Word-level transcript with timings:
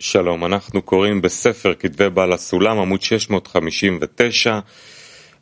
שלום, 0.00 0.44
אנחנו 0.44 0.82
קוראים 0.82 1.22
בספר 1.22 1.74
כתבי 1.74 2.10
בעל 2.10 2.32
הסולם, 2.32 2.78
עמוד 2.78 3.02
659, 3.02 4.58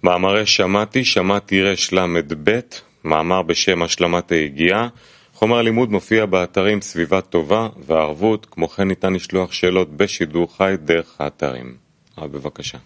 מאמרי 0.02 0.46
שמעתי, 0.46 1.04
שמעתי 1.04 1.62
רל"ב, 1.62 2.60
מאמר 3.04 3.42
בשם 3.42 3.82
השלמת 3.82 4.32
היגיעה. 4.32 4.88
חומר 5.34 5.62
לימוד 5.62 5.90
מופיע 5.90 6.26
באתרים 6.26 6.80
סביבה 6.80 7.20
טובה 7.20 7.68
וערבות, 7.86 8.46
כמו 8.50 8.68
כן 8.68 8.88
ניתן 8.88 9.12
לשלוח 9.12 9.52
שאלות 9.52 9.96
בשידור 9.96 10.56
חי 10.56 10.74
דרך 10.84 11.20
האתרים. 11.20 11.76
בבקשה. 12.18 12.78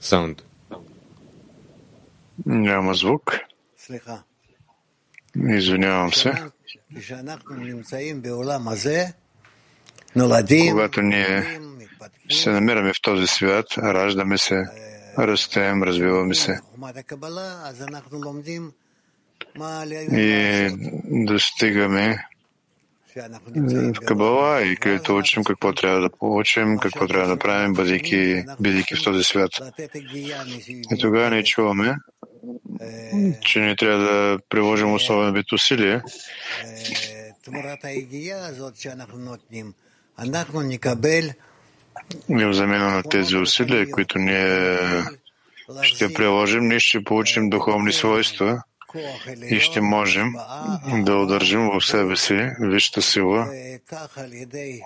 סאונד. 0.00 0.45
Няма 2.46 2.94
звук. 2.94 3.38
Извинявам 5.36 6.12
се. 6.12 6.32
Когато 10.70 11.02
ние 11.02 11.60
се 12.30 12.50
намираме 12.50 12.92
в 12.92 13.02
този 13.02 13.26
свят, 13.26 13.66
раждаме 13.78 14.38
се, 14.38 14.64
растем, 15.18 15.82
развиваме 15.82 16.34
се. 16.34 16.58
и 20.12 20.68
достигаме 21.26 22.26
в 23.94 24.00
Кабала 24.06 24.62
и 24.62 24.76
където 24.76 25.16
учим 25.16 25.44
какво 25.44 25.72
трябва 25.72 26.00
да 26.00 26.10
получим, 26.10 26.78
какво 26.78 27.06
трябва 27.06 27.28
да 27.28 27.38
правим, 27.38 27.72
бъдейки, 27.72 28.44
бидейки 28.60 28.94
в 28.96 29.04
този 29.04 29.24
свят. 29.24 29.50
И 30.92 30.98
тогава 31.00 31.30
не 31.30 31.44
чуваме, 31.44 31.96
че 33.40 33.60
не 33.60 33.76
трябва 33.76 33.98
да 33.98 34.38
приложим 34.48 34.92
особен 34.92 35.34
вид 35.34 35.52
усилие. 35.52 36.02
И 42.28 42.44
в 42.44 42.52
замена 42.52 42.90
на 42.90 43.02
тези 43.02 43.36
усилия, 43.36 43.90
които 43.90 44.18
ние 44.18 44.78
ще 45.82 46.12
приложим, 46.12 46.68
ние 46.68 46.80
ще 46.80 47.04
получим 47.04 47.50
духовни 47.50 47.92
свойства 47.92 48.62
и 49.50 49.60
ще 49.60 49.80
можем 49.80 50.32
да 51.04 51.16
удържим 51.16 51.70
в 51.70 51.80
себе 51.80 52.16
си 52.16 52.50
висшата 52.60 53.02
сила, 53.02 53.48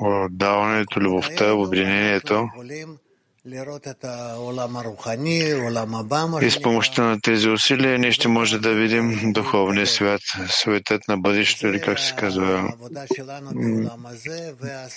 отдаването, 0.00 1.00
любовта, 1.00 1.52
обединението, 1.52 2.48
и 6.42 6.50
с 6.50 6.62
помощта 6.62 7.02
на 7.04 7.20
тези 7.20 7.48
усилия 7.48 7.98
ние 7.98 8.12
ще 8.12 8.28
може 8.28 8.58
да 8.58 8.74
видим 8.74 9.32
духовния 9.32 9.86
свят, 9.86 10.20
светът 10.48 11.08
на 11.08 11.18
бъдещето 11.18 11.66
или 11.66 11.80
как 11.80 11.98
се 11.98 12.14
казва, 12.14 12.74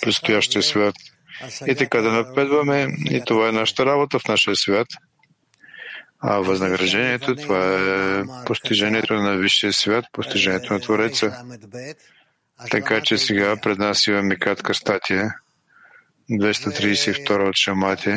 предстоящия 0.02 0.62
свят. 0.62 0.94
И 1.66 1.74
така 1.74 2.00
да 2.00 2.12
напредваме. 2.12 2.88
И 3.10 3.22
това 3.26 3.48
е 3.48 3.52
нашата 3.52 3.86
работа 3.86 4.18
в 4.18 4.28
нашия 4.28 4.56
свят. 4.56 4.88
А 6.20 6.38
възнаграждението, 6.38 7.36
това 7.36 7.76
е 7.78 8.22
постижението 8.46 9.14
на 9.14 9.36
висшия 9.36 9.72
свят, 9.72 10.04
постижението 10.12 10.72
на 10.72 10.80
Твореца. 10.80 11.44
Така 12.70 13.00
че 13.00 13.18
сега 13.18 13.56
пред 13.62 13.78
нас 13.78 14.06
имаме 14.06 14.36
кратка 14.36 14.74
статия 14.74 15.34
232 16.30 17.48
от 17.48 17.56
Шамати, 17.56 18.14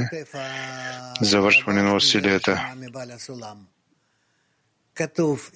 завършване 1.21 1.81
на 1.81 1.95
усилията. 1.95 2.73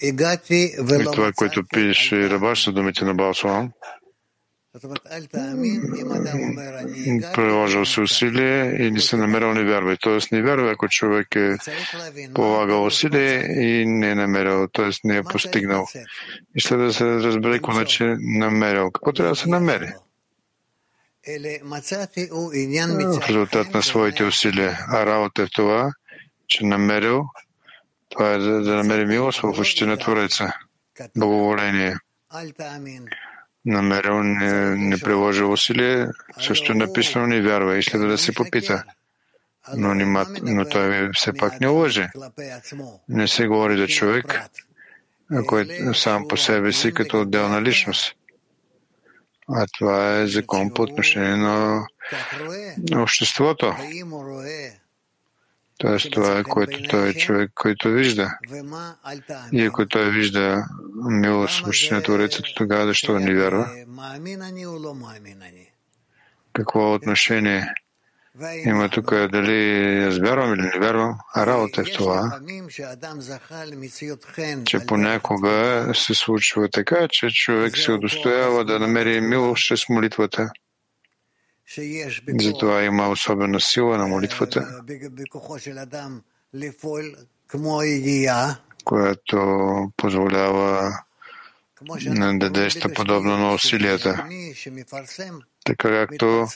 И 0.01 1.05
това, 1.13 1.31
което 1.35 1.63
пише 1.73 2.29
Рабаш 2.29 2.67
на 2.67 2.73
думите 2.73 3.05
на 3.05 3.13
Балсуам, 3.13 3.71
приложил 7.33 7.85
се 7.85 8.01
усилие 8.01 8.75
и 8.79 8.91
не 8.91 8.99
се 8.99 9.17
намерил 9.17 9.53
не 9.53 9.63
вярвай. 9.63 9.97
Тоест 10.01 10.31
не 10.31 10.41
вярвай, 10.41 10.71
ако 10.71 10.87
човек 10.87 11.35
е 11.35 11.57
полагал 12.33 12.85
усилие 12.85 13.45
и 13.61 13.85
не 13.85 14.09
е 14.09 14.15
намерил, 14.15 14.67
т.е. 14.73 14.89
не 15.03 15.17
е 15.17 15.23
постигнал. 15.23 15.87
И 16.55 16.61
след 16.61 16.79
да 16.79 16.93
се 16.93 17.05
разбере 17.05 17.53
какво 17.53 17.71
значи 17.71 18.03
намерил. 18.19 18.91
Какво 18.91 19.13
трябва 19.13 19.31
да 19.31 19.35
се 19.35 19.49
намери? 19.49 19.93
В 23.19 23.27
резултат 23.29 23.73
на 23.73 23.83
своите 23.83 24.23
усилия. 24.23 24.79
А 24.87 25.05
работа 25.05 25.41
е 25.41 25.45
в 25.45 25.51
това, 25.51 25.91
че 26.47 26.65
намерил, 26.65 27.23
това 28.09 28.31
е 28.31 28.37
да, 28.37 28.61
да 28.61 28.75
намери 28.75 29.05
милост 29.05 29.39
в 29.39 29.59
очите 29.59 29.85
на 29.85 29.97
Твореца. 29.97 30.53
Благоволение. 31.17 31.95
Намерил, 33.65 34.23
не, 34.23 34.75
не 34.75 34.97
приложил 34.97 35.51
усилие, 35.51 36.07
също 36.39 36.71
е 36.71 36.75
написано 36.75 37.27
не 37.27 37.41
вярва 37.41 37.77
и 37.77 37.83
следва 37.83 38.07
да 38.07 38.17
се 38.17 38.33
попита. 38.33 38.83
Но, 39.75 39.93
нима, 39.93 40.25
но 40.41 40.69
той 40.69 41.09
все 41.13 41.33
пак 41.33 41.61
не 41.61 41.67
лъже. 41.67 42.09
Не 43.09 43.27
се 43.27 43.47
говори 43.47 43.77
за 43.77 43.87
човек, 43.87 44.41
който 45.47 45.93
сам 45.93 46.27
по 46.27 46.37
себе 46.37 46.73
си 46.73 46.93
като 46.93 47.21
отделна 47.21 47.61
личност. 47.61 48.15
А 49.53 49.67
това 49.77 50.17
е 50.17 50.27
закон 50.27 50.73
по 50.73 50.81
отношение 50.81 51.35
на, 51.35 51.85
обществото. 52.95 53.75
Тоест 55.77 56.11
това 56.11 56.39
е 56.39 56.43
което 56.43 56.83
той 56.83 57.09
е 57.09 57.13
човек, 57.13 57.51
който 57.55 57.89
вижда. 57.89 58.37
И 59.51 59.65
ако 59.65 59.85
той 59.85 60.11
вижда 60.11 60.65
милост 61.09 61.65
в 61.65 61.91
на 61.91 62.03
Твореца, 62.03 62.43
тогава 62.55 62.87
защо 62.87 63.19
не 63.19 63.35
вярва? 63.35 63.69
Какво 66.53 66.93
отношение 66.93 67.73
има 68.65 68.89
тук 68.89 69.09
дали 69.09 69.97
аз 70.03 70.17
вярвам 70.19 70.53
или 70.53 70.61
не 70.61 70.79
вярвам, 70.79 71.17
работа 71.37 71.81
е 71.81 71.83
в 71.83 71.93
това, 71.93 72.39
че 74.65 74.79
понякога 74.87 75.87
се 75.93 76.13
случва 76.13 76.69
така, 76.69 77.07
че 77.09 77.29
човек 77.29 77.77
се 77.77 77.91
удостоява 77.91 78.65
да 78.65 78.79
намери 78.79 79.21
милост 79.21 79.63
чрез 79.63 79.89
молитвата. 79.89 80.49
Затова 82.39 82.83
има 82.83 83.09
особена 83.09 83.59
сила 83.59 83.97
на 83.97 84.07
молитвата, 84.07 84.81
която 88.85 89.91
позволява 89.97 90.93
да 92.39 92.49
действа 92.49 92.93
подобно 92.93 93.37
на 93.37 93.53
усилията. 93.53 94.25
така 95.65 95.89
както 95.89 96.47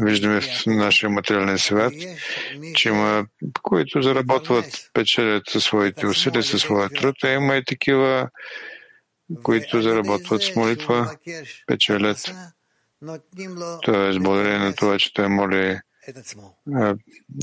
виждаме 0.00 0.40
в 0.40 0.66
нашия 0.66 1.10
материален 1.10 1.58
свят, 1.58 1.92
че 2.74 2.88
има, 2.88 3.26
които 3.62 4.02
заработват, 4.02 4.90
печелят 4.92 5.42
със 5.48 5.64
своите 5.64 6.06
усилия, 6.06 6.42
със 6.42 6.62
своя 6.62 6.88
труд, 6.88 7.16
а 7.24 7.28
има 7.28 7.56
и 7.56 7.64
такива, 7.64 8.28
които 9.42 9.82
заработват 9.82 10.42
с 10.42 10.56
молитва, 10.56 11.16
печелят. 11.66 12.34
Тоест, 13.82 14.22
благодарение 14.22 14.58
на 14.58 14.74
това, 14.74 14.98
че 14.98 15.14
той 15.14 15.28
моли 15.28 15.80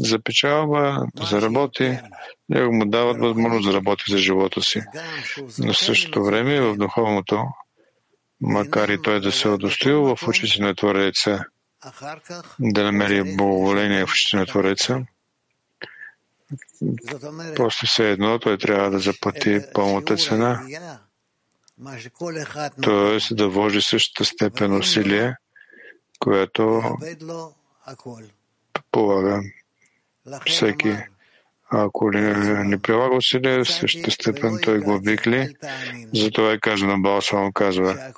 за 0.02 0.20
печалба, 0.20 1.06
да 1.16 1.26
заработи, 1.26 2.00
него 2.50 2.74
му 2.74 2.86
дават 2.86 3.20
възможност 3.20 3.68
да 3.68 3.74
работи 3.74 4.04
за 4.10 4.18
живота 4.18 4.62
си. 4.62 4.82
Но 5.60 5.74
в 5.74 5.78
същото 5.78 6.24
време 6.24 6.62
в 6.62 6.76
духовното 6.76 7.44
макар 8.42 8.90
и 8.90 9.02
той 9.02 9.20
да 9.20 9.32
се 9.32 9.48
е 9.48 9.52
удостоил 9.52 10.16
в 10.16 10.28
очите 10.28 10.62
на 10.62 10.76
Твореца, 10.76 11.44
да 12.60 12.84
намери 12.84 13.36
благоволение 13.38 14.06
в 14.06 14.12
очите 14.12 14.38
на 14.38 14.46
Твореца, 14.46 15.06
после 17.56 17.88
все 17.88 18.12
едно 18.12 18.40
той 18.40 18.58
трябва 18.58 18.90
да 18.90 19.00
заплати 19.00 19.60
пълната 19.74 20.18
цена, 20.18 20.64
т.е. 22.84 23.34
да 23.34 23.50
вложи 23.50 23.82
същата 23.82 24.26
степен 24.26 24.76
усилие, 24.76 25.36
която 26.20 26.84
полага 28.92 29.42
всеки 30.48 30.96
ако 31.72 32.12
не, 32.12 32.34
не 32.64 32.78
прилага 32.78 33.16
усилия, 33.16 33.64
в 33.64 33.72
същата 33.72 34.12
степен 34.12 34.60
той 34.64 34.80
го 34.80 34.96
обикли. 34.96 35.56
Затова 36.14 36.52
е 36.52 36.60
казано, 36.60 37.02
Балсалам 37.02 37.54
казва, 37.54 38.12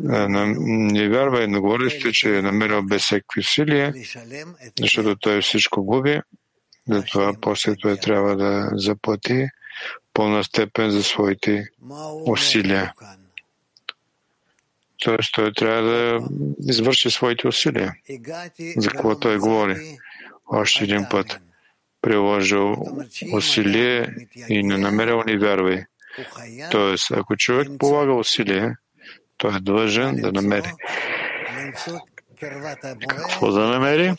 не 0.00 1.08
вярвай 1.08 1.46
на 1.46 1.60
говорите, 1.60 2.12
че 2.12 2.38
е 2.38 2.42
намерил 2.42 2.82
без 2.82 3.02
всеки 3.02 3.38
усилия, 3.38 3.94
защото 4.80 5.16
той 5.16 5.42
всичко 5.42 5.84
губи. 5.84 6.20
Затова 6.88 7.32
после 7.40 7.76
той 7.76 7.96
трябва 7.96 8.36
да 8.36 8.70
заплати 8.72 9.46
пълна 10.14 10.44
степен 10.44 10.90
за 10.90 11.02
своите 11.02 11.64
усилия. 12.26 12.92
Тоест 15.08 15.32
той 15.32 15.52
трябва 15.52 15.82
да 15.82 16.20
извърши 16.60 17.10
своите 17.10 17.48
усилия. 17.48 17.94
За 18.76 18.88
какво 18.88 19.18
той 19.18 19.38
говори? 19.38 19.98
Още 20.46 20.84
един 20.84 21.06
път 21.10 21.40
приложил 22.02 22.76
усилие 23.32 24.08
и 24.48 24.62
не 24.62 24.78
намерил, 24.78 25.22
не 25.26 25.38
вярвай. 25.38 25.84
Тоест, 26.70 27.10
ако 27.10 27.36
човек 27.36 27.68
полага 27.78 28.14
усилие, 28.14 28.74
той 29.36 29.56
е 29.56 29.60
длъжен 29.60 30.16
да 30.16 30.32
намери. 30.32 30.72
Какво 33.18 33.52
да 33.52 33.68
намери? 33.68 34.14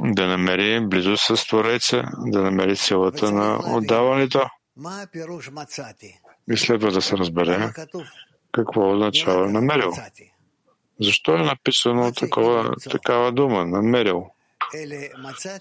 Да 0.00 0.26
намери 0.26 0.86
близост 0.86 1.36
с 1.36 1.46
Твореца, 1.46 2.02
да 2.26 2.42
намери 2.42 2.76
силата 2.76 3.32
на 3.32 3.76
отдаването. 3.76 4.46
И 6.50 6.56
следва 6.56 6.92
да 6.92 7.02
се 7.02 7.16
разбере 7.16 7.72
какво 8.52 8.92
означава 8.92 9.50
намерил. 9.50 9.92
Защо 11.00 11.34
е 11.34 11.42
написано 11.42 12.12
такова, 12.12 12.74
такава 12.90 13.32
дума? 13.32 13.66
Намерил. 13.66 14.26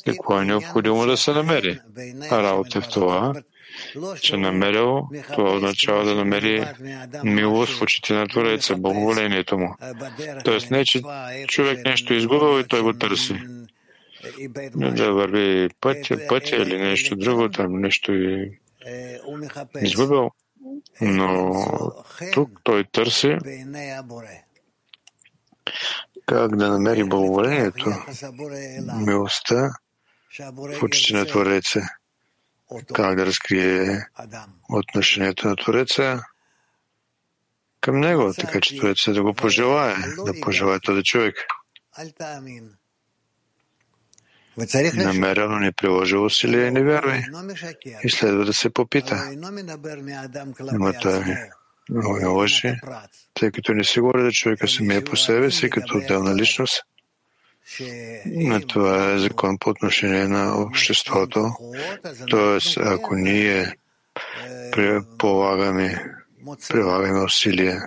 Какво 0.06 0.40
е 0.40 0.46
необходимо 0.46 1.06
да 1.06 1.18
се 1.18 1.32
намери? 1.32 1.80
А 2.32 2.44
работа 2.44 2.78
е 2.78 2.82
в 2.82 2.88
това, 2.88 3.34
че 4.22 4.38
намерил, 4.38 5.08
това 5.34 5.56
означава 5.56 6.06
да 6.06 6.16
намери 6.16 6.66
милост 7.24 7.78
в 7.78 7.82
очите 7.82 8.14
на 8.14 8.28
Твореца, 8.28 8.76
благоволението 8.76 9.58
му. 9.58 9.76
Тоест 10.44 10.72
не, 10.72 10.86
че 10.86 11.02
човек 11.48 11.86
нещо 11.86 12.14
е 12.14 12.18
изгубил 12.18 12.60
и 12.60 12.68
той 12.68 12.82
го 12.82 12.94
търси. 12.94 13.42
Не 14.76 14.92
да 14.92 15.14
върви 15.14 15.70
пътя, 15.82 16.28
пътя 16.28 16.56
или 16.56 16.78
нещо 16.78 17.16
друго, 17.16 17.50
там 17.50 17.82
нещо 17.82 18.12
е 18.12 18.50
изгубил. 19.82 20.32
Но 21.02 21.54
тук 22.34 22.60
той 22.64 22.86
търси 22.92 23.38
как 26.26 26.56
да 26.56 26.70
намери 26.70 27.04
благоволението, 27.04 27.92
милостта 28.96 29.72
в 30.40 30.84
очите 30.84 31.14
на 31.14 31.26
Твореца, 31.26 31.82
как 32.94 33.16
да 33.16 33.26
разкрие 33.26 34.08
отношението 34.70 35.48
на 35.48 35.56
Твореца 35.56 36.24
към 37.82 38.00
него, 38.00 38.34
така 38.34 38.62
че 38.62 38.78
Твореца 38.78 39.14
да 39.14 39.24
го 39.24 39.34
пожелае, 39.34 39.96
да 40.26 40.34
пожелае 40.42 40.80
този 40.80 41.04
човек. 41.04 41.36
Намерено 44.94 45.60
не 45.60 45.72
приложил 45.72 46.26
усилия 46.26 46.68
и 46.68 46.72
не 46.72 46.84
вярвай. 46.84 47.22
И 48.04 48.10
следва 48.10 48.46
да 48.46 48.54
се 48.54 48.70
попита. 48.70 49.32
Но 50.74 50.94
той 51.02 51.24
много 51.90 52.18
не 52.18 52.26
лъжи, 52.26 52.76
тъй 53.34 53.52
като 53.52 53.74
не 53.74 53.84
се 53.84 54.02
говори 54.02 54.22
за 54.22 54.32
човека 54.32 54.68
самия 54.68 55.04
по 55.04 55.16
себе 55.16 55.52
си, 55.52 55.70
като 55.70 55.98
отделна 55.98 56.36
личност. 56.36 56.84
Но 58.26 58.62
това 58.62 59.14
е 59.14 59.20
закон 59.20 59.58
по 59.58 59.70
отношение 59.70 60.28
на 60.28 60.62
обществото. 60.62 61.52
Тоест, 62.30 62.78
ако 62.78 63.16
ние 63.16 63.74
полагаме, 65.18 66.06
прилагаме 66.70 67.24
усилия, 67.24 67.84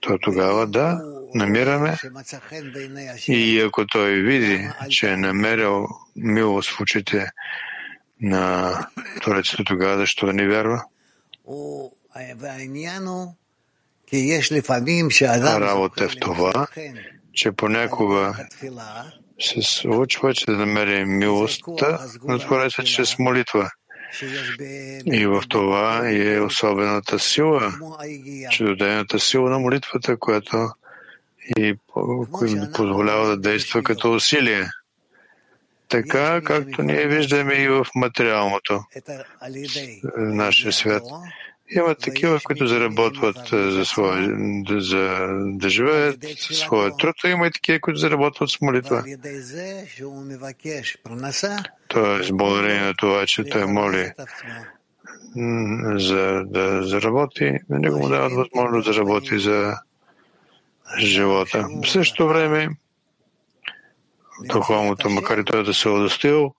то 0.00 0.18
тогава 0.18 0.66
да, 0.66 1.00
намираме 1.34 1.96
и 3.28 3.60
ако 3.60 3.86
той 3.86 4.12
види, 4.12 4.68
че 4.88 5.10
е 5.10 5.16
намерил 5.16 5.88
милост 6.16 6.70
в 6.70 6.80
очите 6.80 7.30
на 8.20 8.74
Творецето, 9.22 9.64
тогава 9.64 9.96
защо 9.96 10.26
да 10.26 10.32
не 10.32 10.48
вярва? 10.48 10.84
Работа 15.60 16.04
е 16.04 16.08
в 16.08 16.16
това, 16.20 16.66
че 17.32 17.52
понякога 17.52 18.46
се 19.40 19.62
случва, 19.62 20.34
че 20.34 20.46
да 20.46 20.56
намери 20.56 21.04
милостта 21.04 22.06
на 22.24 22.38
Твореца 22.38 22.82
чрез 22.82 23.18
молитва. 23.18 23.70
И 25.06 25.26
в 25.26 25.42
това 25.48 26.08
е 26.10 26.40
особената 26.40 27.18
сила, 27.18 27.72
чудодейната 28.50 29.20
сила 29.20 29.50
на 29.50 29.58
молитвата, 29.58 30.16
която 30.18 30.70
и 31.58 31.74
позволява 32.74 33.26
да 33.26 33.36
действа 33.36 33.82
като 33.82 34.12
усилие. 34.14 34.68
Така, 35.88 36.40
както 36.40 36.82
ние 36.82 37.06
виждаме 37.06 37.54
и 37.54 37.68
в 37.68 37.86
материалното, 37.94 38.74
в 38.74 39.24
нашия 40.16 40.72
свят. 40.72 41.02
Има 41.76 41.94
такива, 41.94 42.40
които 42.44 42.66
заработват 42.66 43.48
за, 43.52 43.84
своя, 43.84 44.36
за 44.68 45.28
да 45.42 45.68
живеят 45.68 46.24
своя 46.38 46.96
труд, 46.96 47.16
а 47.24 47.28
има 47.28 47.46
и 47.46 47.50
такива, 47.50 47.80
които 47.80 48.00
заработват 48.00 48.50
с 48.50 48.60
молитва. 48.60 49.04
Тоест, 51.88 52.36
благодарение 52.36 52.80
на 52.80 52.94
това, 52.94 53.26
че 53.26 53.44
той 53.44 53.66
моли 53.66 54.12
за 55.94 56.42
да 56.46 56.82
заработи, 56.82 57.58
на 57.68 57.78
него 57.78 57.98
му 57.98 58.08
дават 58.08 58.32
възможност 58.32 58.86
да 58.86 59.00
работи 59.00 59.38
за 59.38 59.74
живота. 60.98 61.68
В 61.84 61.90
същото 61.90 62.28
време, 62.28 62.68
духовното, 64.44 65.10
макар 65.10 65.38
и 65.38 65.44
той 65.44 65.64
да 65.64 65.74
се 65.74 65.88
е 65.88 65.92
удостоил, 65.92 66.54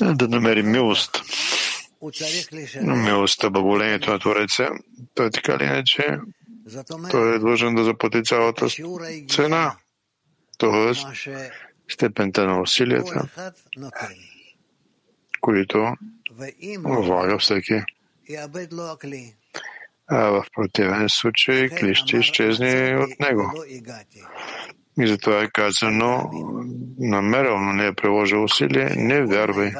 да 0.00 0.28
намери 0.28 0.62
милост 0.62 1.22
милостта, 2.84 3.50
благолението 3.50 4.10
на 4.10 4.18
Твореца, 4.18 4.68
той 5.14 5.30
така 5.30 5.52
или 5.52 5.64
иначе, 5.64 6.18
той 7.10 7.34
е 7.34 7.38
длъжен 7.38 7.74
да 7.74 7.84
заплати 7.84 8.24
цялата 8.24 8.66
цена, 9.28 9.76
т.е. 10.58 10.92
степента 11.92 12.46
на 12.46 12.60
усилията, 12.60 13.28
които 15.40 15.94
влага 16.76 17.38
всеки. 17.38 17.82
А 20.08 20.30
в 20.30 20.44
противен 20.54 21.06
случай 21.08 21.68
кли 21.68 21.94
ще 21.94 22.16
изчезне 22.16 22.96
от 22.96 23.20
него. 23.20 23.52
И 25.00 25.06
затова 25.06 25.42
е 25.42 25.50
казано, 25.50 26.30
намерил, 26.98 27.58
но 27.58 27.72
не 27.72 27.86
е 27.86 27.92
приложил 27.92 28.44
усилие, 28.44 28.90
не 28.96 29.26
вярвай 29.26 29.72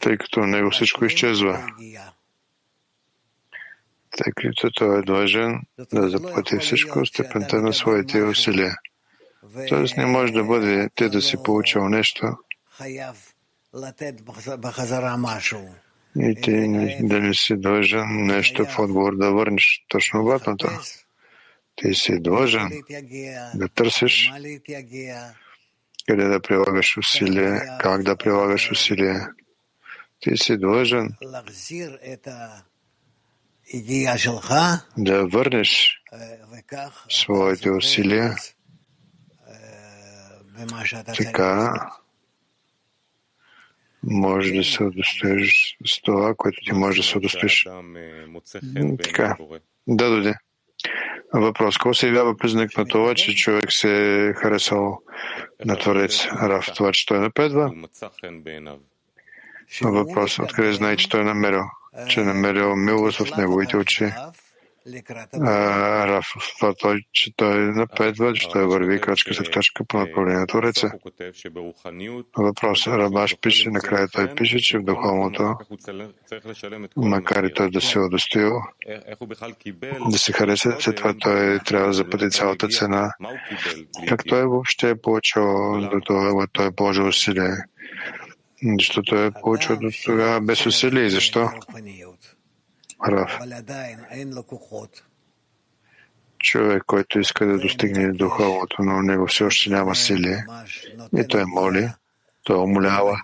тъй 0.00 0.16
като 0.18 0.40
него 0.40 0.70
всичко 0.70 1.04
изчезва. 1.04 1.66
Тъй 4.16 4.32
като 4.36 4.70
той 4.70 4.98
е 4.98 5.02
длъжен 5.02 5.60
да 5.92 6.08
заплати 6.08 6.58
всичко 6.58 7.06
степента 7.06 7.62
на 7.62 7.72
своите 7.72 8.22
усилия. 8.22 8.76
Тоест 9.68 9.96
не 9.96 10.06
може 10.06 10.32
да 10.32 10.44
бъде 10.44 10.88
те 10.94 11.08
да 11.08 11.22
си 11.22 11.36
получил 11.44 11.88
нещо 11.88 12.26
и 16.20 16.34
ти 16.42 16.50
да 17.00 17.20
не 17.20 17.34
си 17.34 17.56
длъжен 17.56 18.26
нещо 18.26 18.64
в 18.64 18.78
отговор 18.78 19.16
да 19.16 19.32
върнеш? 19.32 19.84
Точно 19.88 20.20
обратното. 20.20 20.68
Ти 21.76 21.94
си 21.94 22.20
длъжен 22.20 22.70
да 23.54 23.68
търсиш 23.68 24.32
къде 26.08 26.24
да 26.24 26.40
прилагаш 26.40 26.96
усилие, 26.96 27.60
как 27.80 28.02
да 28.02 28.16
прилагаш 28.16 28.70
усилие. 28.70 29.20
Ти 30.20 30.36
си 30.36 30.56
длъжен 30.56 31.08
да 34.98 35.26
върнеш 35.26 36.02
своите 37.10 37.70
усилия. 37.70 38.36
така 41.16 41.72
може 44.06 44.52
да 44.52 44.64
се 44.64 44.82
удостоиш 44.82 45.76
с 45.86 46.02
това, 46.02 46.34
което 46.34 46.58
ти 46.64 46.72
може 46.72 47.00
да 47.00 47.06
се 47.06 47.18
удостоиш. 47.18 47.66
Така, 49.02 49.36
да, 49.86 50.10
даде. 50.10 50.34
Въпрос. 51.34 51.76
Какво 51.76 51.94
се 51.94 52.06
явява 52.06 52.36
признак 52.36 52.76
на 52.76 52.86
това, 52.86 53.14
че 53.14 53.34
човек 53.34 53.72
се 53.72 54.26
е 54.28 54.32
харесал 54.32 54.98
на 55.64 55.76
Творец 55.78 56.26
Раф? 56.26 56.66
Това, 56.76 56.92
че 56.92 57.06
той 57.06 57.18
напредва? 57.20 57.70
Въпрос. 59.82 60.38
Откъде 60.38 60.72
знае, 60.72 60.96
че 60.96 61.08
той 61.08 61.20
е 61.20 61.24
намерил? 61.24 61.62
Че 62.08 62.20
е 62.20 62.24
намерил 62.24 62.76
милост 62.76 63.18
в 63.18 63.36
неговите 63.36 63.76
очи? 63.76 64.12
Раф, 66.08 66.26
това 66.58 66.74
той, 66.74 67.00
че 67.12 67.32
той 67.36 67.58
напредва, 67.58 68.32
че 68.32 68.48
той 68.48 68.66
върви 68.66 69.00
крачка 69.00 69.34
след 69.34 69.50
крачка 69.50 69.84
по 69.84 69.98
направление 69.98 70.40
на 70.40 70.46
Твореца. 70.46 70.90
Въпрос. 72.36 72.86
Рабаш 72.86 73.36
пише, 73.40 73.70
накрая 73.70 74.08
той 74.08 74.34
пише, 74.34 74.58
че 74.58 74.78
в 74.78 74.82
духовното, 74.82 75.54
макар 76.96 77.44
и 77.44 77.54
той 77.54 77.70
да 77.70 77.80
се 77.80 77.98
е 77.98 78.02
удостоил, 78.02 78.60
да 80.10 80.18
се 80.18 80.32
хареса, 80.32 80.76
след 80.80 80.96
това 80.96 81.14
той 81.20 81.58
трябва 81.58 81.86
да 81.86 81.92
заплати 81.92 82.30
цялата 82.30 82.68
цена. 82.68 83.12
Как 84.08 84.24
той 84.28 84.46
въобще 84.46 84.90
е 84.90 84.96
получил 84.96 85.42
до 85.80 86.00
това, 86.04 86.46
той 86.52 86.66
е 86.66 86.70
положил 86.70 87.06
усилие? 87.06 87.56
Защото 88.78 89.16
е 89.16 89.30
получил 89.30 89.76
до 89.76 89.90
тогава 90.04 90.40
без 90.40 90.66
усилие. 90.66 91.10
Защо? 91.10 91.50
Рав. 93.04 93.38
човек, 96.38 96.82
който 96.86 97.18
иска 97.20 97.46
да 97.46 97.58
достигне 97.58 98.12
духовното, 98.12 98.82
но 98.82 99.02
него 99.02 99.26
все 99.26 99.44
още 99.44 99.70
няма 99.70 99.94
сили, 99.94 100.36
и 101.16 101.28
той 101.28 101.44
моли, 101.46 101.88
той 102.44 102.56
умолява, 102.56 103.20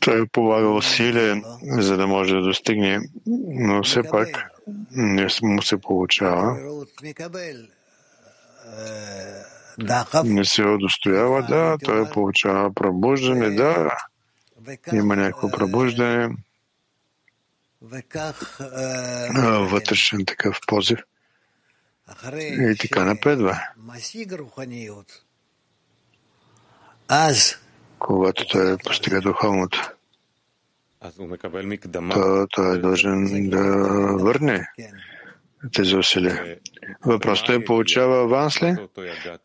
той 0.00 0.26
полага 0.26 0.68
усилие, 0.68 1.42
за 1.62 1.96
да 1.96 2.06
може 2.06 2.34
да 2.34 2.42
достигне, 2.42 3.00
но 3.46 3.82
все 3.82 4.02
пак 4.02 4.50
не 4.90 5.28
му 5.42 5.62
се 5.62 5.80
получава. 5.80 6.56
Не 10.24 10.44
се 10.44 10.62
удостоява, 10.62 11.42
да, 11.42 11.76
той 11.84 12.10
получава 12.10 12.74
пробуждане, 12.74 13.50
да, 13.50 13.90
има 14.92 15.16
някакво 15.16 15.50
пробуждане, 15.50 16.36
вътрешен 19.70 20.24
такъв 20.24 20.58
позив 20.66 20.98
и 22.72 22.76
така 22.80 23.04
напредва. 23.04 23.60
Когато 27.98 28.46
той 28.46 28.76
постига 28.78 29.20
духовното, 29.20 29.90
то 32.14 32.46
той 32.50 32.76
е 32.76 32.78
должен 32.78 33.50
да 33.50 33.62
върне 34.18 34.66
тези 35.72 35.96
усилия. 35.96 36.56
Въпросът 37.04 37.48
е, 37.48 37.64
получава 37.64 38.22
аванс 38.22 38.62
ли? 38.62 38.76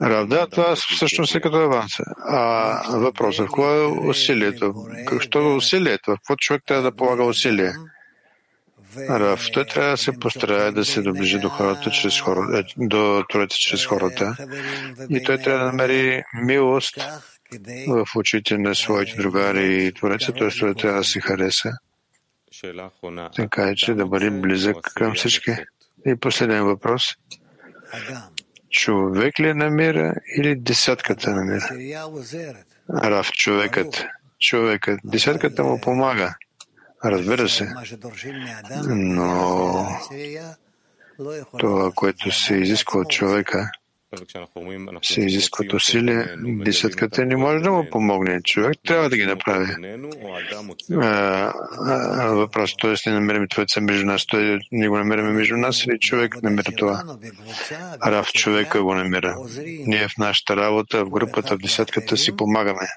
Равда, 0.01 0.47
това 0.47 0.75
всъщност 0.75 1.35
е 1.35 1.41
като 1.41 1.57
аванс. 1.57 1.91
А 2.27 2.97
въпросът, 2.97 3.45
какво 3.45 3.71
е 3.71 3.85
усилието? 3.85 4.73
Какво 5.07 5.39
е 5.39 5.55
усилието? 5.55 6.11
В 6.11 6.15
какво 6.15 6.35
човек 6.35 6.63
трябва 6.65 6.83
да 6.83 6.95
полага 6.95 7.23
усилие? 7.23 7.73
Рав, 8.97 9.47
той 9.53 9.65
трябва 9.65 9.91
да 9.91 9.97
се 9.97 10.11
постарае 10.19 10.71
да 10.71 10.85
се 10.85 11.01
доближи 11.01 11.39
до 11.39 11.49
хората 11.49 11.91
чрез 11.91 12.19
хората, 12.19 12.59
е, 12.59 12.63
до 12.77 13.23
Творец 13.29 13.53
чрез 13.53 13.85
хората. 13.85 14.35
И 15.09 15.23
той 15.23 15.37
трябва 15.37 15.59
да 15.59 15.71
намери 15.71 16.23
милост 16.33 16.97
в 17.87 18.05
очите 18.15 18.57
на 18.57 18.75
своите 18.75 19.15
другари 19.15 19.85
и 19.85 19.93
Твореца, 19.93 20.33
т.е. 20.33 20.49
той 20.59 20.75
трябва 20.75 20.97
да 20.97 21.03
се 21.03 21.19
хареса. 21.21 21.71
Така 23.35 23.69
е, 23.69 23.75
че 23.75 23.93
да 23.93 24.05
бъде 24.05 24.31
близък 24.31 24.77
към 24.95 25.15
всички. 25.15 25.51
И 26.05 26.15
последен 26.15 26.63
въпрос. 26.63 27.15
Човек 28.69 29.39
ли 29.39 29.53
намира 29.53 30.13
или 30.37 30.55
десятката 30.55 31.31
намира? 31.31 31.69
Рав, 32.89 33.31
човекът. 33.31 34.05
Човекът. 34.39 34.99
Десятката 35.03 35.63
му 35.63 35.81
помага. 35.81 36.35
Разбира 37.05 37.49
се. 37.49 37.73
Но 38.87 39.87
това, 41.59 41.91
което 41.95 42.31
се 42.31 42.55
изисква 42.55 42.99
от 42.99 43.09
човека, 43.09 43.71
се 45.01 45.21
изискват 45.21 45.73
усилия, 45.73 46.35
десетката 46.37 47.25
не 47.25 47.35
може 47.35 47.63
да 47.63 47.71
му 47.71 47.89
помогне. 47.91 48.41
Човек 48.41 48.77
трябва 48.87 49.09
да 49.09 49.17
ги 49.17 49.25
направи. 49.25 49.73
Въпрос, 52.35 52.75
т.е. 52.81 53.09
не 53.09 53.13
намерим 53.15 53.47
Твореца 53.47 53.81
между 53.81 54.05
нас, 54.05 54.25
той 54.25 54.59
не 54.71 54.89
го 54.89 54.97
намираме 54.97 55.31
между 55.31 55.57
нас 55.57 55.85
или 55.85 55.99
човек 55.99 56.43
намира 56.43 56.71
това. 56.77 57.03
Рав 58.05 58.27
човека 58.27 58.83
го 58.83 58.93
намира. 58.95 59.35
Ние 59.65 60.07
в 60.07 60.17
нашата 60.17 60.55
работа, 60.55 61.05
в 61.05 61.09
групата, 61.09 61.55
в 61.55 61.59
десетката 61.59 62.17
си 62.17 62.35
помагаме. 62.35 62.87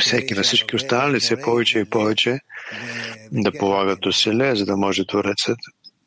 Всеки 0.00 0.34
на 0.34 0.42
всички 0.42 0.76
останали 0.76 1.20
все 1.20 1.40
повече 1.40 1.78
и 1.78 1.84
повече 1.84 2.40
да 3.32 3.52
полагат 3.52 4.06
усилия, 4.06 4.56
за 4.56 4.64
да 4.64 4.76
може 4.76 5.06
Творецът 5.06 5.58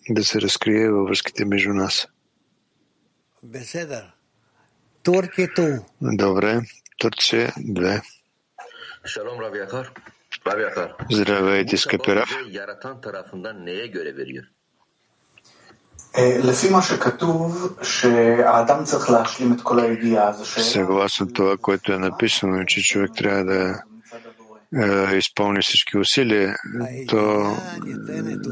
да 0.10 0.24
се 0.24 0.42
разкрие 0.42 0.90
във 0.90 1.08
връзките 1.08 1.46
между 1.46 1.74
нас. 1.74 2.08
Добре. 6.02 6.62
Турция 6.98 7.52
2. 7.58 8.02
Здравейте, 11.12 11.78
скъпи 11.78 12.16
Раф. 12.16 12.30
Съгласно 20.46 21.28
това, 21.34 21.58
което 21.58 21.94
е 21.94 21.98
написано, 21.98 22.66
че 22.66 22.82
човек 22.82 23.12
трябва 23.18 23.44
да 23.44 23.82
е, 24.76 25.18
изпълни 25.18 25.62
всички 25.62 25.98
усилия, 25.98 26.56
то 27.08 27.56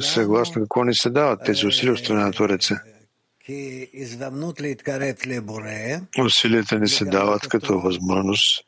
съгласно 0.01 0.61
какво 0.61 0.83
ни 0.83 0.95
се 0.95 1.09
дават 1.09 1.39
тези 1.45 1.67
усилия 1.67 1.93
от 1.93 1.99
страна 1.99 2.25
на 2.25 2.31
Твореца? 2.31 2.79
Усилията 6.25 6.79
ни 6.79 6.87
се 6.87 7.05
дават 7.05 7.47
като 7.47 7.79
възможност 7.79 8.65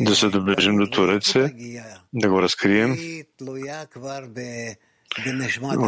да 0.00 0.16
се 0.16 0.28
доближим 0.28 0.76
до 0.76 0.90
Твореца, 0.90 1.50
да 2.14 2.28
го 2.28 2.42
разкрием. 2.42 2.96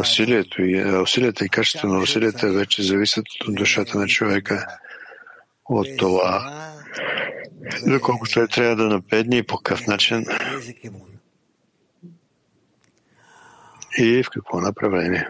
Усилието 0.00 0.62
и, 0.62 0.84
усилията 0.84 1.44
и 1.44 1.48
качеството 1.48 1.86
на 1.86 1.98
усилията 1.98 2.52
вече 2.52 2.82
зависят 2.82 3.24
от 3.48 3.54
душата 3.54 3.98
на 3.98 4.06
човека, 4.06 4.66
от 5.64 5.86
това 5.98 6.62
доколко 7.86 8.26
той 8.34 8.48
трябва 8.48 8.76
да 8.76 8.88
напредне 8.88 9.36
и 9.36 9.42
по 9.42 9.56
какъв 9.56 9.86
начин 9.86 10.26
и 13.98 14.22
в 14.22 14.30
какво 14.30 14.60
направление. 14.60 15.28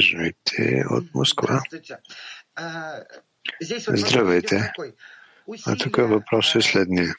Жените 0.00 0.84
от 0.90 1.14
Москва. 1.14 1.62
Здравейте. 3.88 4.72
А 5.66 5.76
тук 5.76 5.96
въпрос 5.96 6.54
е 6.54 6.60
следния. 6.60 7.14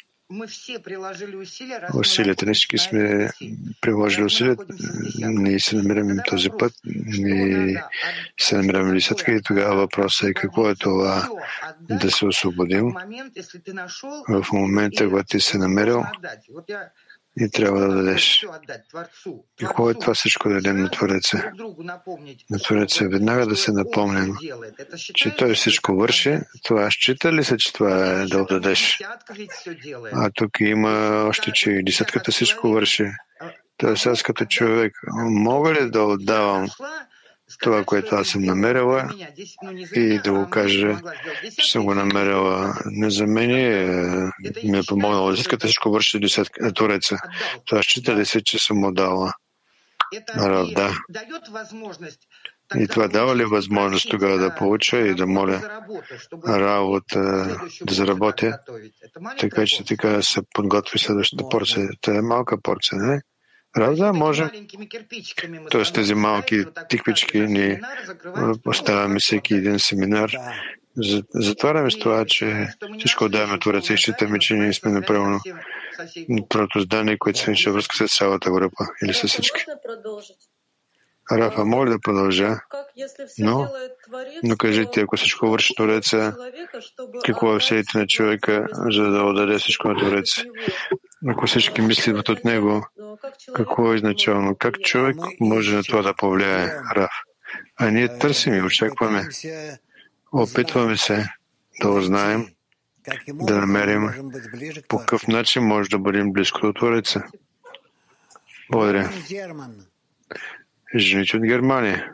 Усилията, 1.93 2.45
не 2.45 2.53
всички 2.53 2.77
сме 2.77 3.29
приложили 3.81 4.23
усилията, 4.23 4.65
ние 5.19 5.59
се 5.59 5.75
намираме 5.75 6.23
този 6.29 6.49
път, 6.59 6.73
ние 7.05 7.83
се 8.39 8.57
намираме 8.57 8.93
лисатка 8.93 9.31
и 9.31 9.41
тогава 9.41 9.75
въпросът 9.75 10.29
е 10.29 10.33
какво 10.33 10.69
е 10.69 10.75
това 10.75 11.29
да 11.79 12.11
се 12.11 12.25
освободим 12.25 12.93
в 14.29 14.45
момента, 14.53 15.07
когато 15.07 15.27
ти 15.27 15.39
се 15.39 15.57
намерил 15.57 16.03
и 17.39 17.49
трябва 17.51 17.79
да 17.79 17.87
дадеш. 17.87 18.45
И 19.61 19.65
какво 19.65 19.89
е 19.89 19.93
това 19.93 20.13
всичко 20.13 20.49
да 20.49 20.55
дадем 20.55 20.77
на 20.77 20.91
Твореца? 20.91 21.51
На 22.49 22.59
Твореца 22.59 23.07
веднага 23.07 23.45
да 23.47 23.55
се 23.55 23.71
напомним, 23.71 24.35
че 25.13 25.35
Той 25.35 25.53
всичко 25.53 25.95
върши. 25.95 26.39
Това 26.63 26.91
счита 26.91 27.33
ли 27.33 27.43
се, 27.43 27.57
че 27.57 27.73
това 27.73 28.05
е 28.05 28.25
да 28.25 28.41
отдадеш? 28.41 28.99
А 30.13 30.29
тук 30.35 30.51
има 30.59 31.23
още, 31.27 31.51
че 31.51 31.71
и 31.71 31.83
десетката 31.83 32.31
всичко 32.31 32.67
върши. 32.67 33.05
Тоест 33.77 34.05
аз 34.05 34.23
като 34.23 34.45
човек 34.45 34.93
мога 35.23 35.73
ли 35.73 35.91
да 35.91 36.03
отдавам 36.03 36.67
това, 37.61 37.83
което 37.83 38.15
аз 38.15 38.27
съм 38.27 38.41
намерила 38.41 39.09
и 39.95 40.19
да 40.23 40.33
го 40.33 40.49
кажа, 40.49 40.99
че 41.57 41.71
съм 41.71 41.85
го 41.85 41.93
намерила 41.93 42.75
не 42.85 43.09
за 43.09 43.27
мен, 43.27 43.51
ми 44.63 44.77
е 44.79 44.83
помогнала. 44.87 45.31
Десетката 45.31 45.67
всичко 45.67 45.89
върши 45.91 46.19
десетка, 46.19 46.73
Твореца. 46.73 47.17
Това 47.65 47.83
счита 47.83 48.15
ли 48.15 48.25
се, 48.25 48.43
че 48.43 48.59
съм 48.59 48.77
му 48.77 48.91
дала? 48.91 49.33
Рав, 50.37 50.67
да. 50.75 50.97
И 52.75 52.87
това 52.87 53.07
дава 53.07 53.35
ли 53.35 53.45
възможност 53.45 54.09
тогава 54.09 54.37
да 54.37 54.55
получа 54.55 54.97
и 54.97 55.15
да 55.15 55.27
моля 55.27 55.81
работа 56.47 57.19
да 57.81 57.93
заработя, 57.93 58.59
така 59.39 59.65
че 59.65 59.85
така 59.85 60.21
се 60.21 60.41
подготви 60.53 60.99
следващата 60.99 61.49
порция. 61.49 61.89
Това 62.01 62.17
е 62.17 62.21
малка 62.21 62.61
порция, 62.61 62.97
не? 62.97 63.21
Правда, 63.79 64.13
може. 64.13 64.49
Тоест 65.71 65.95
тези 65.95 66.13
малки 66.13 66.63
тиквички 66.89 67.39
ни 67.39 67.79
поставяме 68.63 69.19
всеки 69.19 69.53
един 69.53 69.79
семинар. 69.79 70.31
Затваряме 71.33 71.91
с 71.91 71.99
това, 71.99 72.25
че 72.25 72.67
всичко 72.97 73.23
отдаваме 73.23 73.59
Твореца 73.59 73.93
и 73.93 73.97
считаме, 73.97 74.39
че 74.39 74.53
ние 74.53 74.73
сме 74.73 74.91
направено 74.91 75.39
първото 76.49 76.79
здание, 76.79 77.17
което 77.17 77.39
се 77.39 77.71
връзка 77.71 78.07
с 78.07 78.17
цялата 78.17 78.51
група 78.51 78.85
или 79.03 79.13
с 79.13 79.27
всички. 79.27 79.61
Рафа, 81.31 81.65
моля 81.65 81.89
да 81.89 81.99
продължа. 81.99 82.59
Но, 83.39 83.67
но 84.43 84.57
кажете, 84.57 85.01
ако 85.01 85.17
всичко 85.17 85.47
върши 85.47 85.75
Твореца, 85.75 86.35
какво 87.25 87.55
е 87.55 87.59
всеите 87.59 87.97
на 87.97 88.07
човека, 88.07 88.67
за 88.71 89.03
да 89.03 89.23
отдаде 89.23 89.57
всичко 89.57 89.87
на 89.87 89.97
Твореца? 89.97 90.43
Ако 91.27 91.47
всички 91.47 91.81
мислят 91.81 92.29
от 92.29 92.45
него, 92.45 92.87
какво 93.53 93.93
е 93.93 93.95
изначално? 93.95 94.55
Как 94.55 94.81
човек 94.81 95.15
може 95.39 95.75
на 95.75 95.83
това 95.83 96.01
да 96.01 96.13
повлияе 96.13 96.67
Раф? 96.95 97.11
А 97.77 97.91
ние 97.91 98.17
търсим 98.17 98.53
и 98.53 98.61
очакваме. 98.61 99.27
Опитваме 100.31 100.97
се 100.97 101.29
да 101.81 101.89
узнаем, 101.89 102.47
да 103.27 103.55
намерим 103.55 104.09
по 104.87 104.97
какъв 104.97 105.27
начин 105.27 105.63
може 105.63 105.89
да 105.89 105.99
бъдем 105.99 106.33
близко 106.33 106.59
до 106.61 106.73
Твореца. 106.73 107.23
Благодаря. 108.71 109.09
Жените 110.95 111.37
от 111.37 111.43
Германия. 111.43 112.11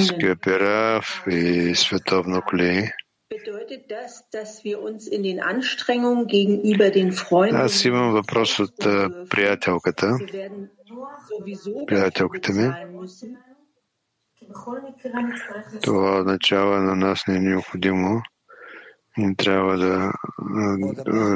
Скъпи 0.00 0.50
Раф 0.50 1.24
и 1.30 1.72
световно 1.74 2.42
коли. 2.46 2.90
Аз 7.52 7.84
имам 7.84 8.12
въпрос 8.12 8.58
от 8.58 8.76
приятелката. 9.30 10.18
Приятелката 11.86 12.52
ми. 12.52 12.70
Това 15.82 16.18
означава 16.18 16.80
на 16.80 16.96
нас 16.96 17.26
не 17.28 17.36
е 17.36 17.40
необходимо. 17.40 18.22
Трябва 19.36 19.76
да, 19.76 20.12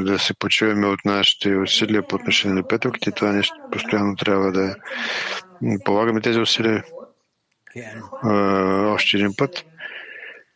да 0.02 0.18
се 0.18 0.34
почуваме 0.34 0.86
от 0.86 1.04
нашите 1.04 1.56
усилия 1.56 2.06
по 2.06 2.16
отношение 2.16 2.54
на 2.54 2.68
петълките. 2.68 3.10
Това 3.10 3.32
нещо 3.32 3.54
постоянно 3.72 4.16
трябва 4.16 4.52
да 4.52 4.76
полагаме 5.84 6.20
тези 6.20 6.40
усилия. 6.40 6.84
Още 8.94 9.16
един 9.16 9.34
път. 9.36 9.64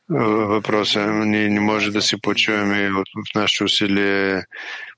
Въпросът 0.08 1.02
е, 1.02 1.10
ние 1.10 1.48
не 1.48 1.60
може 1.60 1.90
да 1.90 2.02
се 2.02 2.20
почуваме 2.20 2.90
от, 2.90 3.08
от 3.16 3.34
нашите 3.34 3.64
усилия 3.64 4.44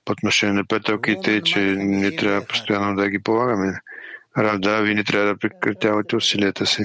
по 0.04 0.12
отношение 0.12 0.54
на 0.54 0.64
петълките, 0.64 1.42
че 1.42 1.60
не 1.78 2.16
трябва 2.16 2.46
постоянно 2.46 2.96
да 2.96 3.08
ги 3.08 3.22
полагаме. 3.22 3.78
Рав, 4.38 4.58
да, 4.60 4.80
вие 4.80 4.94
не 4.94 5.04
трябва 5.04 5.26
да 5.26 5.36
прекратявате 5.36 6.16
усилията 6.16 6.66
си. 6.66 6.84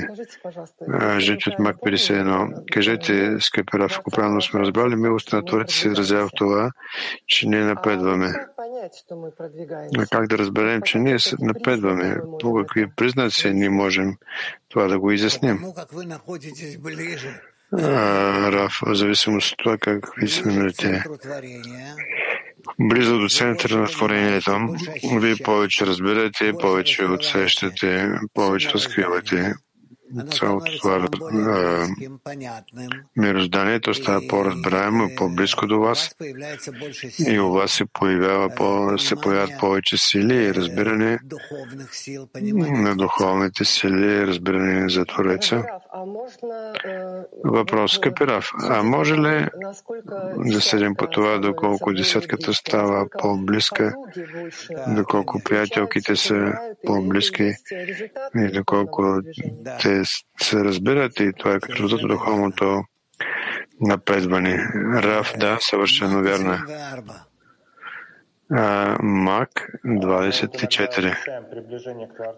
Жить 1.18 1.48
от 1.48 1.60
Мак 1.60 1.76
51. 1.76 2.72
Кажете, 2.72 3.38
скъпи 3.40 3.78
Раф, 3.78 3.98
ако 4.00 4.12
правилно 4.12 4.42
сме 4.42 4.60
разбрали, 4.60 4.96
милостта 4.96 5.38
на 5.38 5.46
Творец 5.46 5.74
се 5.74 5.88
изразява 5.88 6.28
в 6.28 6.32
това, 6.36 6.72
че 7.28 7.48
ние 7.48 7.64
напредваме. 7.64 8.34
А 9.98 10.06
как 10.12 10.28
да 10.28 10.38
разберем, 10.38 10.82
че 10.82 10.98
ние 10.98 11.18
напредваме? 11.40 12.18
По 12.40 12.54
какви 12.54 12.88
признаци 12.96 13.54
ние 13.54 13.70
можем 13.70 14.14
това 14.70 14.88
да 14.88 15.00
го 15.00 15.12
изясним? 15.12 15.60
Раф, 17.74 18.80
в 18.86 18.96
зависимост 18.96 19.52
от 19.52 19.58
това 19.58 19.78
как 19.78 20.12
ви 20.18 20.28
намерите 20.46 21.04
близо 22.80 23.20
до 23.20 23.30
центъра 23.30 23.78
на 23.78 23.88
творението, 23.88 24.76
вие 25.20 25.36
повече 25.36 25.86
разбирате, 25.86 26.54
повече 26.62 27.06
отсещате, 27.06 28.10
повече 28.34 28.70
разкривате 28.70 29.54
цялото 30.32 30.72
това 30.82 31.08
мирозданието 33.18 33.94
става 33.94 34.22
по-разбираемо, 34.28 35.10
по-близко 35.18 35.68
до 35.68 35.80
вас 35.80 36.16
и 37.28 37.40
у 37.40 37.52
вас 37.52 37.72
се, 37.72 37.86
появява, 37.94 38.50
по, 38.56 38.98
се 38.98 39.16
появяват 39.16 39.60
повече 39.60 39.98
сили 39.98 40.36
и 40.36 40.54
разбиране 40.54 41.20
на 42.56 42.96
духовните 42.96 43.66
сили, 43.66 44.28
разбиране 44.28 44.90
за 44.90 45.06
Твореца. 45.06 45.64
Въпрос, 47.46 48.00
Капирав, 48.00 48.52
а 48.70 48.84
може 48.84 49.16
ли 49.16 49.48
да 50.38 50.62
седим 50.62 50.96
по 50.96 51.08
това, 51.08 51.38
доколко 51.38 51.94
десятката 51.94 52.54
става 52.54 53.08
по-близка, 53.20 53.94
доколко 54.88 55.42
приятелките 55.44 56.16
са 56.16 56.54
по-близки 56.86 57.52
и 58.36 58.52
доколко 58.54 59.22
те 59.82 60.02
се 60.42 60.64
разбират 60.64 61.20
и 61.20 61.32
това 61.40 61.54
е 61.54 61.60
като 61.60 61.84
резултат 61.84 62.10
духовното 62.10 62.84
напредване. 63.82 64.58
Раф, 64.96 65.34
да, 65.38 65.58
съвършено 65.62 66.24
вярно. 66.24 66.58
Мак 68.50 69.72
24. 69.86 71.16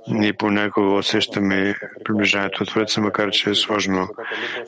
Ние 0.08 0.34
понякога 0.34 0.94
усещаме 0.94 1.76
приближението 2.06 2.64
от 2.64 2.70
Твореца, 2.70 3.02
макар 3.02 3.32
че 3.32 3.50
е 3.50 3.56
сложно, 3.56 4.08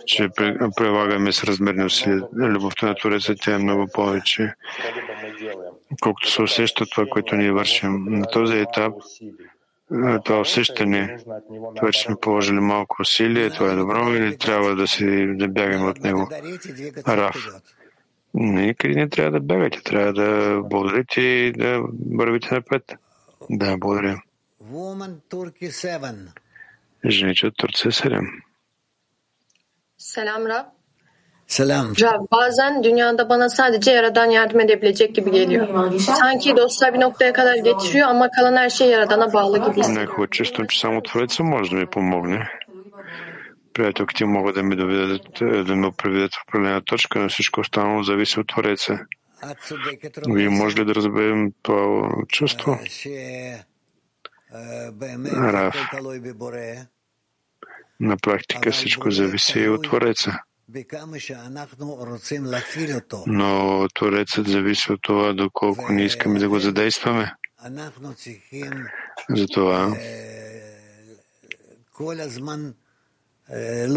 че 0.06 0.30
прилагаме 0.78 1.32
с 1.32 1.44
размерни 1.44 1.86
усилия. 1.86 2.24
Любовта 2.36 2.86
на 2.86 2.96
Твореца 2.96 3.36
тя 3.42 3.56
е 3.56 3.58
много 3.58 3.88
повече, 3.94 4.54
колкото 6.02 6.32
се 6.32 6.42
усеща 6.42 6.86
това, 6.86 7.06
което 7.06 7.36
ние 7.36 7.52
вършим. 7.52 8.06
На 8.08 8.26
този 8.26 8.58
етап 8.58 8.94
това 10.26 10.40
усещане, 10.40 11.18
това, 11.76 11.92
че 11.92 12.02
сме 12.02 12.16
положили 12.22 12.60
малко 12.60 12.96
усилие, 13.02 13.50
това 13.50 13.72
е 13.72 13.76
добро 13.76 14.14
или 14.14 14.38
трябва 14.38 14.76
да 14.76 14.88
си 14.88 15.28
да 15.38 15.48
бягаме 15.48 15.90
от 15.90 16.04
него? 16.04 16.30
Раф. 17.08 17.48
Никъде 18.34 18.94
не 18.94 19.10
трябва 19.10 19.32
да 19.32 19.40
бягате, 19.40 19.84
трябва 19.84 20.14
да 20.14 20.62
благодарите 20.64 21.22
и 21.22 21.52
да 21.52 21.82
вървите 22.18 22.56
напред. 22.56 22.84
Да, 23.50 23.78
благодаря. 23.78 24.22
Жените 27.10 27.48
от 27.48 27.54
Турция 27.58 27.92
7. 27.92 28.28
Selam 30.02 30.44
Rab. 30.52 30.66
Selam. 31.48 31.94
Rab, 32.02 32.32
bazen 32.32 32.84
dünyada 32.84 33.30
bana 33.30 33.50
sadece 33.50 33.92
Yaradan 33.92 34.26
yardım 34.26 34.60
edebilecek 34.60 35.16
gibi 35.16 35.32
geliyor. 35.32 35.92
Sanki 36.00 36.58
dostlar 36.58 36.94
bir 36.94 37.00
noktaya 37.00 37.34
kadar 37.34 37.56
getiriyor 37.56 38.08
ama 38.08 38.30
kalan 38.32 38.56
her 38.56 38.70
şey 38.70 38.90
Yaradan'a 38.90 39.34
bağlı 39.34 39.58
gibi 39.58 39.80
hissediyorum. 39.80 40.28
чувствам, 40.32 40.68
че 40.68 40.80
само 40.80 41.02
Творец 41.02 41.40
може 41.40 41.72
да 41.72 41.76
ми 41.76 41.86
помогне. 41.86 42.50
Приятелките 43.74 44.26
могат 44.26 44.56
да 44.56 44.64
ми 44.64 44.76
доведат, 44.76 45.22
да 45.68 45.76
ме 45.76 45.92
приведат 45.98 46.34
в 46.34 46.44
определена 46.48 46.82
точка, 46.82 47.20
но 47.20 47.30
всичко 47.30 47.60
останало 47.60 48.04
зависи 48.04 48.40
от 48.40 48.48
Твореца. 48.48 49.00
Вие 50.28 50.50
може 50.50 50.78
ли 50.78 50.86
да 50.86 50.96
разберем 50.96 51.52
това 51.62 52.10
чувство? 52.28 52.80
Раф. 55.36 55.76
На 58.00 58.18
практика 58.18 58.72
всичко 58.72 59.12
зависи 59.12 59.60
и 59.60 59.70
от 59.70 59.84
Твореца. 59.84 60.40
Но 63.28 63.88
Творецът 63.94 64.48
зависи 64.48 64.92
от 64.92 65.02
това, 65.02 65.34
доколко 65.34 65.92
не 65.92 66.04
искаме 66.04 66.40
да 66.40 66.50
го 66.50 66.60
задействаме. 66.60 67.34
Затова 69.30 69.96
е, 73.54 73.88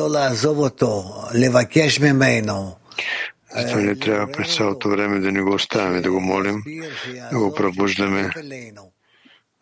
Затова 3.57 3.81
не 3.81 3.91
е, 3.91 3.99
трябва 3.99 4.33
през 4.33 4.57
цялото 4.57 4.89
време 4.89 5.21
да 5.21 5.33
не 5.33 5.43
го 5.43 5.55
оставяме, 5.55 6.01
да 6.01 6.11
го 6.11 6.21
молим, 6.21 6.63
да 7.33 7.39
го 7.39 7.55
пробуждаме, 7.55 8.31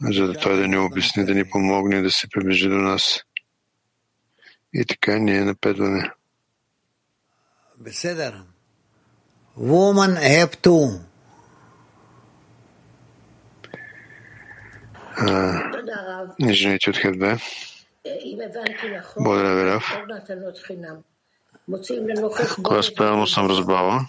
за 0.01 0.27
да 0.27 0.33
той 0.33 0.57
да 0.57 0.69
ни 0.69 0.79
обясни, 0.79 1.25
да 1.25 1.35
ни 1.35 1.45
помогне 1.45 2.03
да 2.03 2.11
се 2.11 2.29
приближи 2.29 2.69
до 2.69 2.75
нас. 2.75 3.21
И 4.75 4.85
така 4.85 5.19
ние 5.19 5.45
напедваме. 5.45 6.11
Woman 9.59 10.17
have 10.17 10.57
to. 10.57 11.01
А, 15.17 16.53
жените 16.53 16.91
от 16.91 16.97
Хедбе. 16.97 17.37
Благодаря 19.17 19.55
ви, 19.55 19.65
Рав. 19.65 19.85
Ако 22.59 22.63
правилно 22.95 23.27
съм 23.27 23.47
разбрала, 23.47 24.01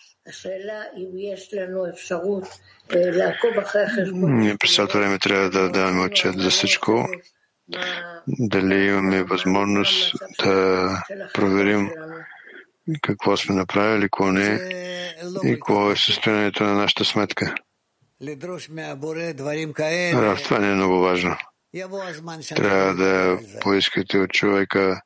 ние 4.13 4.58
през 4.58 4.75
цялото 4.75 4.97
време 4.97 5.19
трябва 5.19 5.49
да 5.49 5.69
даваме 5.69 6.06
отчет 6.06 6.39
за 6.39 6.49
всичко. 6.49 7.08
Дали 8.27 8.86
имаме 8.86 9.23
възможност 9.23 10.13
да 10.43 10.89
проверим 11.34 11.89
какво 13.01 13.38
сме 13.38 13.56
направили, 13.56 14.01
какво 14.01 14.32
не 14.32 14.60
и 15.43 15.53
какво 15.53 15.91
е 15.91 15.95
състоянието 15.95 16.63
на 16.63 16.73
нашата 16.73 17.06
сметка. 17.06 17.56
А, 20.15 20.36
това 20.43 20.60
не 20.60 20.71
е 20.71 20.75
много 20.75 20.99
важно. 20.99 21.38
Трябва 22.55 22.95
да 22.95 23.39
поискате 23.62 24.17
от 24.17 24.29
човека 24.29 25.01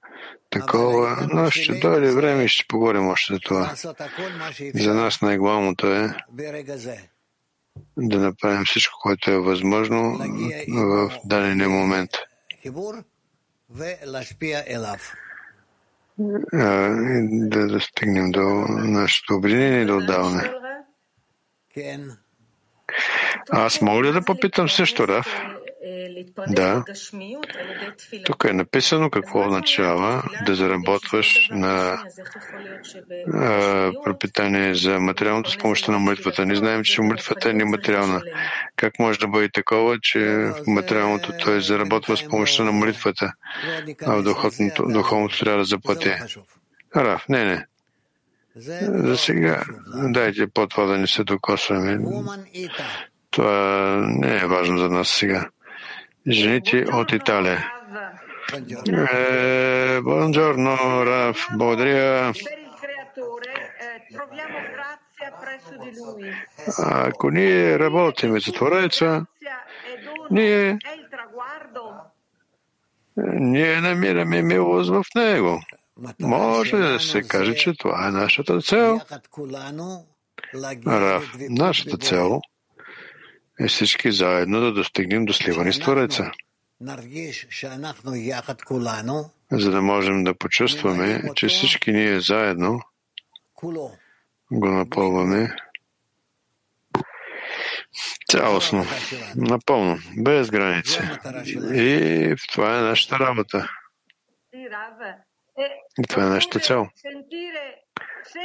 такова, 0.50 1.28
но 1.34 1.50
ще 1.52 1.80
дойде 1.80 2.12
време 2.12 2.44
и 2.44 2.48
ще 2.48 2.66
поговорим 2.68 3.08
още 3.08 3.34
за 3.34 3.40
това. 3.40 3.74
За 4.76 4.94
нас 4.94 5.22
най-главното 5.22 5.88
е 5.94 6.14
да 7.98 8.20
направим 8.20 8.66
всичко, 8.66 9.00
което 9.02 9.32
е 9.32 9.40
възможно 9.40 10.18
в 10.68 11.12
дадения 11.26 11.70
момент 11.70 12.12
да 17.50 17.68
достигнем 17.68 18.32
до 18.32 18.44
нашето 18.70 19.36
обединение 19.36 19.82
и 19.82 19.86
да 19.86 19.96
отдаване. 19.96 20.52
Аз 23.50 23.82
мога 23.82 24.04
ли 24.04 24.12
да 24.12 24.22
попитам 24.26 24.70
също, 24.70 25.08
Раф? 25.08 25.26
Да. 25.26 25.57
Тук 28.26 28.46
е 28.50 28.54
написано 28.54 29.10
какво 29.10 29.40
означава 29.40 30.24
да 30.46 30.56
заработваш 30.56 31.50
на 31.52 32.04
пропитание 34.04 34.76
за 34.76 35.00
материалното 35.00 35.52
с 35.52 35.58
помощта 35.58 35.92
на 35.92 36.00
молитвата. 36.00 36.46
Не 36.46 36.56
знаем, 36.56 36.84
че 36.84 37.02
молитвата 37.02 37.50
е 37.50 37.54
нематериална. 37.54 38.22
Как 38.76 39.00
може 39.00 39.20
да 39.20 39.28
бъде 39.28 39.50
такова, 39.50 40.00
че 40.02 40.52
материалното 40.68 41.34
той 41.44 41.62
заработва 41.62 42.18
с 42.18 42.28
помощта 42.28 42.64
на 42.64 42.72
молитвата, 42.72 43.34
а 44.06 44.16
в 44.16 44.24
духовното, 44.24 44.86
духовното 44.88 45.40
трябва 45.40 45.60
да 45.60 45.66
заплати? 45.66 46.12
Раф, 46.96 47.26
не, 47.30 47.46
не. 47.46 47.66
За 48.82 49.18
сега 49.18 49.64
дайте 49.94 50.48
по 50.48 50.68
това 50.68 50.86
да 50.86 50.98
не 50.98 51.08
се 51.08 51.24
докосваме. 51.24 52.00
Това 53.32 54.02
не 54.08 54.38
е 54.38 54.48
важно 54.48 54.78
за 54.78 54.90
нас 54.90 55.08
сега. 55.08 55.50
Жените 56.30 56.86
от 56.94 57.12
Италия. 57.12 57.72
Е, 59.14 60.02
бонжорно, 60.02 61.06
Раф, 61.06 61.48
благодаря. 61.54 62.34
Ако 66.84 67.32
ние 67.32 67.80
работим 67.80 68.40
за 68.40 68.52
Твореца, 68.52 69.26
ние, 70.32 70.80
ние 73.18 73.82
намираме 73.82 74.42
милост 74.42 74.90
в 74.90 75.04
Него. 75.16 75.62
Може 76.20 76.78
да 76.78 77.00
се 77.00 77.22
каже, 77.22 77.56
че 77.56 77.74
това 77.78 78.08
е 78.08 78.12
нашата 78.12 78.62
цел. 78.62 79.00
Раф, 80.88 81.36
нашата 81.50 81.98
цел 81.98 82.42
е 82.44 82.57
всички 83.68 84.12
заедно 84.12 84.62
да 84.62 84.74
достигнем 84.74 85.26
до 85.26 85.34
сливане 85.34 85.74
с 85.74 85.80
Твореца. 85.80 86.32
За 89.52 89.72
да 89.72 89.82
можем 89.82 90.24
да 90.24 90.34
почувстваме, 90.34 91.24
че 91.36 91.48
всички 91.48 91.92
ние 91.92 92.20
заедно 92.20 92.82
го 94.52 94.68
напълваме. 94.68 95.56
Цялостно, 98.30 98.86
напълно, 99.36 99.98
без 100.18 100.50
граници. 100.50 101.00
И 101.74 102.36
това 102.52 102.78
е 102.78 102.82
нашата 102.82 103.20
работа. 103.20 103.70
И 106.00 106.04
това 106.10 106.24
е 106.24 106.30
нашата 106.30 106.60
цел. 106.60 106.88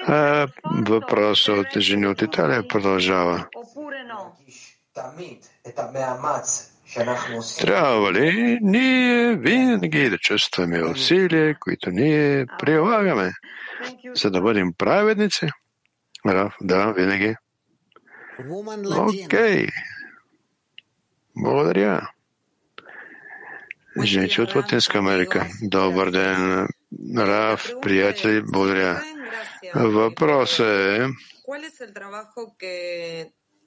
А 0.06 0.48
въпросът 0.64 1.58
от 1.58 1.80
жени 1.80 2.06
от 2.06 2.22
Италия 2.22 2.68
продължава. 2.68 3.48
Трябва 7.58 8.12
ли 8.12 8.58
ние 8.62 9.36
винаги 9.36 10.10
да 10.10 10.18
чувстваме 10.18 10.84
усилия, 10.84 11.58
които 11.60 11.90
ние 11.90 12.46
прилагаме, 12.58 13.32
за 14.14 14.30
да 14.30 14.40
бъдем 14.40 14.72
праведници? 14.78 15.46
Да, 16.26 16.56
да, 16.60 16.92
винаги. 16.92 17.36
Окей. 18.98 19.66
Благодаря. 21.36 22.10
Жените 24.04 24.42
от 24.42 24.54
Латинска 24.54 24.98
Америка. 24.98 25.46
Добър 25.62 26.10
ден, 26.10 26.68
Раф, 27.16 27.70
приятели, 27.82 28.42
благодаря. 28.42 29.02
Въпросът 29.74 30.66
е 30.66 31.08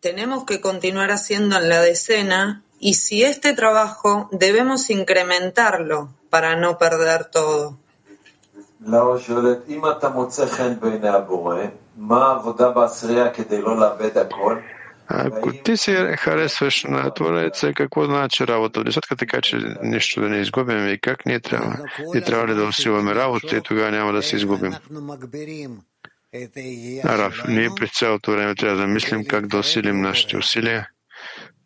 tenemos 0.10 0.44
que 0.50 0.62
continuar 0.62 1.10
haciendo 1.18 1.58
en 1.58 1.68
la 1.68 1.82
decena 1.82 2.62
y 2.80 2.94
si 2.94 3.24
este 3.24 3.54
trabajo 3.62 4.30
debemos 4.32 4.92
incrementarlo 4.92 5.98
para 6.30 6.56
no 6.56 6.78
perder 6.78 7.26
todo. 7.26 7.78
Ако 15.08 15.52
ти 15.64 15.78
се 15.78 16.16
харесваш 16.18 16.84
на 16.84 17.14
Твореца, 17.14 17.74
какво 17.74 18.06
значи 18.06 18.48
работа 18.48 18.80
в 18.80 18.84
десятка, 18.84 19.16
така 19.16 19.42
че 19.42 19.58
нищо 19.82 20.22
да 20.22 20.30
не 20.30 20.38
изгубим 20.38 20.88
и 20.88 21.00
как 21.00 21.26
ние 21.26 21.40
трябва? 21.40 21.78
И 22.16 22.22
трябва 22.22 22.48
ли 22.48 22.56
да 22.56 22.64
усилваме 22.64 23.16
работа 23.16 23.56
и 23.56 23.62
тогава 23.62 23.92
няма 23.92 24.14
да 24.14 24.24
се 24.24 24.36
изгубим? 24.36 24.74
Раф, 27.06 27.44
ние 27.48 27.70
през 27.76 27.92
цялото 27.92 28.32
време 28.32 28.56
трябва 28.56 28.78
да 28.78 28.88
мислим 28.88 29.26
как 29.26 29.48
да 29.48 29.58
усилим 29.58 30.02
нашите 30.02 30.38
усилия, 30.38 30.90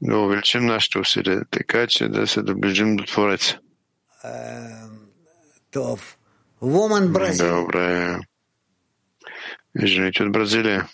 да 0.02 0.18
увеличим 0.18 0.66
нашите 0.66 1.00
усилия, 1.00 1.42
така 1.52 1.88
че 1.88 2.08
да 2.08 2.28
се 2.28 2.42
доближим 2.42 2.96
до 2.96 3.04
Твореца. 3.04 3.60
Добре. 7.38 8.20
Жените 9.86 10.24
от 10.24 10.32
Бразилия. 10.32 10.88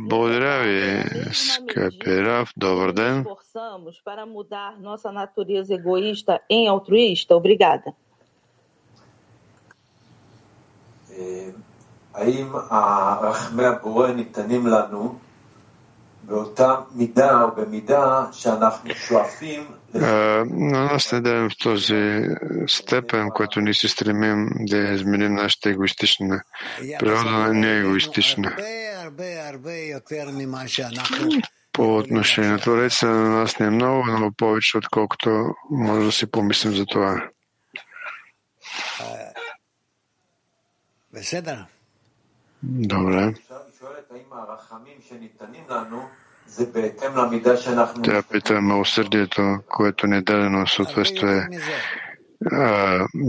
благодаря 0.00 0.62
ви, 0.62 1.04
скъпи 1.32 2.24
Раф. 2.24 2.52
Добър 2.56 2.92
ден. 2.92 3.24
Esforçamos 3.24 3.96
para 4.04 4.26
mudar 4.26 4.72
nossa 4.80 5.10
natureza 5.12 5.74
egoísta 5.74 6.40
em 6.50 6.68
altruísta. 6.68 7.36
Obrigada. 7.36 7.90
האם 12.14 12.52
רחמי 13.22 13.64
הבורא 13.64 14.08
ניתנים 14.08 14.66
לנו 14.66 15.18
באותה 16.22 16.74
מידה 16.94 17.42
או 17.42 17.48
במידה 17.56 18.26
שאנחנו 18.32 18.94
שואפים 18.94 19.64
на 20.45 20.83
нас 20.83 21.11
не 21.11 21.21
дадем 21.21 21.49
в 21.49 21.57
този 21.63 22.27
степен, 22.67 23.29
който 23.29 23.61
ние 23.61 23.73
се 23.73 23.87
стремим 23.87 24.49
да 24.59 24.77
изменим 24.77 25.33
нашата 25.33 25.69
егоистична 25.69 26.41
природа, 26.99 27.53
не 27.53 27.77
егоистична. 27.77 28.55
По 31.73 31.97
отношение 31.97 32.49
на 32.49 32.59
Твореца, 32.59 33.07
на 33.07 33.29
нас 33.29 33.59
не 33.59 33.65
е 33.65 33.69
много, 33.69 34.03
много 34.03 34.31
повече, 34.31 34.77
отколкото 34.77 35.55
може 35.71 36.05
да 36.05 36.11
си 36.11 36.31
помислим 36.31 36.75
за 36.75 36.85
това. 36.85 37.29
Добре. 42.63 43.33
Тя 48.03 48.23
пита 48.31 48.61
милосърдието, 48.61 49.59
което 49.69 50.07
не 50.07 50.17
е 50.17 50.21
дадено 50.21 50.65
в 50.65 50.71
съответствие, 50.71 51.47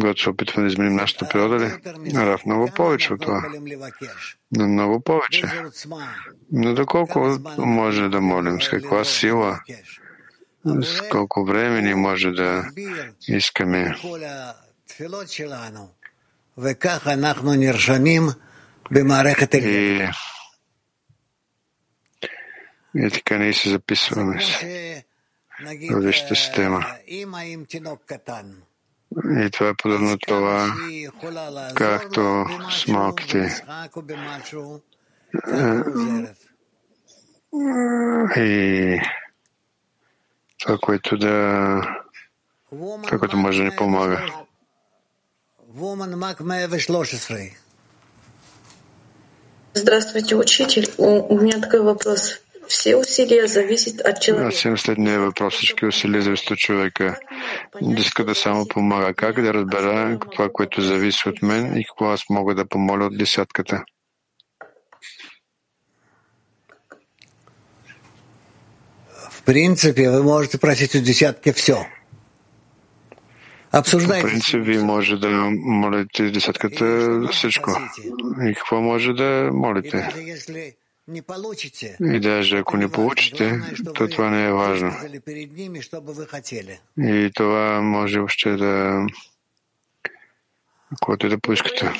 когато 0.00 0.22
се 0.22 0.30
опитваме 0.30 0.68
да 0.68 0.72
изменим 0.72 0.94
нашата 0.94 1.28
природа 1.28 1.58
ли? 1.58 1.70
Раф, 2.14 2.46
много 2.46 2.70
повече 2.76 3.12
от 3.12 3.20
това. 3.20 3.42
Но 4.56 4.68
много 4.68 5.00
повече. 5.00 5.46
Но 6.52 6.74
доколко 6.74 7.38
може 7.58 8.08
да 8.08 8.20
молим? 8.20 8.62
С 8.62 8.68
каква 8.68 9.04
сила? 9.04 9.60
С 10.82 11.02
колко 11.10 11.44
време 11.44 11.82
ни 11.82 11.94
може 11.94 12.30
да 12.30 12.64
искаме? 13.28 13.94
И 19.58 20.08
и 22.94 23.10
така 23.10 23.38
ние 23.38 23.52
се 23.52 23.70
записваме 23.70 24.40
в 25.90 26.00
вещата 26.00 26.34
система. 26.34 26.86
И 27.08 27.26
това 29.52 29.68
е 29.68 29.74
подобно 29.74 30.18
това, 30.18 30.74
както 31.74 32.44
с 32.70 32.86
малките. 32.86 33.64
И 38.36 39.00
това, 40.58 40.78
което 40.82 41.18
да 41.18 41.80
това, 42.70 43.18
което 43.18 43.36
може 43.36 43.58
да 43.58 43.64
ни 43.64 43.76
помага. 43.76 44.44
Здравствуйте, 49.74 50.34
учитель. 50.34 50.86
У 50.98 51.38
меня 51.38 51.60
такой 51.60 51.80
вопрос. 51.80 52.47
Все 52.68 52.94
усилия 52.94 53.46
зависят 53.46 54.00
от 54.08 54.20
человека. 54.20 54.48
Аз 54.48 54.64
имам 54.64 54.78
следния 54.78 55.20
въпрос. 55.20 55.54
Всички 55.54 55.86
усилия 55.86 56.22
зависят 56.22 56.50
от 56.50 56.58
човека. 56.58 57.18
Иска 57.98 58.24
да 58.24 58.34
само 58.34 58.68
помага. 58.68 59.14
Как 59.14 59.42
да 59.42 59.54
разбера 59.54 60.18
това, 60.32 60.48
което 60.52 60.82
зависи 60.82 61.28
от 61.28 61.42
мен 61.42 61.76
и 61.76 61.84
какво 61.84 62.04
аз 62.04 62.20
мога 62.30 62.54
да 62.54 62.68
помоля 62.68 63.04
от 63.04 63.18
десятката? 63.18 63.84
В 69.30 69.42
принципе, 69.42 70.08
вы 70.08 70.22
можете 70.22 70.58
просить 70.58 70.94
у 70.94 71.00
десятки 71.00 71.52
все. 71.52 71.88
По 73.70 73.82
принцип, 74.22 74.64
ви 74.64 74.78
може 74.78 75.16
да 75.16 75.28
молите 75.54 76.30
десятката 76.30 77.20
всичко. 77.32 77.70
И 78.42 78.54
какво 78.54 78.80
може 78.80 79.12
да 79.12 79.50
молите? 79.52 80.08
И 82.00 82.20
даже 82.20 82.58
ако 82.58 82.76
не 82.76 82.90
получите, 82.90 83.60
то 83.94 84.08
това 84.08 84.30
не 84.30 84.46
е 84.46 84.52
важно. 84.52 84.92
И 86.98 87.30
това 87.34 87.80
може 87.80 88.18
още 88.18 88.56
да 88.56 89.06
което 91.00 91.28
да 91.28 91.38
поискате. 91.38 91.92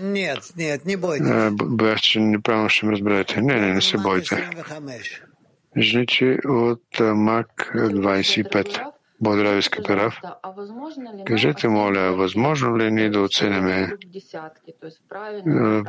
Нет, 0.00 0.38
нет, 0.56 0.86
не 0.86 0.96
бойтесь. 0.96 1.28
Боях, 1.52 2.00
че 2.00 2.20
неправилно 2.20 2.68
ще 2.68 2.86
ме 2.86 2.92
разберете. 2.92 3.40
Не, 3.40 3.60
не, 3.60 3.74
не 3.74 3.82
се 3.82 3.98
бойте. 3.98 4.50
Жените 5.76 6.38
от 6.48 7.00
МАК 7.00 7.72
25. 7.74 8.95
Благодаря 9.20 9.54
ви, 9.54 9.62
скъпи 9.62 9.96
Раф. 9.96 10.14
Кажете, 11.26 11.68
моля, 11.68 12.12
възможно 12.12 12.78
ли 12.78 12.90
ние 12.90 13.10
да 13.10 13.20
оценим 13.20 13.88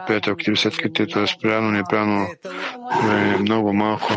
петък 0.07 0.47
и 0.47 0.51
десетките, 0.51 1.07
т.е. 1.07 1.25
правилно, 1.41 1.71
неправилно, 1.71 2.27
е 3.11 3.37
много 3.37 3.73
малко. 3.73 4.13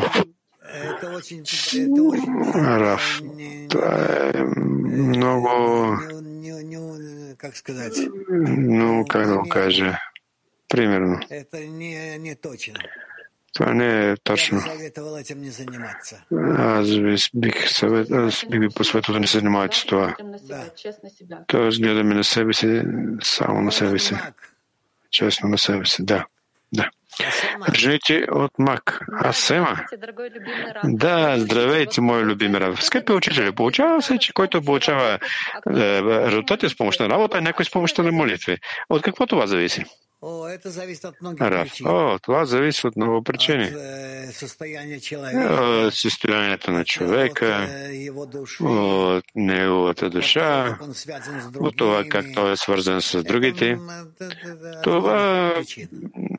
Раф, 2.55 3.21
това 3.69 3.97
е 4.35 4.45
много 4.87 5.49
как 7.41 7.57
сказать? 7.57 7.97
Ну, 8.29 9.05
как 9.05 9.27
да 9.27 9.39
го 9.39 9.49
кажа? 9.49 9.99
Примерно. 10.69 11.21
Това 13.53 13.75
не 13.75 14.11
е 14.11 14.17
точно. 14.17 14.63
Аз 16.59 16.89
бих, 17.35 17.69
съвет, 17.69 18.11
аз 18.11 18.45
бих 18.51 18.61
ви 18.61 18.69
посветил 18.69 19.15
да 19.15 19.21
не 19.21 19.27
се 19.27 19.39
занимавате 19.39 19.77
с 19.77 19.85
това. 19.85 20.17
Тоест 21.47 21.81
гледаме 21.81 22.15
на 22.15 22.25
себе 22.25 22.53
си, 22.53 22.83
само 23.23 23.63
на 23.63 23.73
себе 23.73 23.99
си. 23.99 24.15
Честно 25.11 25.49
на 25.49 25.59
себе 25.59 25.87
си, 25.87 26.05
да. 26.05 26.27
Да. 26.73 26.91
Жените 27.75 28.27
от 28.33 28.59
Мак. 28.59 29.01
А 29.13 29.33
Сема? 29.33 29.85
Да, 30.85 31.39
здравейте, 31.39 32.01
мой 32.01 32.23
любим 32.23 32.55
Рав. 32.55 32.85
Скъпи 32.85 33.13
учители, 33.13 33.53
получава 33.53 34.03
се, 34.03 34.19
че 34.19 34.33
който 34.33 34.63
получава 34.63 35.13
е, 35.13 35.19
резултати 36.03 36.69
с 36.69 36.77
помощта 36.77 37.05
на 37.05 37.11
работа, 37.11 37.39
а 37.39 37.41
някой 37.41 37.65
с 37.65 37.71
помощта 37.71 38.03
на 38.03 38.13
молитви. 38.13 38.59
От 38.89 39.03
какво 39.03 39.27
това 39.27 39.47
зависи? 39.47 39.85
Раф. 41.41 41.73
О, 41.85 42.19
това 42.23 42.45
зависи 42.45 42.87
от 42.87 42.97
много 42.97 43.23
причини. 43.23 43.65
От 43.65 43.73
э, 43.73 44.31
състоянието 45.91 46.71
на 46.71 46.85
човека, 46.85 47.47
э, 47.47 49.19
от 49.19 49.25
неговата 49.35 50.11
душа, 50.11 50.79
от 51.61 51.77
това 51.77 52.05
как 52.09 52.27
той 52.35 52.53
е 52.53 52.57
свързан 52.57 53.03
с 53.03 53.23
другите. 53.23 53.79
Това 54.83 55.55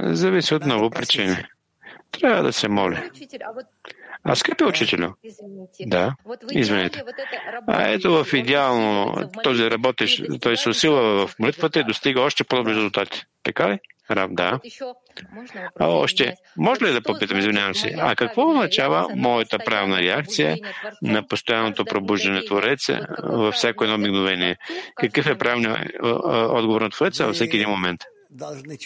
зависи 0.01 0.55
от 0.55 0.65
много 0.65 0.89
причини. 0.89 1.37
Трябва 2.11 2.43
да 2.43 2.53
се 2.53 2.67
моля. 2.67 3.09
А 4.23 4.35
скъпи 4.35 4.63
учителю, 4.63 5.07
извините. 5.23 5.83
да, 5.85 6.15
извинете. 6.51 7.03
А 7.67 7.87
ето 7.87 8.23
в 8.23 8.33
идеално 8.33 9.15
този 9.43 9.71
работещ, 9.71 10.23
той 10.41 10.57
се 10.57 10.69
усилва 10.69 11.27
в 11.27 11.39
молитвата 11.39 11.79
и 11.79 11.83
достига 11.83 12.21
още 12.21 12.43
по-добри 12.43 12.75
резултати. 12.75 13.23
Така 13.43 13.69
ли? 13.69 13.79
Раб, 14.11 14.31
да. 14.33 14.59
А 15.79 15.87
още, 15.87 16.35
може 16.57 16.85
ли 16.85 16.93
да 16.93 17.01
попитам, 17.01 17.39
извинявам 17.39 17.75
се, 17.75 17.95
а 17.99 18.15
какво 18.15 18.49
означава 18.49 19.07
моята 19.15 19.57
постоянное 19.59 20.01
реакция 20.01 20.57
на 21.01 21.27
постоянното 21.27 21.85
пробуждане? 21.85 22.45
Твореца 22.45 23.07
във 23.23 23.53
всяко 23.53 23.83
едно 23.83 23.97
мигновение? 23.97 24.57
Какъв 24.95 25.27
е 25.27 25.37
правилният 25.37 25.91
отговор 26.49 26.81
на 26.81 26.89
Твореца 26.89 27.25
във 27.25 27.35
всеки 27.35 27.57
един 27.57 27.69
Вы 27.69 27.69
момент? 27.69 28.01
Вы 28.31 28.77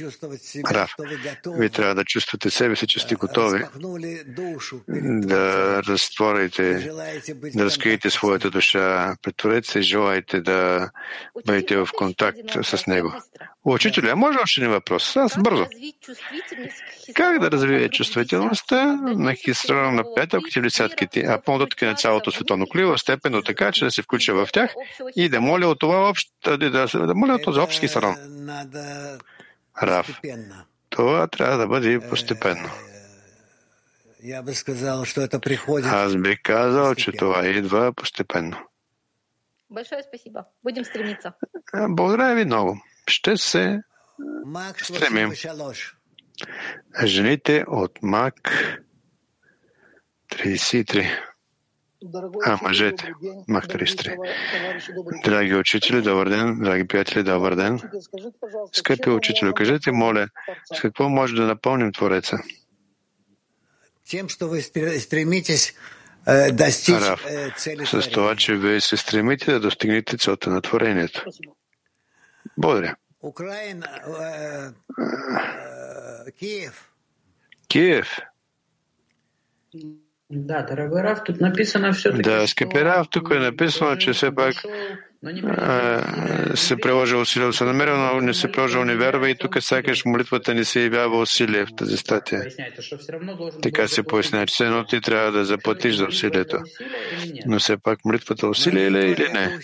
вие 1.58 1.70
трябва 1.70 1.96
да 1.96 2.04
чувствате 2.04 2.50
себе 2.50 2.76
си, 2.76 2.88
че 2.88 3.00
сте 3.00 3.16
готови 3.16 3.64
да 4.98 5.84
разтворите, 5.84 6.92
да 7.56 7.66
разкриете 7.66 8.10
своята 8.10 8.52
душа 8.52 9.16
пред 9.22 9.38
Твореца 9.38 9.80
и 9.80 9.84
желаете 9.84 10.42
да 10.42 10.90
бъдете 11.46 11.78
в 11.78 11.88
контакт 11.98 12.40
с 12.64 12.88
Него. 12.88 13.14
а 14.12 14.16
може 14.16 14.40
още 14.44 14.62
един 14.62 14.72
въпрос? 14.72 15.16
Аз 15.16 15.34
Как 15.34 15.44
бързо. 15.44 15.66
Как 17.14 17.40
да 17.40 17.52
развие 17.52 17.90
чувствителността 17.90 18.86
на 19.02 19.36
хисрона 19.36 19.92
на 19.92 20.04
петък 20.16 20.42
и 20.56 20.62
десятките, 20.62 21.20
а 21.20 21.42
по-нататък 21.42 21.82
на 21.82 21.96
цялото 21.96 22.32
световно 22.32 22.68
криво, 22.68 22.98
степенно 22.98 23.42
така, 23.42 23.72
че 23.72 23.86
да 23.86 23.92
се 23.92 24.02
включа 24.02 24.34
в 24.34 24.50
тях 24.54 24.74
и 25.16 25.30
да 25.30 25.42
моля 25.42 25.68
от 25.68 25.80
това 25.80 26.10
общ, 26.10 26.30
да, 26.46 26.58
да, 26.58 26.88
да 26.88 27.16
моля 27.16 27.34
от 27.34 27.44
този 27.44 27.60
общ 27.60 27.80
хисрон. 27.80 28.16
Рав. 29.84 30.08
постепенно. 30.08 30.66
Това 30.90 31.28
трябва 31.28 31.58
да 31.58 31.68
бъде 31.68 32.00
постепенно. 32.10 32.70
Я 34.24 34.42
бы 34.42 34.56
сказал, 34.56 35.06
что 35.06 35.22
это 35.22 35.40
приходит 35.40 35.86
Аз 35.86 36.16
бих 36.16 36.42
казал, 36.44 36.96
че 36.96 37.12
постепенно. 37.12 37.34
това 37.34 37.48
идва 37.48 37.94
постепенно. 37.94 38.58
Большое 39.70 40.04
спасибо. 40.04 40.46
Будем 40.64 40.86
стремиться. 40.86 41.34
А, 41.74 41.88
Благодаря 41.90 42.36
ви 42.36 42.46
много. 42.46 42.82
Ще 43.08 43.38
се 43.38 43.82
стремим. 44.84 45.30
33. 45.32 45.94
Жените 47.06 47.66
от 47.68 48.00
МАК 48.02 48.52
33. 50.30 51.35
А, 52.46 52.60
мъжете. 52.62 53.12
МАК 53.48 53.66
33. 53.66 55.24
Драги 55.24 55.56
учители, 55.56 56.02
добър 56.02 56.30
ден. 56.30 56.60
Драги 56.60 56.88
приятели, 56.88 57.24
добър 57.24 57.56
ден. 57.56 57.80
Скъпи 58.74 59.10
учители, 59.10 59.54
кажете, 59.56 59.92
моля, 59.92 60.28
с 60.74 60.82
какво 60.82 61.10
може 61.10 61.36
да 61.36 61.42
напълним 61.42 61.92
Твореца? 61.92 62.38
Тем, 64.10 64.28
вы 64.42 64.62
стре- 64.62 65.00
стремитесь 65.00 65.74
э, 66.26 66.52
достичь 66.52 66.96
э, 66.96 67.58
цели 67.58 67.86
с 67.86 68.10
това, 68.10 68.36
че 68.36 68.56
вие 68.56 68.82
се 68.82 68.98
стремите 68.98 69.52
да 69.52 69.60
достигнете 69.60 70.18
целта 70.18 70.50
на 70.50 70.62
творението. 70.62 71.26
Благодаря. 72.58 72.96
Украина, 73.24 73.88
э, 74.08 74.74
Киев. 76.32 76.92
Киев. 77.68 78.20
Да, 80.30 80.64
дорогой 80.64 81.04
Раф, 81.04 81.20
тут 81.26 81.42
написано 81.42 81.94
все-таки. 81.94 82.22
Да, 82.22 82.48
скъпи 82.48 82.80
Раф, 82.80 83.08
тук 83.12 83.30
е 83.32 83.40
написано, 83.40 83.96
че 83.96 84.14
все 84.14 84.36
пак 84.36 84.54
се 86.56 86.76
приложи 86.76 87.16
усилие 87.16 87.54
се 87.54 87.64
намерил, 87.64 87.98
но 87.98 88.22
не 88.22 88.34
се 88.34 88.52
приложил 88.52 88.86
не 88.86 88.96
вярва 88.96 89.30
и 89.30 89.36
тук 89.38 89.58
сякаш 89.60 90.06
молитвата 90.06 90.54
не 90.54 90.66
се 90.66 90.82
явява 90.82 91.20
усилие 91.20 91.66
в 91.66 91.76
тази 91.78 91.98
статия. 91.98 92.44
Така 93.62 93.88
се 93.88 94.04
пояснява, 94.04 94.46
че 94.46 94.54
все 94.54 94.66
едно 94.66 94.86
ти 94.86 95.02
трябва 95.02 95.32
да 95.32 95.46
заплатиш 95.46 95.96
за 95.96 96.06
усилието. 96.06 96.58
Но 97.46 97.60
все 97.60 97.78
пак 97.78 98.06
молитвата 98.06 98.48
усилие 98.48 98.92
ли 98.92 98.98
е 98.98 99.12
или 99.12 99.30
не? 99.34 99.60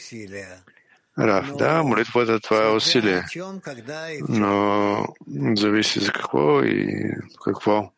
Раф, 1.19 1.55
да, 1.55 1.83
молитвата 1.83 2.39
това 2.39 2.65
е 2.65 2.75
усилие. 2.75 3.23
Но 4.29 5.05
зависи 5.55 5.99
за 5.99 6.11
какво 6.11 6.63
и 6.63 7.03
какво. 7.45 7.91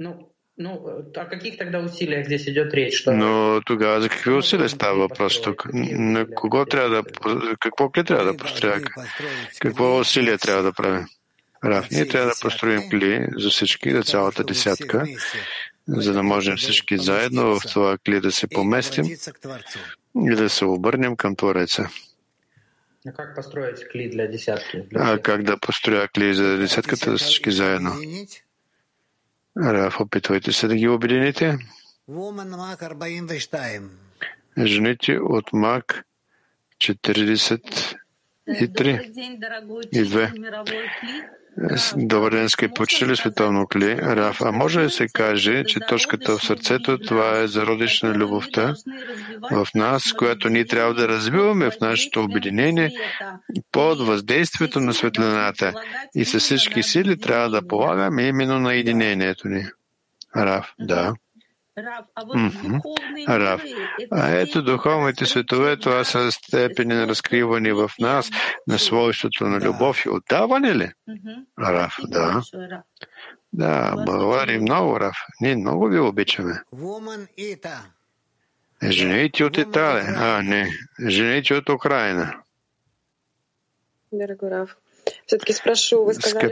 Ну, 0.58 0.70
о 1.18 1.26
каких 1.26 1.58
тогда 1.58 1.80
усилиях 1.80 2.26
здесь 2.26 2.48
идет 2.48 2.74
речь? 2.74 3.00
Что 3.00 3.12
Но 3.12 3.62
тогава 3.66 4.02
за 4.02 4.10
какви 4.10 4.34
усилия 4.34 4.70
става 4.70 5.00
въпрос 5.00 5.42
тук? 5.42 5.66
На 5.74 6.26
кого 6.26 6.66
трябва 6.66 6.90
да, 6.90 7.04
какво 7.60 7.90
кли 7.90 8.04
трябва 8.04 8.26
да 8.26 8.38
построя? 8.38 8.82
Какво 9.60 9.86
клей, 9.86 10.00
усилие 10.00 10.38
трябва 10.38 10.64
да 10.64 10.74
правим? 10.74 11.06
Раф, 11.66 11.92
ние 11.92 12.08
трябва 12.08 12.28
да 12.28 12.36
построим 12.42 12.90
кли 12.90 13.28
за 13.38 13.50
всички, 13.50 13.92
за 13.92 14.04
цялата 14.04 14.44
десятка, 14.44 15.06
за 15.88 16.14
да 16.14 16.24
можем 16.24 16.58
всички 16.58 16.98
заедно 16.98 17.60
в 17.60 17.62
това 17.74 17.98
кли 17.98 18.22
да 18.22 18.32
се 18.32 18.48
поместим 18.48 19.06
и 20.16 20.36
да 20.36 20.50
се 20.50 20.66
обърнем 20.66 21.16
към 21.16 21.36
Твореца. 21.36 21.90
А 23.08 23.12
как 23.12 23.36
построить 23.36 23.88
кли 23.92 24.10
для 24.10 24.28
десятки? 24.28 24.82
Для 24.90 25.14
А 25.14 25.20
как 25.20 25.44
да 25.44 25.58
построя 25.58 26.08
кли 26.08 26.34
за 26.34 26.58
десятката 26.58 27.12
за 27.12 27.18
всички 27.18 27.52
заедно? 27.52 27.92
Раф, 29.58 30.00
опитвайте 30.00 30.52
се 30.52 30.68
да 30.68 30.76
ги 30.76 30.88
обедините. 30.88 31.58
Жените 34.66 35.18
от 35.18 35.54
Мак 35.54 36.06
43 36.78 37.98
и 39.92 40.06
2. 40.06 41.43
Добър 41.98 42.32
ден, 42.32 42.50
скъпи 42.50 42.82
учители, 42.82 43.16
световно 43.16 43.68
кли. 43.68 43.98
Раф, 43.98 44.42
а 44.42 44.52
може 44.52 44.82
да 44.82 44.90
се 44.90 45.08
каже, 45.08 45.64
че 45.68 45.80
точката 45.80 46.38
в 46.38 46.46
сърцето, 46.46 46.98
това 46.98 47.40
е 47.40 47.48
зародиш 47.48 48.02
на 48.02 48.14
любовта 48.14 48.76
в 49.52 49.68
нас, 49.76 50.14
която 50.14 50.50
ние 50.50 50.66
трябва 50.66 50.94
да 50.94 51.08
развиваме 51.08 51.70
в 51.70 51.80
нашето 51.82 52.24
обединение 52.24 52.92
под 53.72 54.00
въздействието 54.00 54.80
на 54.80 54.94
светлината 54.94 55.74
и 56.16 56.26
със 56.26 56.44
всички 56.44 56.84
сили 56.84 57.20
трябва 57.20 57.50
да 57.50 57.68
полагаме 57.68 58.24
именно 58.24 58.60
на 58.60 58.74
единението 58.74 59.48
ни. 59.48 59.66
Раф, 60.36 60.74
да. 60.80 61.14
Рав. 63.28 63.62
А 64.12 64.30
ето 64.30 64.62
духовните 64.62 65.26
светове, 65.26 65.78
това 65.78 66.04
са 66.04 66.32
степени 66.32 66.94
на 66.94 67.08
разкриване 67.08 67.74
в 67.74 67.92
нас 68.00 68.30
на 68.68 68.80
свойството 68.80 69.46
на 69.46 69.60
любов 69.60 70.06
и 70.06 70.10
отдаване 70.10 70.76
ли? 70.76 70.92
Рав, 71.60 71.96
да. 72.04 72.42
Да, 73.54 73.94
благодарим 74.06 74.62
много, 74.62 75.00
Рав. 75.00 75.18
Ние 75.42 75.56
много 75.56 75.88
ви 75.88 76.00
обичаме. 76.00 76.62
Жените 78.84 79.44
от 79.44 79.58
Италия. 79.58 80.06
А, 80.18 80.42
не. 80.44 80.70
Жените 81.08 81.54
от 81.54 81.70
Украина. 81.70 82.42
Дорогой 84.12 84.50
Рав. 84.50 84.76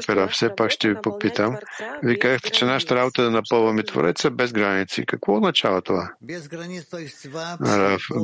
Рав, 0.10 0.32
все 0.32 0.56
пак 0.56 0.72
ще 0.72 0.90
ви 0.90 0.96
попитам. 1.04 1.58
Вие 2.04 2.20
казахте, 2.20 2.50
че 2.50 2.66
нашата 2.66 2.96
работа 2.96 3.22
е 3.22 3.26
да 3.26 3.32
напълваме 3.32 3.84
Твореца 3.84 4.32
без 4.32 4.54
граници. 4.54 5.06
Какво 5.06 5.34
означава 5.34 5.82
това? 5.82 6.14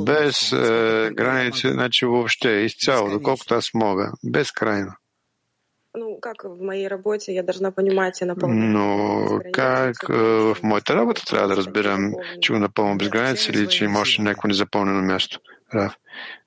Без 0.06 0.52
е, 0.52 1.10
граници, 1.14 1.68
значи 1.72 2.06
въобще, 2.06 2.50
изцяло, 2.50 3.10
доколкото 3.10 3.56
аз 3.56 3.74
мога, 3.74 4.12
безкрайно. 4.24 4.92
Ну, 5.98 6.18
как 6.22 6.44
в 6.44 6.58
моей 6.62 6.90
работе 6.90 7.32
я 7.32 7.44
должна 7.44 7.72
понимать, 7.72 8.22
я 8.22 8.28
напълвам. 8.28 8.72
Но 8.72 9.40
как 9.54 9.96
е, 10.10 10.14
в 10.14 10.58
моята 10.64 10.96
работа 10.96 11.26
трябва 11.26 11.48
да 11.48 11.56
разбирам, 11.56 12.14
че 12.42 12.54
го 12.54 12.60
напълвам 12.60 12.98
без 12.98 13.10
граници 13.10 13.52
или 13.52 13.68
че 13.68 13.86
има 13.86 14.00
още 14.00 14.22
някакво 14.22 14.48
незапълнено 14.48 15.02
място? 15.02 15.40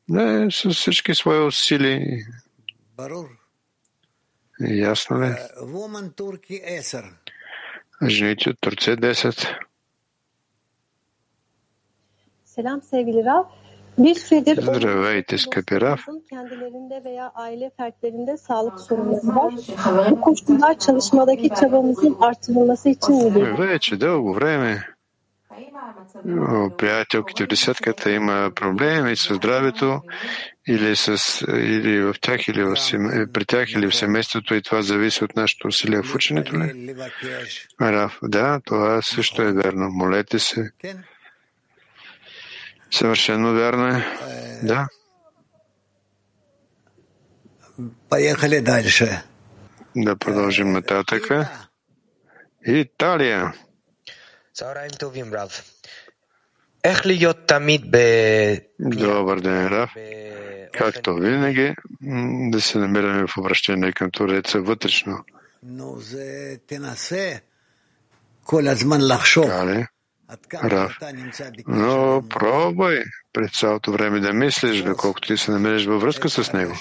Не, 0.08 0.50
с 0.50 0.70
всички 0.70 1.14
свои 1.14 1.38
усилия. 1.38 2.00
Ясно 4.59 5.15
ли? 5.21 5.35
Жените 8.01 8.49
от 8.49 8.59
Турция 8.61 8.97
10. 8.97 9.33
Selam 12.45 12.81
sevgili 12.81 13.25
Raf. 13.25 13.47
Bir 13.97 14.15
süredir 14.15 14.61
Здравейте, 14.61 15.37
скъпи 15.37 15.81
Раф. 15.81 15.99
kendilerinde 16.29 17.03
veya 17.03 17.31
aile 17.35 17.71
fertlerinde 17.77 18.37
sağlık 18.37 18.79
sorunları 18.79 19.35
var. 19.35 19.53
Bu 20.11 20.21
koşullar 20.21 20.79
çalışmadaki 20.79 21.49
çabamızın 21.49 22.17
artırılması 22.21 22.89
için 22.89 23.15
mi 23.15 23.35
değil? 23.35 23.45
Вече 23.57 24.01
дълго 24.01 24.33
време 24.35 24.83
приятелките 26.78 27.44
в 27.44 27.46
десятката 27.46 28.10
има 28.10 28.50
проблеми 28.54 29.16
с 29.16 29.34
здравето 29.34 30.00
или, 30.68 30.96
с, 30.96 31.40
или 31.48 32.02
в 32.02 32.14
тях, 32.20 32.48
или 32.48 32.64
в 32.64 32.76
сем... 32.76 33.28
при 33.32 33.44
тях, 33.44 33.72
или 33.72 33.90
в 33.90 33.96
семейството 33.96 34.54
и 34.54 34.62
това 34.62 34.82
зависи 34.82 35.24
от 35.24 35.36
нашето 35.36 35.68
усилие 35.68 36.02
в 36.02 36.14
ученето 36.14 36.56
ли? 36.58 36.94
Раф, 37.80 38.18
да, 38.22 38.60
това 38.64 39.02
също 39.02 39.42
е 39.42 39.52
верно. 39.52 39.88
Молете 39.90 40.38
се. 40.38 40.70
Съвършено 42.90 43.52
вярно 43.52 43.86
е. 43.86 44.06
Да. 44.62 44.86
Поехали 48.10 48.60
дальше. 48.60 49.22
Да 49.96 50.16
продължим 50.16 50.72
нататък. 50.72 51.22
Италия. 52.66 53.52
Добър 58.80 59.40
ден, 59.40 59.66
Рав. 59.66 59.90
Както 60.72 61.14
винаги, 61.14 61.74
да 62.50 62.60
се 62.60 62.78
намираме 62.78 63.26
в 63.26 63.38
обращение 63.38 63.92
към 63.92 64.10
Тореца 64.10 64.60
вътрешно. 64.60 65.24
Кали? 69.46 69.86
Рав. 70.54 70.96
Но 71.66 72.22
пробвай 72.28 73.02
през 73.32 73.60
цялото 73.60 73.92
време 73.92 74.20
да 74.20 74.32
мислиш, 74.32 74.82
доколкото 74.82 75.28
ти 75.28 75.36
се 75.36 75.50
намериш 75.50 75.86
във 75.86 76.02
връзка 76.02 76.28
с 76.30 76.52
него. 76.52 76.74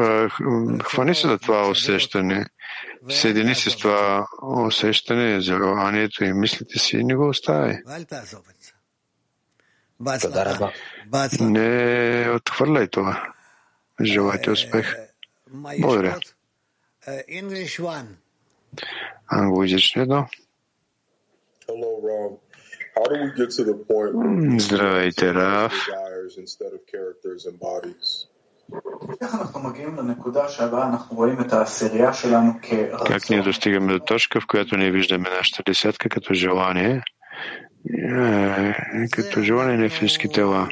Е, 0.00 0.28
хвани 0.82 1.14
се 1.14 1.28
за 1.28 1.38
това 1.38 1.68
усещане. 1.68 2.46
Съедини 3.08 3.54
се 3.54 3.70
с 3.70 3.76
това 3.76 4.26
усещане, 4.42 5.40
желанието 5.40 6.24
и 6.24 6.32
мислите 6.32 6.78
си 6.78 6.96
и 6.96 7.04
не 7.04 7.14
го 7.14 7.28
остави. 7.28 7.78
Не 11.40 12.30
отхвърляй 12.30 12.88
това. 12.88 13.32
Желайте 14.02 14.50
успех. 14.50 14.96
Благодаря. 15.80 16.18
Англоязично 19.26 20.02
едно. 20.02 20.26
Здравейте, 24.58 25.34
Раф. 25.34 25.72
Как 33.06 33.30
ние 33.30 33.42
достигаме 33.42 33.92
до 33.92 33.98
точка, 33.98 34.40
в 34.40 34.46
която 34.46 34.76
ние 34.76 34.90
виждаме 34.90 35.30
нашата 35.30 35.62
десятка 35.66 36.08
като 36.08 36.34
желание, 36.34 37.02
е, 37.98 38.74
като 39.12 39.42
желание 39.42 39.76
на 39.76 39.88
физически 39.88 40.28
тела. 40.28 40.68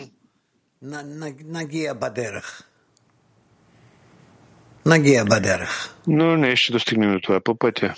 Нагия 4.86 5.24
бадерах. 5.24 5.94
Но 6.06 6.36
не 6.36 6.56
ще 6.56 6.72
достигнем 6.72 7.12
до 7.12 7.20
това 7.20 7.40
по 7.40 7.58
пътя. 7.58 7.94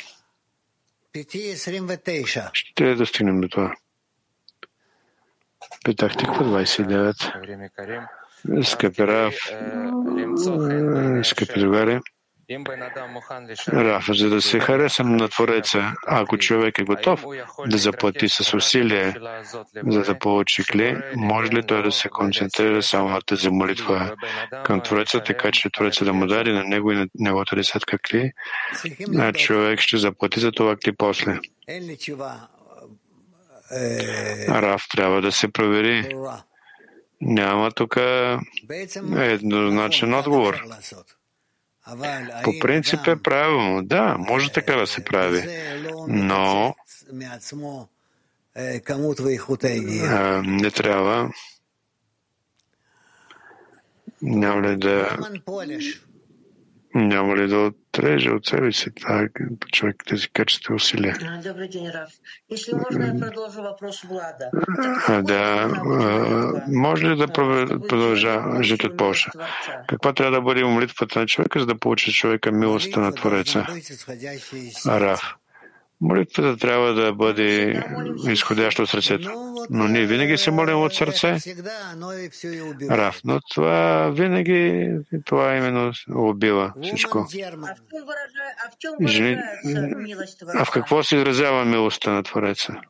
Ще 2.52 2.94
достигнем 2.94 3.40
до 3.40 3.48
това. 3.48 3.74
Петах 5.84 6.16
тиква 6.16 6.44
29. 6.44 8.19
Скъпи 8.62 9.06
Раф, 9.06 9.34
е, 11.20 11.24
скъпи 11.24 11.60
другари, 11.60 12.00
Раф, 13.72 14.04
за 14.08 14.30
да 14.30 14.42
се 14.42 14.60
харесам 14.60 15.16
на 15.16 15.28
Твореца, 15.28 15.94
ако 16.06 16.38
човек 16.38 16.78
е 16.78 16.84
готов 16.84 17.24
да 17.66 17.78
заплати 17.78 18.28
с 18.28 18.54
усилие, 18.54 19.14
за 19.86 20.02
да 20.02 20.18
получи 20.18 20.64
клей, 20.64 20.96
може 21.16 21.52
ли 21.52 21.66
той 21.66 21.82
да 21.82 21.92
се 21.92 22.08
концентрира 22.08 22.82
само 22.82 23.08
на 23.08 23.20
тази 23.20 23.50
молитва 23.50 24.16
към 24.64 24.80
Твореца, 24.80 25.20
така 25.20 25.50
че 25.52 25.70
Твореца 25.70 26.04
да 26.04 26.12
му 26.12 26.26
дари 26.26 26.52
на 26.52 26.64
него 26.64 26.92
и 26.92 26.96
на 26.96 27.06
неговата 27.14 27.56
десятка 27.56 27.98
кли, 27.98 28.32
а 29.18 29.32
човек 29.32 29.80
ще 29.80 29.96
заплати 29.96 30.40
за 30.40 30.52
това 30.52 30.76
кли 30.76 30.92
после. 30.98 31.38
Раф 34.48 34.82
трябва 34.90 35.22
да 35.22 35.32
се 35.32 35.52
провери. 35.52 36.08
Няма 37.20 37.70
тук 37.70 37.96
е, 37.96 38.38
еднозначен 39.18 40.14
отговор. 40.14 40.62
По 42.44 42.52
принцип 42.60 43.06
е 43.06 43.22
правилно. 43.22 43.82
Да, 43.82 44.16
може 44.18 44.52
така 44.52 44.76
да 44.76 44.86
се 44.86 45.04
прави. 45.04 45.42
Но 46.08 46.74
не 50.42 50.70
трябва 50.70 51.30
няма 54.22 54.68
ли 54.68 54.76
да 54.76 55.18
няма 56.94 57.36
ли 57.36 57.48
да 57.48 57.58
отреже 57.58 58.30
от 58.30 58.46
себе 58.46 58.72
си 58.72 58.94
това 58.94 59.28
човек 59.72 59.96
тези 60.06 60.28
качества 60.28 60.74
усилия? 60.74 61.16
Добрый 61.44 61.68
день, 61.68 61.88
Раф. 61.88 62.10
Если 62.50 62.72
можно, 62.74 63.06
я 63.06 63.20
продолжу 63.20 63.62
вопрос 63.62 64.02
Влада. 64.02 64.50
Да, 65.22 65.68
може 66.68 67.08
ли 67.08 67.16
да 67.16 67.26
продължа 67.28 68.62
жить 68.62 68.84
от 68.84 68.96
Польша? 68.96 69.30
Каква 69.88 70.12
трябва 70.12 70.36
да 70.36 70.42
бъде 70.42 70.64
молитвата 70.64 71.18
на 71.18 71.26
човека, 71.26 71.60
за 71.60 71.66
да 71.66 71.78
получи 71.78 72.12
човека 72.12 72.52
милостта 72.52 73.00
на 73.00 73.14
Твореца? 73.14 73.66
Раф. 74.86 75.34
Молитвата 76.00 76.56
трябва 76.56 76.94
да 76.94 77.12
бъде 77.12 77.82
изходяща 78.28 78.82
от 78.82 78.88
сърцето. 78.88 79.30
Но 79.70 79.88
ние 79.88 80.06
винаги 80.06 80.38
се 80.38 80.50
молим 80.50 80.78
от 80.78 80.94
сърце. 80.94 81.36
Раф, 82.90 83.20
но 83.24 83.40
това 83.50 84.10
винаги, 84.10 84.90
това 85.24 85.56
именно 85.56 85.92
убива 86.10 86.72
всичко. 86.82 87.26
Жени- 89.02 89.38
А 90.54 90.64
в 90.64 90.70
какво 90.70 91.02
се 91.02 91.16
изразява 91.16 91.64
милостта 91.64 92.12
на 92.12 92.22
Твореца? 92.22 92.80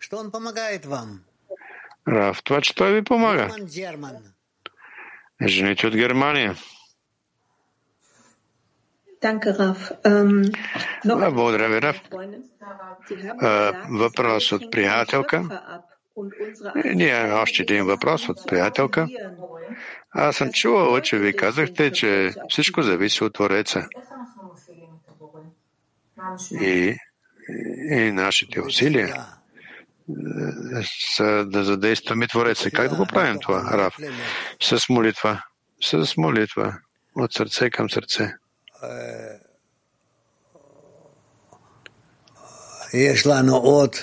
Что 0.00 0.16
он 0.16 0.30
помогает 0.30 0.86
вам? 0.86 1.20
Раф, 2.08 2.42
това, 2.42 2.60
че 2.60 2.74
той 2.74 2.92
ви 2.92 3.02
помага. 3.02 3.48
Жените 5.46 5.86
от 5.86 5.96
Германия. 5.96 6.54
Danke, 9.20 9.50
Raf. 9.52 9.92
Ähm, 10.04 10.50
Благодаря 11.04 11.68
ви, 11.68 11.82
Раф. 11.82 12.00
Въпрос 13.90 14.52
от 14.52 14.70
приятелка. 14.70 15.60
Е, 16.84 16.94
Ние 16.94 17.32
още 17.32 17.62
един 17.62 17.84
въпрос 17.84 18.28
от 18.28 18.46
приятелка. 18.46 19.06
Аз 20.10 20.36
съм 20.36 20.52
чувала, 20.52 21.02
че 21.02 21.18
ви 21.18 21.36
казахте, 21.36 21.92
че 21.92 22.30
всичко 22.48 22.82
зависи 22.82 23.24
от 23.24 23.34
Твореца. 23.34 23.88
И, 26.60 26.96
и 27.90 28.12
нашите 28.12 28.60
усилия 28.60 29.26
са 31.16 31.44
да 31.46 31.64
задействаме 31.64 32.26
Твореца. 32.26 32.70
Как 32.70 32.88
да 32.88 32.96
го 32.96 33.06
правим 33.06 33.38
това, 33.40 33.78
Рав? 33.78 33.96
С 34.62 34.88
молитва. 34.88 35.42
С 35.82 36.16
молитва. 36.16 36.78
От 37.16 37.32
сърце 37.32 37.70
към 37.70 37.90
сърце. 37.90 38.34
יש 42.93 43.25
לנו 43.25 43.55
עוד 43.55 43.95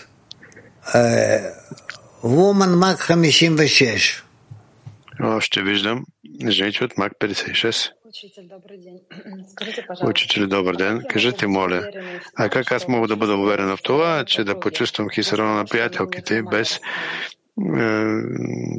Woman 2.22 2.74
Mag 2.82 2.96
56. 2.96 4.22
Още 5.22 5.62
виждам 5.62 6.05
жените 6.48 6.84
от 6.84 6.98
Мак 6.98 7.12
56. 7.20 7.90
Учители, 10.09 10.46
добър 10.46 10.76
ден. 10.76 11.03
Кажете, 11.09 11.46
моля, 11.46 11.90
а 12.36 12.48
как 12.48 12.72
аз 12.72 12.88
мога 12.88 13.09
да 13.09 13.16
бъда 13.16 13.36
уверена 13.36 13.76
в 13.76 13.82
това, 13.82 14.24
че 14.24 14.44
да 14.44 14.61
почувствам 14.61 15.11
хисарона 15.11 15.55
на 15.55 15.64
приятелките, 15.64 16.42
без 16.42 16.76
е, 16.76 16.80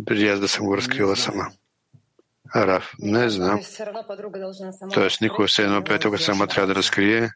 преди 0.06 0.28
аз 0.28 0.40
да 0.40 0.48
съм 0.48 0.66
го 0.66 0.78
разкрила 0.78 1.16
сама? 1.16 1.48
Араф, 2.55 2.95
не 2.99 3.31
знам. 3.31 3.61
Тоест, 4.95 5.21
никога 5.21 5.49
все 5.49 5.63
едно 5.63 5.85
приятелка 5.85 6.19
сама 6.19 6.47
трябва 6.47 6.67
да 6.67 6.75
разкрие. 6.75 7.31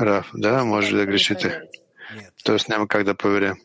Раф, 0.00 0.30
да, 0.34 0.64
може 0.64 0.96
да 0.96 1.06
грешите. 1.06 1.60
Тоест 2.44 2.68
няма 2.68 2.88
как 2.88 3.04
да 3.04 3.14
проверя. 3.14 3.56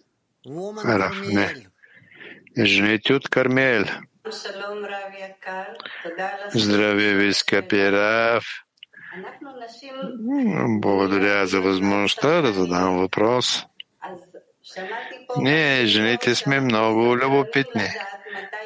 Раф, 0.86 1.22
не. 1.28 1.68
Жените 2.57 3.14
от 3.14 3.30
Кармел. 3.30 3.86
Здравия 6.53 7.18
ви, 7.18 7.34
скъпи 7.34 7.91
Раф. 7.91 8.43
Благодаря 10.80 11.47
за 11.47 11.61
възможността 11.61 12.41
да 12.41 12.53
задам 12.53 12.97
въпрос. 12.97 13.66
Ние, 15.38 15.86
жените, 15.86 16.36
сме 16.36 16.59
много 16.59 17.17
любопитни. 17.17 17.89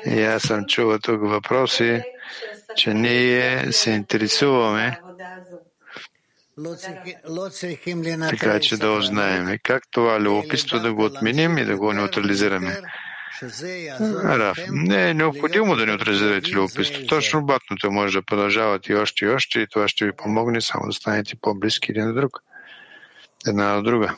И 0.05 0.21
аз 0.21 0.43
съм 0.43 0.65
чувал 0.65 0.99
тук 0.99 1.21
въпроси, 1.21 2.01
че 2.75 2.93
ние 2.93 3.71
се 3.71 3.91
интересуваме 3.91 4.99
така 8.29 8.59
че 8.59 8.77
да 8.77 8.91
узнаем 8.91 9.57
как 9.63 9.83
това 9.91 10.19
любопитство 10.19 10.79
да 10.79 10.93
го 10.93 11.05
отменим 11.05 11.57
и 11.57 11.65
да 11.65 11.77
го 11.77 11.93
неутрализираме. 11.93 12.81
Раф, 14.23 14.57
не 14.69 15.09
е 15.09 15.13
необходимо 15.13 15.75
да 15.75 15.85
неутрализирате 15.85 16.51
любопитство. 16.51 17.07
Точно 17.07 17.39
обратното 17.39 17.91
може 17.91 18.17
да 18.17 18.25
продължавате 18.25 18.93
и 18.93 18.95
още 18.95 19.25
и 19.25 19.29
още 19.29 19.59
и 19.59 19.67
това 19.67 19.87
ще 19.87 20.05
ви 20.05 20.11
помогне 20.11 20.61
само 20.61 20.87
да 20.87 20.93
станете 20.93 21.35
по-близки 21.41 21.91
един 21.91 22.05
на 22.05 22.13
друг. 22.13 22.31
Една 23.47 23.77
от 23.77 23.83
друга. 23.83 24.15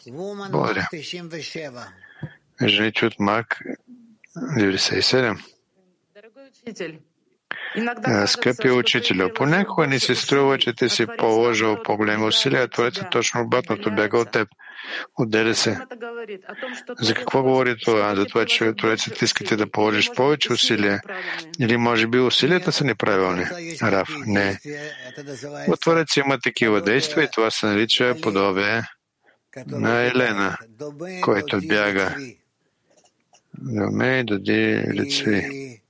Благодаря. 0.52 0.88
Жените 2.68 3.06
от 3.06 3.20
Мак 3.20 3.60
97. 4.38 5.38
Скъпи 8.26 8.70
учителю, 8.72 9.30
понякога 9.36 9.88
ни 9.88 10.00
се 10.00 10.16
струва, 10.16 10.58
че 10.58 10.74
ти 10.74 10.90
си 10.90 11.06
положил 11.18 11.84
по-големи 11.84 12.24
усилия, 12.24 12.64
а 12.64 12.68
Творецът 12.68 13.12
точно 13.12 13.42
обратното 13.42 13.96
бяга 13.96 14.18
от 14.18 14.32
теб. 14.32 14.48
Отделя 15.18 15.56
се. 15.56 15.80
За 17.00 17.14
какво 17.14 17.44
говори 17.44 17.76
това? 17.86 18.16
За 18.16 18.26
това, 18.26 18.46
че 18.46 18.74
Творецът 18.74 19.22
искате 19.22 19.56
да 19.56 19.72
положиш 19.72 20.12
повече 20.16 20.54
усилия? 20.54 21.02
Или 21.60 21.78
може 21.78 22.08
би 22.08 22.20
усилията 22.20 22.72
са 22.72 22.84
неправилни? 22.84 23.46
Раф, 23.84 24.10
не. 24.26 24.60
От 25.68 25.82
Творец 25.82 26.18
има 26.18 26.40
такива 26.40 26.82
действия 26.82 27.24
и 27.24 27.30
това 27.34 27.52
се 27.52 27.66
нарича 27.66 28.16
подобие 28.22 28.84
на 29.68 30.02
Елена, 30.02 30.58
който 31.22 31.60
бяга. 31.68 32.16
Доме, 33.58 34.24
дади 34.24 34.84
лицви. 34.94 35.82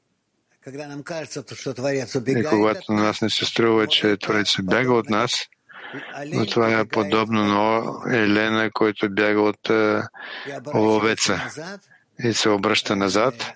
И 2.28 2.44
когато 2.50 2.94
на 2.94 3.04
нас 3.04 3.22
не 3.22 3.30
се 3.30 3.46
струва, 3.46 3.88
че 3.88 4.18
Творец 4.18 4.56
бяга 4.62 4.94
от 4.94 5.10
нас, 5.10 5.46
но 6.26 6.46
това 6.46 6.80
е 6.80 6.86
подобно 6.86 7.44
на 7.44 7.94
Елена, 8.18 8.70
който 8.74 9.10
бяга 9.10 9.42
от 9.42 9.70
ловеца 10.74 11.50
и 12.24 12.34
се 12.34 12.50
обръща 12.50 12.96
назад, 12.96 13.54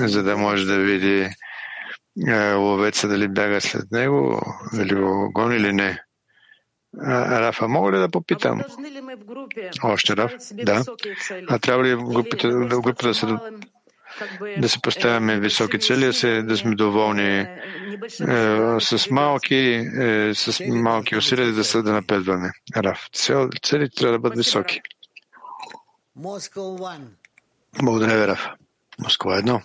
за 0.00 0.22
да 0.22 0.36
може 0.36 0.66
да 0.66 0.78
види 0.78 1.28
ловеца 2.54 3.08
дали 3.08 3.28
бяга 3.28 3.60
след 3.60 3.90
него, 3.90 4.42
дали 4.72 4.94
го 4.94 5.30
гони 5.34 5.56
или 5.56 5.72
не. 5.72 6.02
Рафа, 7.02 7.68
мога 7.68 7.92
ли 7.92 7.98
да 7.98 8.08
попитам? 8.08 8.62
Още 9.82 10.16
Раф? 10.16 10.32
Да. 10.52 10.84
А 11.48 11.58
трябва 11.58 11.84
ли 11.84 11.96
групата, 11.96 12.48
групата 12.48 13.08
да 13.08 13.14
се 13.14 13.26
да 14.58 14.68
се 14.68 14.80
поставяме 14.82 15.40
високи 15.40 15.78
цели, 15.78 16.42
да 16.42 16.56
сме 16.56 16.74
доволни 16.74 17.38
е, 17.38 17.46
с 18.80 19.10
малки, 19.10 19.54
е, 19.54 20.34
с 20.34 20.60
малки 20.68 21.16
усилия 21.16 21.52
да 21.52 21.64
се 21.64 21.82
да 21.82 21.92
напредваме. 21.92 22.50
Раф, 22.76 23.08
цел, 23.12 23.48
цели 23.62 23.90
трябва 23.90 24.12
да 24.12 24.18
бъдат 24.18 24.38
високи. 24.38 24.80
Благодаря 27.82 28.20
ви, 28.20 28.26
Раф. 28.26 28.48
Москва 28.98 29.38
едно. 29.38 29.60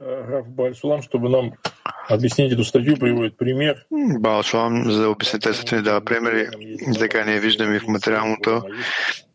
Раф 0.00 0.46
Бальсулам, 0.48 1.02
чтобы 1.02 1.28
нам 1.28 1.52
объяснить 2.08 2.52
эту 2.52 2.64
статью, 2.64 2.96
приводит 2.96 3.36
пример. 3.36 3.76
Балсулам, 4.20 4.90
за 4.92 5.02
да 5.02 5.08
обясни 5.08 5.40
тези 5.40 5.76
ни 5.76 5.82
дава 5.82 6.00
примери, 6.00 6.48
така 6.98 7.24
ние 7.24 7.40
виждаме 7.40 7.80
в 7.80 7.88
материалното, 7.88 8.62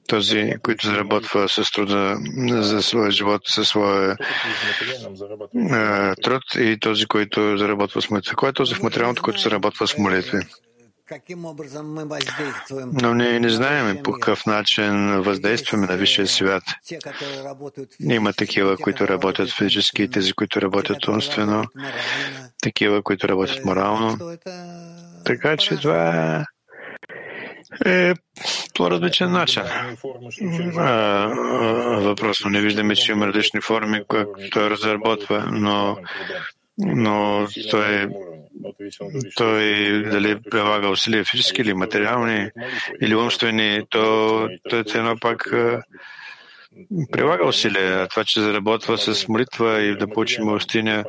този, 0.08 0.54
който 0.64 0.88
заработва 0.88 1.50
с 1.50 1.72
труда 1.72 2.18
за 2.48 2.82
своя 2.82 3.12
живот, 3.12 3.42
със 3.46 3.68
своя 3.68 4.18
труд 6.24 6.44
и 6.60 6.78
този, 6.80 7.06
който 7.06 7.58
заработва 7.58 8.02
с 8.02 8.10
молитви. 8.10 8.36
Кой 8.36 8.50
е 8.50 8.54
този 8.54 8.76
в 8.76 8.84
материалното, 8.84 9.22
който 9.22 9.42
заработва 9.42 9.88
с 9.88 9.98
молитви? 9.98 10.40
Но 13.02 13.14
ние 13.14 13.40
не 13.40 13.50
знаем 13.50 14.04
по 14.04 14.12
какъв 14.12 14.46
начин 14.46 15.22
въздействаме 15.22 15.88
на 15.88 15.98
висшия 15.98 16.28
свят. 16.28 16.64
Има 18.00 18.34
такива, 18.34 18.78
които 18.78 19.08
работят 19.08 19.52
физически, 19.52 20.10
тези, 20.10 20.34
които 20.34 20.62
работят 20.62 21.08
умствено, 21.08 21.64
такива, 22.62 23.04
които 23.04 23.30
работят 23.30 23.66
морално. 23.66 24.38
Така 25.26 25.58
че 25.58 25.78
това 25.78 26.46
е 27.86 28.14
по 28.76 28.92
различен 28.92 29.32
начин. 29.32 29.64
Въпрос, 32.02 32.38
но 32.44 32.50
не 32.50 32.62
виждаме, 32.62 32.96
че 32.96 33.12
има 33.12 33.28
различни 33.28 33.62
форми, 33.62 34.04
които 34.08 34.32
той 34.52 34.70
разработва, 34.70 35.48
но, 35.52 35.98
но 36.78 37.48
той, 37.72 38.08
той 39.36 39.64
дали 40.04 40.40
прилага 40.52 40.90
усилия 40.90 41.26
физически 41.26 41.62
или 41.62 41.74
материални 41.74 42.50
или 43.02 43.16
умствени, 43.16 43.82
то 43.90 44.48
той 44.70 44.80
е 44.80 44.98
едно 44.98 45.20
пак 45.22 45.54
прилага 47.12 47.48
усилия. 47.48 48.08
Това, 48.08 48.24
че 48.24 48.42
заработва 48.42 48.98
с 48.98 49.28
молитва 49.28 49.82
и 49.82 49.98
да 49.98 50.08
получи 50.08 50.42
милостиня, 50.42 51.04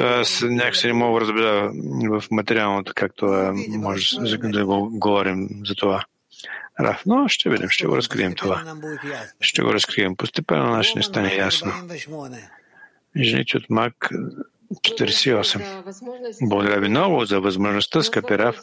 аз 0.00 0.42
някакси 0.42 0.86
не 0.86 0.92
мога 0.92 1.20
да 1.20 1.26
разбера 1.26 1.72
в 2.10 2.24
материалното, 2.30 2.92
както 2.94 3.52
може 3.68 4.16
да 4.38 4.66
го 4.66 4.90
говорим 4.92 5.48
за 5.66 5.74
това. 5.74 6.04
Раф, 6.80 7.02
но 7.06 7.28
ще 7.28 7.50
видим, 7.50 7.68
ще 7.68 7.86
го 7.86 7.96
разкрием 7.96 8.34
това. 8.34 8.76
Ще 9.40 9.62
го 9.62 9.74
разкрием. 9.74 10.16
Постепенно 10.16 10.70
наше 10.70 10.92
не 10.96 11.02
стане 11.02 11.34
ясно. 11.34 11.72
Жените 13.16 13.56
от 13.56 13.70
Мак 13.70 14.10
48. 14.74 16.38
Благодаря 16.42 16.80
ви 16.80 16.88
много 16.88 17.24
за 17.24 17.40
възможността, 17.40 18.02
скъпи 18.02 18.38
Раф. 18.38 18.56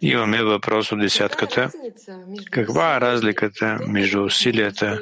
Имаме 0.00 0.42
въпрос 0.42 0.92
от 0.92 1.00
десятката. 1.00 1.70
Каква 2.50 2.96
е 2.96 3.00
разликата 3.00 3.78
между 3.88 4.24
усилията, 4.24 5.00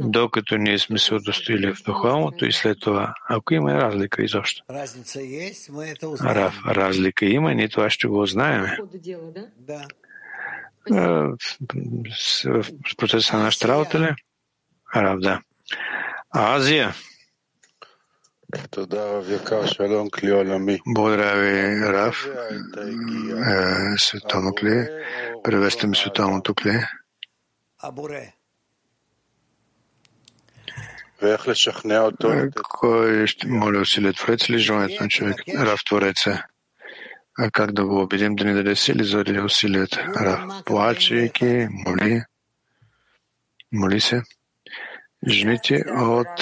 докато 0.00 0.56
ние 0.56 0.78
сме 0.78 0.98
се 0.98 1.14
удостоили 1.14 1.74
в 1.74 1.82
духовното 1.86 2.46
и 2.46 2.52
след 2.52 2.80
това? 2.80 3.14
Ако 3.28 3.54
има 3.54 3.74
разлика 3.74 4.22
изобщо. 4.22 4.62
Раф, 6.24 6.54
разлика 6.66 7.24
има, 7.24 7.54
ние 7.54 7.68
това 7.68 7.90
ще 7.90 8.06
го 8.06 8.22
узнаем. 8.22 8.66
В 10.90 11.36
процеса 12.96 13.36
на 13.36 13.42
нашата 13.42 13.68
работа 13.68 14.00
ли? 14.00 14.14
Раф, 14.96 15.20
да. 15.20 15.40
Азия. 16.30 16.94
Благодаря 20.86 21.34
ви, 21.36 21.86
Раф. 21.92 22.26
Е, 23.46 23.98
световно 23.98 24.54
кле. 24.54 24.88
Приветстваме 25.44 25.96
световното 25.96 26.54
кле. 26.54 26.88
Кой 32.68 33.26
ще 33.26 33.46
моля 33.48 33.80
усилия 33.80 34.12
Творец 34.12 34.48
или 34.48 34.58
желанието 34.58 35.02
на 35.02 35.08
човек? 35.08 35.36
Рав 35.58 35.80
Твореца. 35.84 36.42
А 37.38 37.50
как 37.50 37.72
да 37.72 37.84
го 37.84 38.02
убедим 38.02 38.34
да 38.34 38.44
ни 38.44 38.54
даде 38.54 38.76
сили 38.76 39.04
заради 39.04 39.40
усилията? 39.40 40.12
Рав, 40.20 40.64
плачейки, 40.64 41.68
моли, 41.70 42.22
моли 43.72 44.00
се. 44.00 44.22
Жените 45.28 45.84
от 45.88 46.40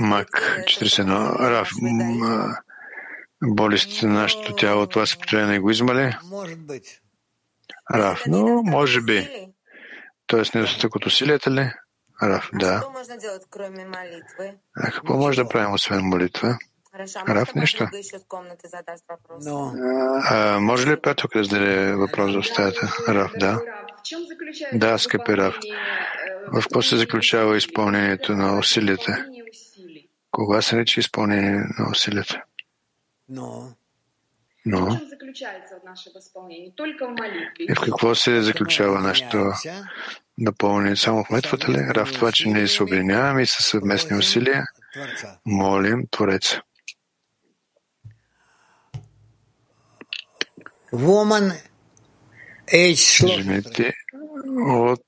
Мак 0.00 0.28
41. 0.64 1.38
Рав, 1.38 1.68
болестите 3.44 4.06
на 4.06 4.12
нашето 4.12 4.54
тяло, 4.56 4.86
това 4.86 5.06
се 5.06 5.18
проявява 5.18 5.50
на 5.50 5.56
егоизма 5.56 5.94
ли? 5.94 6.16
Рав, 7.94 8.22
но 8.26 8.62
може 8.62 9.00
би. 9.00 9.48
Тоест 10.26 10.54
недостатък 10.54 10.96
от 10.96 11.06
усилията 11.06 11.50
ли? 11.50 11.72
Раф, 12.22 12.50
да. 12.54 12.82
А 14.76 14.90
какво 14.90 15.16
може 15.16 15.42
да 15.42 15.48
правим 15.48 15.72
освен 15.72 16.00
молитва? 16.04 16.58
Раф, 17.28 17.54
нещо. 17.54 17.88
А, 20.30 20.58
може 20.60 20.90
ли 20.90 21.00
Петък 21.00 21.30
да 21.36 21.44
зададе 21.44 21.92
въпрос 21.92 22.34
в 22.34 22.42
стаята? 22.42 22.94
Раф, 23.08 23.32
да. 23.38 23.60
Да, 24.72 24.98
скъпи 24.98 25.36
Раф. 25.36 25.56
В 26.52 26.62
какво 26.62 26.82
се 26.82 26.96
заключава 26.96 27.56
изпълнението 27.56 28.32
на 28.32 28.58
усилията? 28.58 29.26
Кога 30.30 30.62
се 30.62 30.76
рече 30.76 31.00
изпълнение 31.00 31.60
на 31.78 31.90
усилията? 31.90 32.42
Но 34.66 34.98
и 37.58 37.74
в 37.74 37.80
какво 37.84 38.14
се 38.14 38.42
заключава 38.42 39.00
нашето 39.00 39.52
напълнение? 40.38 40.96
Само 40.96 41.24
в 41.24 41.30
метвата 41.30 41.72
ли? 41.72 41.78
В 41.96 42.12
това, 42.12 42.32
че 42.32 42.48
ние 42.48 42.68
се 42.68 42.82
обединяваме 42.82 43.42
и 43.42 43.46
със 43.46 43.66
съвместни 43.66 44.16
усилия 44.16 44.64
молим 45.46 46.06
Твореца. 46.10 46.62
Жените 52.72 53.92
от 54.66 55.04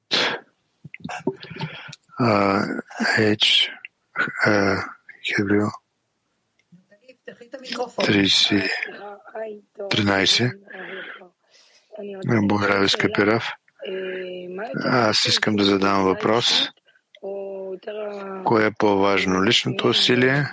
H 3.19 3.71
Хеврио 5.27 5.67
13. 9.79 10.53
Благодаря, 12.27 12.89
скъпи 12.89 13.27
Раф. 13.27 13.45
Аз 14.85 15.27
искам 15.27 15.57
да 15.57 15.65
задам 15.65 16.05
въпрос. 16.05 16.69
Кое 18.45 18.67
е 18.67 18.71
по-важно? 18.79 19.45
Личното 19.45 19.89
усилие? 19.89 20.45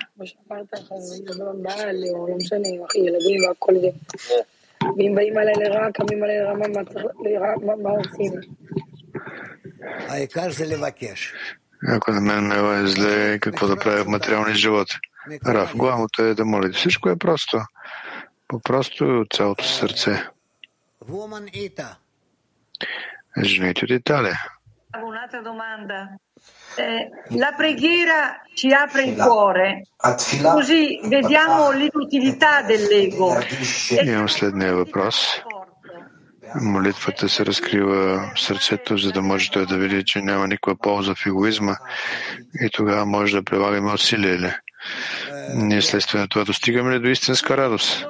Ако 11.87 12.11
на 12.11 12.21
мен 12.21 12.47
ме 12.47 12.83
е 12.83 12.87
зле, 12.87 13.39
какво 13.39 13.67
да 13.67 13.75
правя 13.75 14.03
в 14.03 14.07
материалния 14.07 14.55
живот? 14.55 14.87
Раф, 15.45 15.75
главното 15.75 16.23
е 16.23 16.33
да 16.33 16.45
молите. 16.45 16.77
Всичко 16.77 17.09
е 17.09 17.15
просто. 17.15 17.61
По-просто 18.47 19.05
от 19.05 19.27
цялото 19.33 19.63
сърце. 19.63 20.23
Жените 23.43 23.85
от 23.85 23.91
Италия. 23.91 24.39
La 27.29 27.51
preghiera 27.57 28.41
ci 28.55 28.73
apre 28.73 29.03
il 29.03 29.15
cuore, 29.15 29.83
così 30.41 30.99
vediamo 31.03 31.71
l'inutilità 31.71 32.61
dell'ego. 32.61 33.37
Имам 34.03 34.29
следния 34.29 34.73
въпрос. 34.75 35.41
Молитвата 36.55 37.29
се 37.29 37.45
разкрива 37.45 38.31
в 38.35 38.39
сърцето, 38.39 38.97
за 38.97 39.11
да 39.11 39.21
може 39.21 39.51
той 39.51 39.65
да 39.65 39.77
види, 39.77 40.05
че 40.05 40.21
няма 40.21 40.47
никаква 40.47 40.75
полза 40.75 41.15
в 41.15 41.25
егоизма 41.25 41.75
и 42.61 42.69
тогава 42.73 43.05
може 43.05 43.35
да 43.35 43.43
прилагаме 43.43 43.93
усилие 43.93 44.39
ли? 44.39 44.53
Ние 45.55 45.81
следствие 45.81 46.21
на 46.21 46.27
това 46.27 46.45
достигаме 46.45 46.91
ли 46.91 46.99
до 46.99 47.07
истинска 47.07 47.57
радост? 47.57 48.05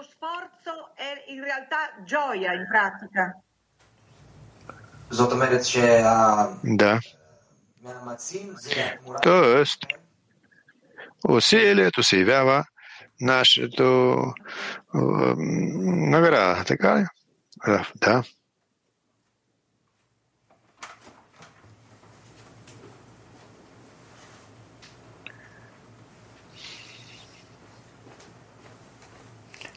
Да. 6.65 7.01
Тоест, 9.23 9.87
усилието 11.29 12.03
се 12.03 12.17
явява 12.19 12.65
нашето 13.21 14.17
награда, 16.11 16.65
така 16.65 16.97
ли? 16.97 17.05
Да. 17.97 18.23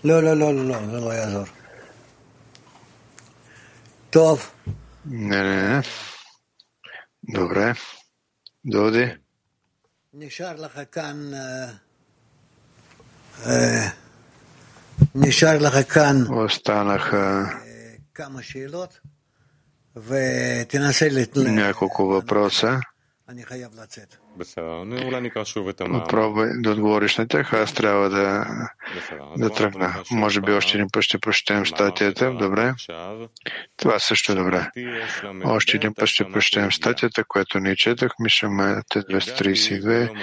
לא, 0.03 0.23
לא, 0.23 0.33
לא, 0.35 0.53
לא, 0.53 0.85
זה 0.91 0.99
לא 0.99 1.13
יעזור. 1.13 1.45
טוב. 4.09 4.51
Не, 5.06 5.42
не, 5.42 5.68
не. 5.68 5.82
Добре. 7.22 7.74
Доди. 8.64 9.16
Нишар 10.14 10.56
лахакан 10.58 11.34
е, 13.46 13.92
Нишар 15.14 15.60
лахакан 15.60 16.44
Останаха 16.44 17.52
е, 17.66 17.98
няколко 21.50 22.06
въпроса. 22.06 22.80
Пробвай 26.08 26.50
да 26.54 26.70
отговориш 26.70 27.16
на 27.16 27.28
тях, 27.28 27.52
аз 27.52 27.74
трябва 27.74 28.10
да, 28.10 28.46
да 29.36 29.50
тръгна. 29.50 29.94
Може 30.10 30.40
би 30.40 30.52
още 30.52 30.76
един 30.76 30.88
път 30.92 31.02
ще 31.02 31.18
прочетем 31.18 31.66
статията. 31.66 32.30
Добре. 32.30 32.74
Това 33.76 33.98
също 33.98 34.32
е 34.32 34.34
добре. 34.34 34.70
Още 35.44 35.76
един 35.76 35.94
път 35.94 36.08
ще 36.08 36.24
прочетем 36.24 36.72
статията, 36.72 37.24
която 37.24 37.58
ние 37.60 37.76
четах, 37.76 38.12
Шамате 38.28 39.02
232, 39.02 40.16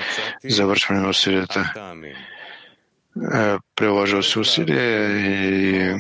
завършване 0.44 1.02
на 1.02 1.10
усилията. 1.10 1.74
Приложил 3.76 4.24
се 4.24 4.40
усилие 4.40 5.08
и 5.10 5.96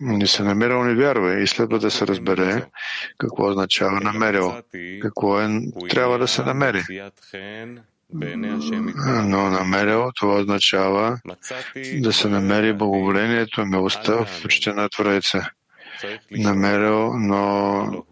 не 0.00 0.26
се 0.26 0.42
намерил, 0.42 0.84
не 0.84 0.94
вярва. 0.94 1.40
И 1.40 1.46
следва 1.46 1.78
да 1.78 1.90
се 1.90 2.06
разбере 2.06 2.66
какво 3.18 3.48
означава 3.48 4.00
намерил, 4.00 4.54
какво 5.02 5.40
е, 5.40 5.60
трябва 5.90 6.18
да 6.18 6.28
се 6.28 6.42
намери. 6.42 6.82
Но 9.24 9.50
намерил, 9.50 10.10
това 10.16 10.34
означава 10.34 11.20
да 11.94 12.12
се 12.12 12.28
намери 12.28 12.72
благоволението, 12.72 13.66
милостта 13.66 14.12
в 14.12 14.44
очите 14.44 14.72
на 14.72 14.88
Твореца. 14.88 15.50
Намерил, 16.30 17.12
но 17.14 18.04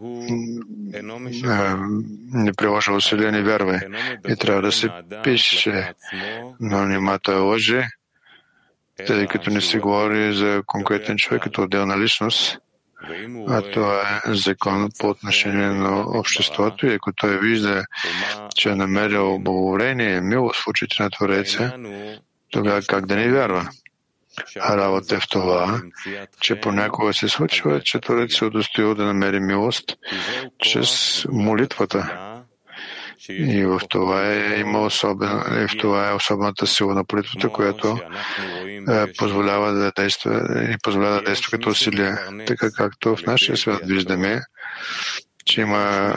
не 2.33 2.53
приложил 2.53 2.97
усилие, 2.97 3.31
не 3.31 3.43
вярва. 3.43 3.81
И 4.29 4.37
трябва 4.37 4.63
да 4.63 4.73
се 4.73 4.91
пише, 5.25 5.93
но 6.61 6.85
нимата 6.87 7.33
е 7.33 7.37
лъже, 7.37 7.89
тъй 9.07 9.27
като 9.27 9.51
не 9.51 9.61
се 9.61 9.79
говори 9.79 10.35
за 10.35 10.63
конкретен 10.67 11.17
човек 11.17 11.43
като 11.43 11.63
отделна 11.63 12.01
личност, 12.01 12.59
а 13.49 13.63
това 13.63 14.21
е 14.27 14.35
закон 14.35 14.89
по 14.99 15.09
отношение 15.09 15.69
на 15.69 16.01
обществото 16.01 16.87
и 16.87 16.95
ако 16.95 17.13
той 17.13 17.39
вижда, 17.39 17.85
че 18.55 18.69
е 18.69 18.75
намерил 18.75 19.39
благоволение, 19.39 20.21
милост 20.21 20.61
в 20.61 20.69
очите 20.69 21.03
на 21.03 21.11
Твореца, 21.11 21.73
тогава 22.51 22.83
как 22.83 23.07
да 23.07 23.17
не 23.17 23.33
вярва? 23.33 23.69
А 24.61 24.77
работа 24.77 25.17
е 25.17 25.21
в 25.21 25.29
това, 25.29 25.81
че 26.41 26.61
понякога 26.61 27.15
се 27.15 27.29
случва, 27.29 27.81
че 27.81 28.01
Творец 28.01 28.35
се 28.35 28.45
удостоил 28.45 28.95
да 28.95 29.05
намери 29.05 29.41
милост 29.41 29.97
чрез 30.59 31.25
молитвата. 31.33 32.29
И 33.29 33.65
в 33.65 33.81
това 33.89 34.27
е 34.27 34.61
има 34.61 34.81
особен, 34.81 35.43
и 35.65 35.69
в 35.69 35.77
това 35.79 36.11
е 36.11 36.15
особената 36.15 36.67
сила 36.67 36.95
на 36.95 37.05
молитвата, 37.13 37.49
която 37.49 37.99
е, 38.91 39.13
позволява 39.13 39.73
да 39.73 39.93
действа 39.97 40.65
и 40.73 40.77
позволява 40.83 41.15
да 41.15 41.23
действа 41.23 41.51
като 41.51 41.71
усилие. 41.71 42.15
Така 42.47 42.71
както 42.71 43.17
в 43.17 43.23
нашия 43.27 43.57
свят 43.57 43.81
виждаме, 43.85 44.41
че 45.45 45.61
има 45.61 46.15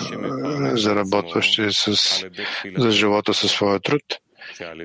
заработващи 0.74 1.68
с, 1.72 1.96
за 2.78 2.92
живота 2.92 3.34
със 3.34 3.52
своя 3.52 3.80
труд, 3.80 4.04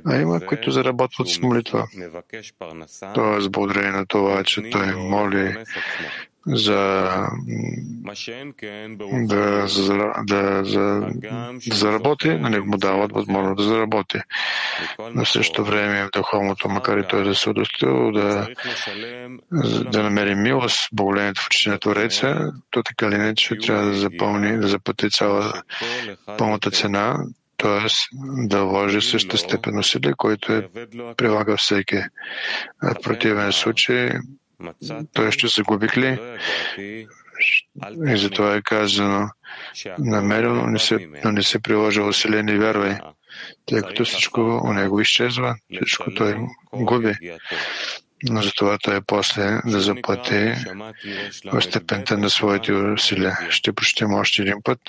а 0.06 0.16
има, 0.16 0.40
които 0.40 0.70
заработват 0.70 1.28
с 1.28 1.40
молитва. 1.40 1.86
Тоест, 3.14 3.50
благодарение 3.50 3.90
на 3.90 4.06
това, 4.06 4.44
че 4.44 4.70
той 4.70 4.94
моли 4.96 5.56
за 6.46 7.10
да, 9.12 9.66
за, 9.66 10.12
да, 10.24 10.64
за, 10.64 11.08
заработи, 11.72 12.28
но 12.28 12.48
не 12.48 12.60
му 12.60 12.76
дават 12.76 13.12
възможност 13.12 13.56
да 13.56 13.62
заработи. 13.62 14.18
Но 15.14 15.24
в 15.24 15.30
същото 15.30 15.64
време 15.64 16.04
в 16.04 16.10
духовното, 16.16 16.68
макар 16.68 16.98
и 16.98 17.06
той 17.08 17.24
да 17.24 17.34
се 17.34 17.50
удостоил 17.50 18.12
да, 18.12 18.48
да 19.90 20.02
намери 20.02 20.34
милост, 20.34 20.78
благолението 20.92 21.42
в 21.42 21.46
очите 21.46 21.70
на 21.70 21.78
Твореца, 21.78 22.52
то 22.70 22.82
така 22.82 23.06
или 23.06 23.14
иначе 23.14 23.58
трябва 23.58 23.84
да 23.86 23.94
запълни, 23.94 24.58
да 24.58 24.68
заплати 24.68 25.10
цяла 25.10 25.62
пълната 26.38 26.70
цена, 26.70 27.16
т.е. 27.56 27.88
да 28.46 28.64
вложи 28.64 29.00
същата 29.00 29.38
степен 29.38 29.78
усилие, 29.78 30.12
който 30.16 30.52
е 30.52 30.68
прилага 31.16 31.56
всеки. 31.56 31.98
В 32.82 32.94
противен 33.02 33.52
случай 33.52 34.10
той 35.12 35.32
ще 35.32 35.46
загуби 35.46 35.88
ли? 35.96 36.18
И 38.06 38.18
затова 38.18 38.56
е 38.56 38.62
казано, 38.62 39.28
намерил, 39.98 40.54
но 40.54 40.66
не 40.66 40.78
се, 40.78 41.08
но 41.24 41.32
не 41.32 41.42
се 41.42 41.62
приложи 41.62 42.00
усилие, 42.00 42.42
не 42.42 42.58
вярвай, 42.58 42.98
тъй 43.66 43.82
като 43.82 44.04
всичко 44.04 44.40
у 44.64 44.72
него 44.72 45.00
изчезва, 45.00 45.56
всичко 45.74 46.14
той 46.14 46.36
губи. 46.72 47.14
Но 48.22 48.42
затова 48.42 48.78
той 48.78 48.96
е 48.96 49.00
после 49.06 49.60
да 49.66 49.80
заплати 49.80 50.54
в 51.52 51.60
степента 51.60 52.18
на 52.18 52.30
своите 52.30 52.72
усилия. 52.72 53.38
Ще 53.50 53.72
прочетем 53.72 54.14
още 54.14 54.42
един 54.42 54.62
път. 54.64 54.80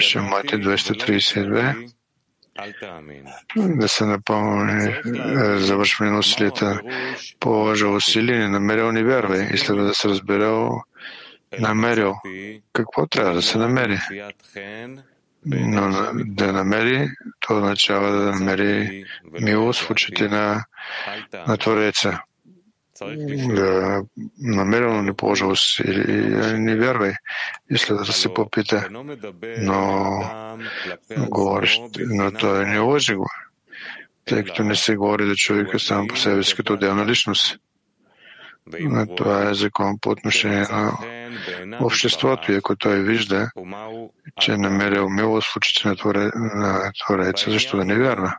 Шамати 0.00 0.56
232 0.56 1.92
да 3.56 3.88
се 3.88 4.04
напълни 4.04 4.84
е, 4.84 5.58
завършване 5.58 6.10
на 6.10 6.18
усилията. 6.18 6.80
Положа 7.40 7.88
усилие, 7.88 8.48
намерил, 8.48 8.92
не 8.92 9.04
вярвай. 9.04 9.48
И 9.52 9.58
следва 9.58 9.84
да 9.84 9.94
се 9.94 10.08
разберал, 10.08 10.82
намерил. 11.58 12.14
Какво 12.72 13.06
трябва 13.06 13.34
да 13.34 13.42
се 13.42 13.58
намери? 13.58 13.98
Но 15.46 16.12
да 16.14 16.52
намери, 16.52 17.08
то 17.40 17.56
означава 17.56 18.10
да 18.10 18.32
намери 18.32 19.04
милост 19.40 19.80
в 19.80 19.90
очите 19.90 20.28
на, 20.28 20.64
на 21.48 21.56
Твореца 21.56 22.22
да 23.54 24.02
намерено 24.38 25.02
не 25.02 25.12
положа 25.12 25.46
усилия, 25.46 26.58
не 26.58 26.76
вярвай. 26.76 27.12
И 27.70 27.78
след 27.78 27.98
да 27.98 28.12
се 28.12 28.34
попита, 28.34 28.88
но 29.58 30.20
говориш, 31.28 31.80
но 31.98 32.32
той 32.32 32.66
не 32.66 32.80
го, 33.14 33.26
тъй 34.24 34.44
като 34.44 34.64
не 34.64 34.76
се 34.76 34.96
говори 34.96 35.26
да 35.26 35.36
човека 35.36 35.78
сам 35.78 36.08
по 36.08 36.16
себе 36.16 36.42
си 36.42 36.56
като 36.56 36.72
отделна 36.72 37.06
личност. 37.06 37.58
Но 38.80 39.14
това 39.14 39.50
е 39.50 39.54
закон 39.54 39.98
по 40.00 40.10
отношение 40.10 40.66
на 40.70 40.98
обществото. 41.80 42.52
И 42.52 42.54
ако 42.54 42.76
той 42.76 43.02
вижда, 43.02 43.50
че 44.40 44.52
е 44.52 44.56
намерил 44.56 45.08
милост 45.08 45.52
в 45.52 45.56
очите 45.56 45.88
на, 45.88 45.96
творе, 45.96 46.30
на 46.34 46.92
Твореца, 47.04 47.50
защо 47.50 47.76
да 47.76 47.84
не 47.84 47.98
вярва? 47.98 48.36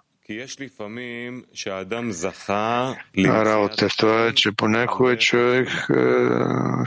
Работа 3.18 3.88
това 3.98 4.26
е, 4.28 4.34
че 4.34 4.52
понякога 4.52 5.18
човек 5.18 5.88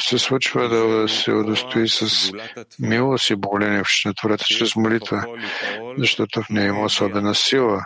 се 0.01 0.19
случва 0.19 0.69
да 0.69 1.09
се 1.09 1.33
удостои 1.33 1.89
с 1.89 2.33
милост 2.79 3.31
и 3.31 3.37
боголение 3.37 3.83
в 3.85 4.15
Твореца 4.17 4.45
чрез 4.45 4.77
молитва, 4.77 5.27
защото 5.99 6.43
в 6.43 6.51
нея 6.51 6.67
има 6.67 6.85
особена 6.85 7.35
сила, 7.35 7.85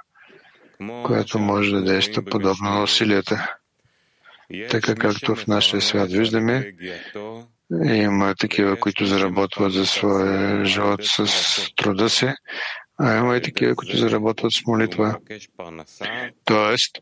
която 1.04 1.38
може 1.38 1.70
да 1.70 1.82
действа 1.82 2.22
подобно 2.22 2.70
на 2.70 2.82
усилията. 2.82 3.54
Така 4.70 4.94
както 4.94 5.34
в 5.34 5.46
нашия 5.46 5.80
свят 5.80 6.12
виждаме, 6.12 6.72
има 7.84 8.34
такива, 8.34 8.76
които 8.76 9.06
заработват 9.06 9.72
за 9.72 9.86
своя 9.86 10.64
живот 10.64 11.00
с 11.02 11.26
труда 11.76 12.10
си, 12.10 12.26
а 13.00 13.16
има 13.16 13.36
и 13.36 13.42
такива, 13.42 13.76
които 13.76 13.96
заработват 13.96 14.52
с 14.52 14.66
молитва. 14.66 15.18
Тоест, 16.44 16.98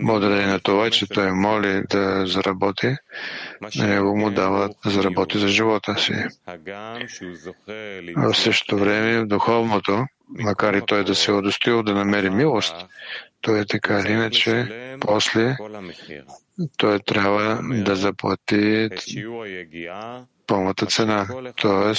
благодарение 0.00 0.46
на 0.46 0.60
това, 0.60 0.90
че 0.90 1.06
той 1.06 1.32
моли 1.32 1.82
да 1.90 2.26
заработи, 2.26 2.96
на 3.76 3.86
него 3.86 4.16
му 4.16 4.30
дава 4.30 4.70
да 4.84 4.90
заработи 4.90 5.38
за 5.38 5.48
живота 5.48 5.98
си. 5.98 6.14
А 8.16 8.32
в 8.32 8.34
същото 8.34 8.78
време 8.78 9.20
в 9.20 9.26
духовното, 9.26 10.06
макар 10.28 10.74
и 10.74 10.82
той 10.86 11.04
да 11.04 11.14
се 11.14 11.30
е 11.30 11.34
удостоил 11.34 11.82
да 11.82 11.94
намери 11.94 12.30
милост, 12.30 12.76
той 13.40 13.60
е 13.60 13.66
така 13.66 14.00
или 14.00 14.12
иначе, 14.12 14.68
после 15.00 15.56
той 16.76 16.98
трябва 16.98 17.60
да 17.62 17.96
заплати 17.96 18.88
пълната 20.48 20.86
цена, 20.86 21.26
т.е. 21.62 21.94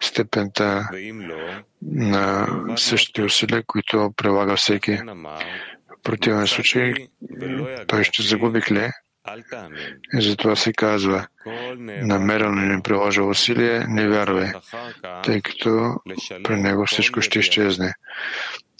степента 0.00 0.88
на 1.82 2.46
същите 2.76 3.22
усилия, 3.22 3.62
които 3.66 4.12
прилага 4.16 4.56
всеки. 4.56 4.96
В 4.96 6.02
противен 6.02 6.46
случай 6.46 6.94
той 7.86 8.04
ще 8.04 8.22
загуби 8.22 8.60
кле. 8.60 8.90
И 10.18 10.22
затова 10.22 10.56
се 10.56 10.72
казва, 10.72 11.26
намерено 11.78 12.60
не 12.60 12.82
приложа 12.82 13.22
усилие, 13.22 13.84
не 13.88 14.08
вярвай, 14.08 14.52
тъй 15.24 15.42
като 15.42 15.94
при 16.44 16.56
него 16.56 16.86
всичко 16.86 17.20
ще 17.20 17.38
изчезне. 17.38 17.94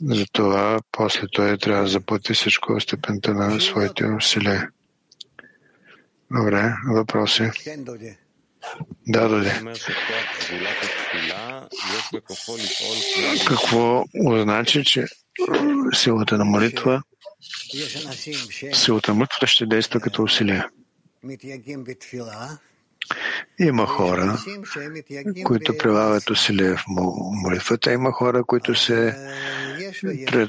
Затова 0.02 0.78
после 0.92 1.26
той 1.32 1.58
трябва 1.58 1.82
да 1.82 1.88
заплати 1.88 2.34
всичко 2.34 2.74
в 2.74 2.80
степента 2.80 3.34
на 3.34 3.60
своите 3.60 4.06
усилия. 4.06 4.68
Добре, 6.30 6.74
въпроси? 6.86 7.50
Да, 9.06 9.28
да, 9.28 9.60
Какво 13.46 14.04
значи, 14.16 14.84
че 14.84 15.06
силата 15.92 16.38
на 16.38 16.44
молитва, 16.44 17.02
силата 18.72 19.10
на 19.10 19.14
молитва 19.14 19.46
ще 19.46 19.66
действа 19.66 20.00
като 20.00 20.22
усилие? 20.22 20.64
Има 23.60 23.86
хора, 23.86 24.38
които 25.44 25.78
прилагат 25.78 26.30
усилия 26.30 26.76
в 26.76 26.84
молитвата, 27.42 27.92
има 27.92 28.12
хора, 28.12 28.44
които 28.44 28.74
се 28.74 29.16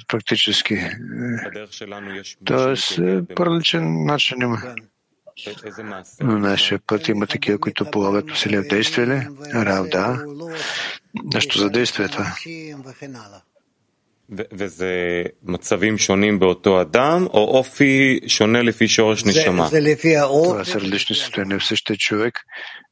практически. 0.08 0.90
Тоест, 2.46 3.00
по 3.36 3.46
различен 3.46 4.06
начин 4.06 4.42
има 4.42 4.76
На 6.21 6.39
нашия 6.39 6.81
път 6.87 7.09
има 7.09 7.27
такива, 7.27 7.59
които 7.59 7.91
полагат 7.91 8.31
усилия 8.31 8.63
в 8.63 8.69
действие 8.69 9.07
ли? 9.07 9.27
Рав, 9.55 9.89
да. 9.89 10.25
Нещо 11.35 11.59
за 11.59 11.71
действие 11.71 12.09
това. 12.09 12.35
וזה 14.53 15.25
מצבים 15.43 15.99
שונים 15.99 16.39
באותו 16.39 16.81
אדם, 16.81 17.27
או 17.27 17.59
אופי 17.59 18.21
שונה 18.27 18.63
לפי 18.63 18.89
שורש 18.89 19.25
נשמה? 19.25 19.69
Това 19.69 20.65
са 20.65 20.81
различни 20.81 21.17
състояния 21.17 21.59
в 21.59 21.65
същия 21.65 21.97
човек 21.97 22.39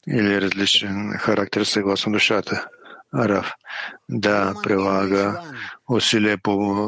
или 0.09 0.41
различен 0.41 1.13
характер 1.19 1.63
съгласно 1.63 2.13
душата. 2.13 2.67
Рав 3.16 3.54
да 4.10 4.54
прилага 4.64 5.42
усилия 5.90 6.38
по 6.44 6.88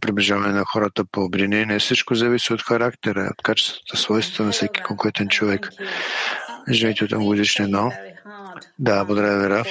приближаване 0.00 0.52
на 0.52 0.64
хората 0.64 1.04
по 1.12 1.20
обвинение. 1.20 1.78
Всичко 1.78 2.14
зависи 2.14 2.52
от 2.52 2.62
характера, 2.62 3.30
от 3.30 3.42
качествата, 3.42 3.96
свойства 3.96 4.44
на 4.44 4.52
всеки 4.52 4.82
конкретен 4.82 5.28
човек. 5.28 5.70
Живейте 6.70 7.04
от 7.04 7.14
годишни, 7.14 7.66
но 7.66 7.92
да, 8.78 9.04
благодаря 9.04 9.38
ви, 9.38 9.48
Раф. 9.48 9.68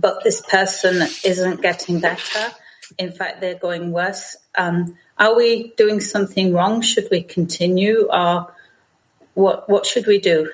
But 0.00 0.22
this 0.24 0.40
person 0.42 0.94
isn't 1.30 1.60
getting 1.68 1.98
better. 1.98 2.44
In 3.04 3.10
fact, 3.18 3.40
they're 3.40 3.62
going 3.68 3.90
worse. 3.90 4.36
Um, 4.56 4.96
are 5.18 5.34
we 5.40 5.74
doing 5.76 6.00
something 6.00 6.54
wrong? 6.54 6.80
Should 6.82 7.08
we 7.10 7.20
continue? 7.22 7.96
Or 8.22 8.46
what, 9.34 9.68
what 9.68 9.86
should 9.86 10.06
we 10.06 10.20
do? 10.20 10.48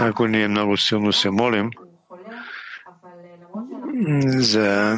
Ако 0.00 0.26
ние 0.26 0.48
много 0.48 0.76
силно 0.76 1.12
се 1.12 1.30
молим 1.30 1.70
за 4.26 4.96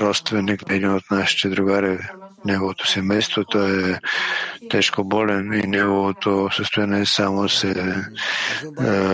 родственик 0.00 0.68
на 0.68 0.76
един 0.76 0.94
от 0.94 1.10
нашите 1.10 1.48
другари, 1.48 1.98
неговото 2.44 2.86
семейство, 2.86 3.44
той 3.44 3.92
е 3.92 3.98
тежко 4.70 5.04
болен 5.04 5.52
и 5.52 5.66
неговото 5.66 6.48
състояние 6.52 7.06
само 7.06 7.48
се 7.48 7.94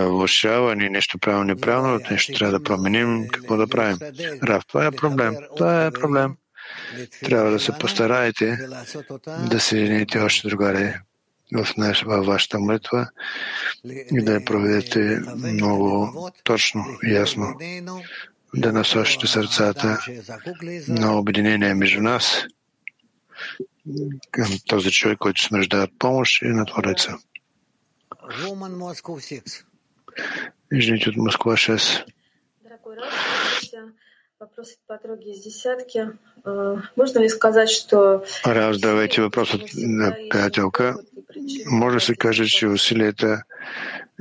влушава, 0.04 0.76
ние 0.76 0.90
нещо 0.90 1.18
правилно 1.18 1.44
неправилно, 1.44 1.98
нещо 2.10 2.32
трябва 2.32 2.58
да 2.58 2.64
променим, 2.64 3.28
какво 3.32 3.56
да 3.56 3.66
правим. 3.66 3.96
Рав, 4.44 4.62
това 4.66 4.86
е 4.86 4.90
проблем. 4.90 5.34
Това 5.56 5.84
е 5.84 5.90
проблем. 5.90 6.34
Трябва 7.24 7.50
да 7.50 7.60
се 7.60 7.72
постараете 7.80 8.58
да 9.50 9.60
се 9.60 9.86
жените 9.86 10.18
още 10.18 10.48
другари 10.48 10.94
в 11.54 11.76
наш, 11.76 12.02
вашата 12.02 12.58
молитва 12.58 13.08
и 13.84 14.24
да 14.24 14.32
я 14.32 14.44
проведете 14.44 15.20
много 15.36 16.30
точно 16.44 16.84
и 17.04 17.12
ясно. 17.12 17.54
да 18.54 18.72
насочите 18.72 19.26
сърцата 19.26 19.98
на 20.88 21.18
обединение 21.18 21.74
между 21.74 22.02
нас 22.02 22.44
към 24.30 24.46
този 24.66 24.90
човек, 24.90 25.18
който 25.18 25.42
се 25.42 25.56
нуждае 25.56 25.82
от 25.82 25.98
помощ 25.98 26.42
и 26.42 26.48
на 26.48 26.66
Твореца. 26.66 27.18
Жените 30.72 31.08
от 31.08 31.16
Москва 31.16 31.52
6. 31.52 32.04
Вопрос 34.40 34.68
от 34.72 34.80
подруги 34.88 35.30
из. 35.30 35.66
Можно 36.96 37.20
ли 37.20 37.28
сказать, 37.28 37.70
что... 37.70 38.24
Раз, 38.44 38.80
давайте 38.80 39.20
въпрос 39.20 39.54
от 39.54 39.62
приятелка. 40.30 40.96
Може 41.66 41.96
да 41.96 42.00
се 42.00 42.14
каже, 42.14 42.46
че 42.46 42.66
усилията 42.66 43.42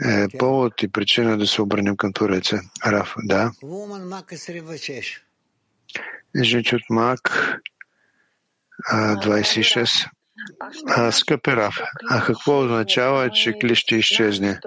е 0.06 0.28
повод 0.38 0.84
и 0.84 0.88
причина 0.88 1.38
да 1.38 1.48
се 1.48 1.62
обърнем 1.62 1.98
към 1.98 2.14
Твореца. 2.14 2.60
Раф, 2.86 3.16
да. 3.24 3.52
Жените 6.44 6.76
от 6.76 6.82
Мак 6.90 7.54
26. 8.92 10.10
А, 10.88 11.12
скъпи 11.12 11.52
Раф, 11.52 11.76
а 12.10 12.26
какво 12.26 12.60
означава, 12.60 13.30
че 13.30 13.54
кли 13.54 13.76
ще 13.76 13.96
изчезне? 13.96 14.60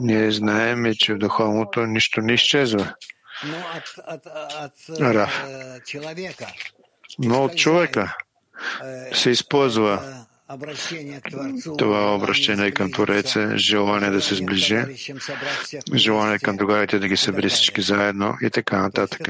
Ние 0.00 0.30
знаем, 0.30 0.94
че 0.94 1.14
в 1.14 1.18
духовното 1.18 1.86
нищо 1.86 2.20
не 2.20 2.32
изчезва. 2.32 2.94
Раф. 5.00 5.44
Но 7.18 7.44
от 7.44 7.56
човека 7.56 8.16
се 9.12 9.30
използва 9.30 10.24
това 11.78 12.14
обращение 12.14 12.70
към 12.70 12.92
Твореца, 12.92 13.58
желание 13.58 14.10
да 14.10 14.20
се 14.20 14.34
сближи, 14.34 14.84
желание 15.94 16.38
към 16.38 16.56
другарите 16.56 16.98
да 16.98 17.08
ги 17.08 17.16
събери 17.16 17.48
всички 17.48 17.82
заедно 17.82 18.34
и 18.42 18.50
така 18.50 18.78
нататък. 18.78 19.20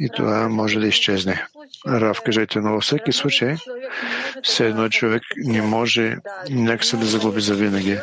И 0.00 0.08
това 0.16 0.48
може 0.48 0.80
да 0.80 0.86
изчезне. 0.86 1.46
Рав, 1.86 2.20
кажете, 2.20 2.60
но 2.60 2.72
във 2.72 2.82
всеки 2.82 3.12
случай, 3.12 3.56
все 4.42 4.66
едно 4.66 4.88
човек 4.88 5.22
не 5.36 5.62
може 5.62 6.16
някакси 6.50 6.96
да 6.96 7.06
загуби 7.06 7.40
завинаги. 7.40 7.98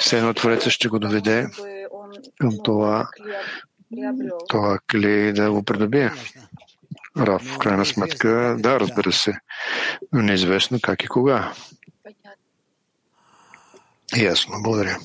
Все 0.00 0.18
едно 0.18 0.34
Твореца 0.34 0.70
ще 0.70 0.88
го 0.88 0.98
доведе 0.98 1.46
към 2.40 2.52
това, 2.64 3.08
това 4.48 4.78
кли 4.86 5.32
да 5.32 5.50
го 5.52 5.62
придобие. 5.62 6.10
Рав, 7.18 7.42
в 7.42 7.58
крайна 7.58 7.86
сметка, 7.86 8.56
да, 8.58 8.80
разбира 8.80 9.12
се, 9.12 9.38
но 10.12 10.22
неизвестно 10.22 10.78
как 10.82 11.04
и 11.04 11.06
кога. 11.06 11.52
Ясно, 14.16 14.54
благодаря. 14.62 14.98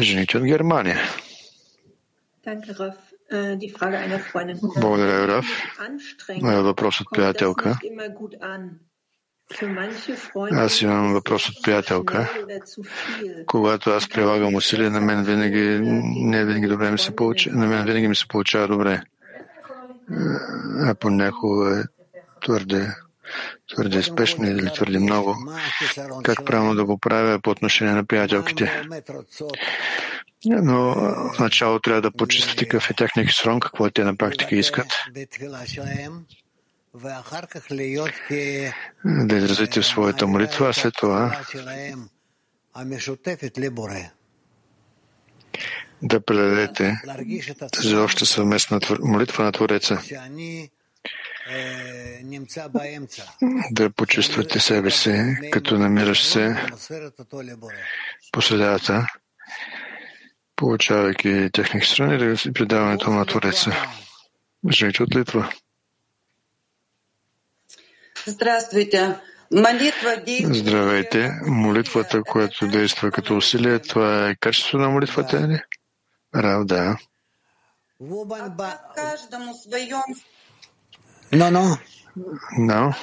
Жените 0.00 0.38
от 0.38 0.44
Германия. 0.44 0.98
Благодаря, 4.76 5.28
Раф. 5.28 5.46
Въпрос 6.42 7.00
от 7.00 7.06
приятелка. 7.14 7.78
Аз 10.52 10.82
имам 10.82 11.12
въпрос 11.12 11.48
от 11.48 11.62
приятелка. 11.62 12.30
Когато 13.46 13.90
аз 13.90 14.08
прилагам 14.08 14.54
усилия, 14.54 14.90
на 14.90 15.00
мен 15.00 15.24
винаги 15.24 15.80
не 16.16 16.44
винаги 16.44 16.66
добре 16.66 16.90
ми 16.90 16.98
се 16.98 17.16
получава, 17.16 17.56
на 17.56 17.66
мен 17.66 17.84
винаги 17.84 18.08
ми 18.08 18.16
се 18.16 18.28
получава 18.28 18.68
добре. 18.68 19.02
А 20.80 20.94
понякога 20.94 21.80
е 21.80 21.82
твърде, 22.44 22.94
твърде 23.74 24.02
спешно 24.02 24.46
или 24.46 24.72
твърде 24.74 24.98
много. 24.98 25.36
Как 26.24 26.44
правилно 26.44 26.74
да 26.74 26.84
го 26.84 26.98
правя 26.98 27.40
по 27.42 27.50
отношение 27.50 27.94
на 27.94 28.04
приятелките? 28.04 28.82
Но 30.46 30.94
в 31.34 31.38
начало 31.38 31.78
трябва 31.78 32.02
да 32.02 32.10
почистите 32.10 32.64
какъв 32.64 32.90
е 32.90 32.94
техния 32.94 33.26
хисрон, 33.26 33.60
какво 33.60 33.90
те 33.90 34.04
на 34.04 34.16
практика 34.16 34.56
искат. 34.56 34.86
Да 39.04 39.36
изразите 39.36 39.80
в 39.80 39.86
своята 39.86 40.26
молитва, 40.26 40.68
а 40.68 40.72
след 40.72 40.94
това 40.94 41.42
да 46.02 46.20
предадете 46.20 47.00
за 47.82 48.02
обща 48.02 48.26
съвместна 48.26 48.80
молитва 49.00 49.44
на 49.44 49.52
Твореца. 49.52 50.02
Да 53.70 53.90
почувствате 53.90 54.60
себе 54.60 54.90
си, 54.90 55.36
като 55.52 55.78
намираш 55.78 56.24
се 56.24 56.66
по 58.32 58.42
средата, 58.42 59.06
получавайки 60.56 61.50
техник 61.52 61.84
страни, 61.84 62.18
да 62.18 62.52
предаването 62.52 63.10
на 63.10 63.26
Твореца. 63.26 63.72
Жените 64.70 65.02
от 65.02 65.16
Литва. 65.16 65.52
Здравствуйте. 68.26 69.16
Здравейте. 70.42 71.32
Молитвата, 71.46 72.22
която 72.22 72.68
действа 72.68 73.10
като 73.10 73.36
усилие, 73.36 73.78
това 73.78 74.28
е 74.28 74.34
качество 74.34 74.78
на 74.78 74.88
молитвата 74.88 75.36
или? 75.36 75.62
Рав, 76.34 76.64
да. 76.64 76.96
Но, 81.32 81.50
но. 81.50 81.76
Но. 82.58 82.94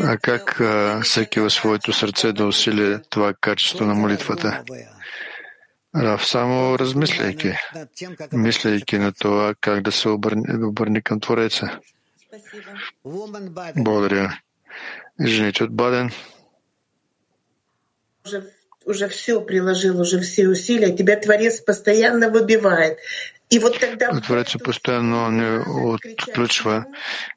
А 0.00 0.16
как 0.18 0.60
всеки 1.04 1.40
в 1.40 1.50
своето 1.50 1.92
сърце 1.92 2.32
да 2.32 2.46
усили 2.46 2.98
това 3.10 3.34
качество 3.40 3.84
на 3.84 3.94
молитвата? 3.94 4.64
Рав, 5.96 6.26
само 6.26 6.78
размисляйки, 6.78 7.52
мисляйки 8.32 8.98
на 8.98 9.12
това 9.12 9.54
как 9.60 9.82
да 9.82 9.92
се 9.92 10.08
обърне, 10.08 10.66
обърне 10.66 11.00
към 11.00 11.20
Твореца. 11.20 11.80
Благодаря. 13.76 14.40
Жените 15.20 15.64
от 15.64 15.72
Баден. 15.72 16.10
Уже, 18.26 18.42
уже 18.86 19.08
все 19.08 19.40
приложил, 19.40 20.00
уже 20.00 20.20
все 20.20 20.48
усилия. 20.48 20.96
Тебя 20.96 21.16
Творец 21.16 21.60
постоянно 21.60 22.30
выбивает. 22.30 22.98
И 23.50 23.58
вот 23.58 23.80
тогда... 23.80 24.20
Творец 24.20 24.56
постоянно 24.64 25.30
не 25.30 25.58
отключва 25.58 26.84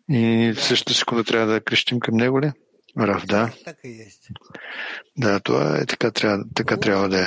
и 0.09 0.53
същата 0.57 0.93
секунда 0.93 1.23
трябва 1.23 1.53
да 1.53 1.61
крещим 1.61 1.99
към 1.99 2.17
него 2.17 2.41
ли? 2.41 2.51
Рав, 2.99 3.25
да. 3.25 3.51
Да, 5.17 5.39
това 5.39 5.77
е 5.81 5.85
така 5.85 6.11
трябва, 6.11 6.43
така 6.55 6.77
трябва 6.77 7.09
да 7.09 7.21
е. 7.21 7.25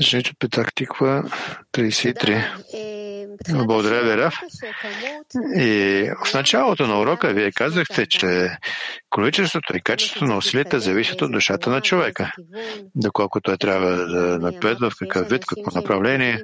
Жените 0.00 0.30
питах 0.38 0.74
Тиква 0.74 1.24
33. 1.72 2.44
Благодаря 3.50 4.02
ви, 4.02 4.16
Раф. 4.16 4.34
И 5.56 6.10
в 6.26 6.34
началото 6.34 6.86
на 6.86 7.00
урока 7.00 7.28
вие 7.28 7.52
казахте, 7.52 8.06
че 8.06 8.50
количеството 9.10 9.76
и 9.76 9.80
качеството 9.80 10.24
на 10.24 10.36
усилията 10.36 10.80
зависят 10.80 11.22
от 11.22 11.32
душата 11.32 11.70
на 11.70 11.80
човека. 11.80 12.32
Доколко 12.94 13.40
той 13.40 13.56
трябва 13.56 13.90
да 13.90 14.38
напредва, 14.38 14.90
в 14.90 14.94
какъв 14.98 15.28
вид, 15.28 15.44
какво 15.46 15.78
направление. 15.78 16.42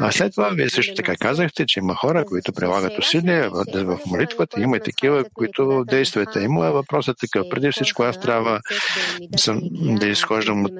А 0.00 0.12
след 0.12 0.32
това 0.32 0.48
вие 0.48 0.70
също 0.70 0.94
така 0.94 1.16
казахте, 1.16 1.64
че 1.66 1.80
има 1.80 1.94
хора, 1.94 2.24
които 2.24 2.52
прилагат 2.52 2.98
усилия 2.98 3.50
в 3.74 3.98
молитвата, 4.06 4.60
има 4.60 4.76
и 4.76 4.80
такива, 4.80 5.24
които 5.34 5.84
действат. 5.86 6.36
Има 6.36 6.70
въпросът 6.70 7.16
такъв. 7.18 7.46
Преди 7.50 7.70
всичко 7.70 8.02
аз 8.02 8.20
трябва 8.20 8.60
да 9.72 10.06
изхождам 10.06 10.64
от 10.64 10.72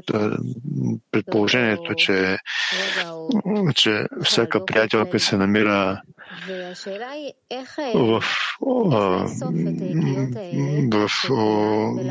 предположението, 1.11 1.95
че, 2.05 2.39
че 3.75 4.07
всяка 4.25 4.65
приятелка 4.65 5.21
се 5.21 5.37
намира 5.37 6.03
в, 7.95 8.25
в 8.61 9.29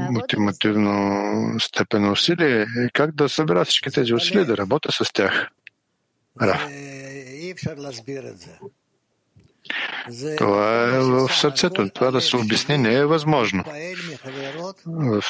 мотивативно 0.10 1.60
степен 1.60 2.12
усилие 2.12 2.66
и 2.78 2.90
как 2.94 3.16
да 3.16 3.30
събера 3.30 3.66
всички 3.66 3.92
тези 3.92 4.14
усилия 4.14 4.46
да 4.46 4.58
работя 4.58 4.92
с 4.92 5.14
тях. 5.14 5.50
Раф. 6.42 6.68
Това 10.38 10.84
е 10.84 11.00
в 11.00 11.30
сърцето. 11.30 11.90
Това 11.90 12.12
да 12.12 12.22
се 12.22 12.38
обясни 12.38 12.78
не 12.78 12.94
е 12.94 13.06
възможно. 13.06 13.64
В, 14.86 15.24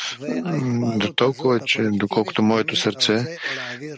до 0.98 1.14
толкова, 1.14 1.60
че 1.60 1.82
доколкото 1.84 2.44
моето 2.44 2.76
сърце, 2.76 3.38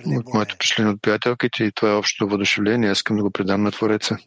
от 0.06 0.34
моето 0.34 0.58
пришление 0.58 0.94
от 0.94 1.02
приятелките 1.02 1.64
и 1.64 1.72
това 1.72 1.92
е 1.92 1.96
общото 1.96 2.28
въодушевление, 2.28 2.90
аз 2.90 2.98
искам 2.98 3.18
да 3.18 3.24
го 3.24 3.32
предам 3.32 3.64
на 3.64 3.72
Твореца. 3.72 4.18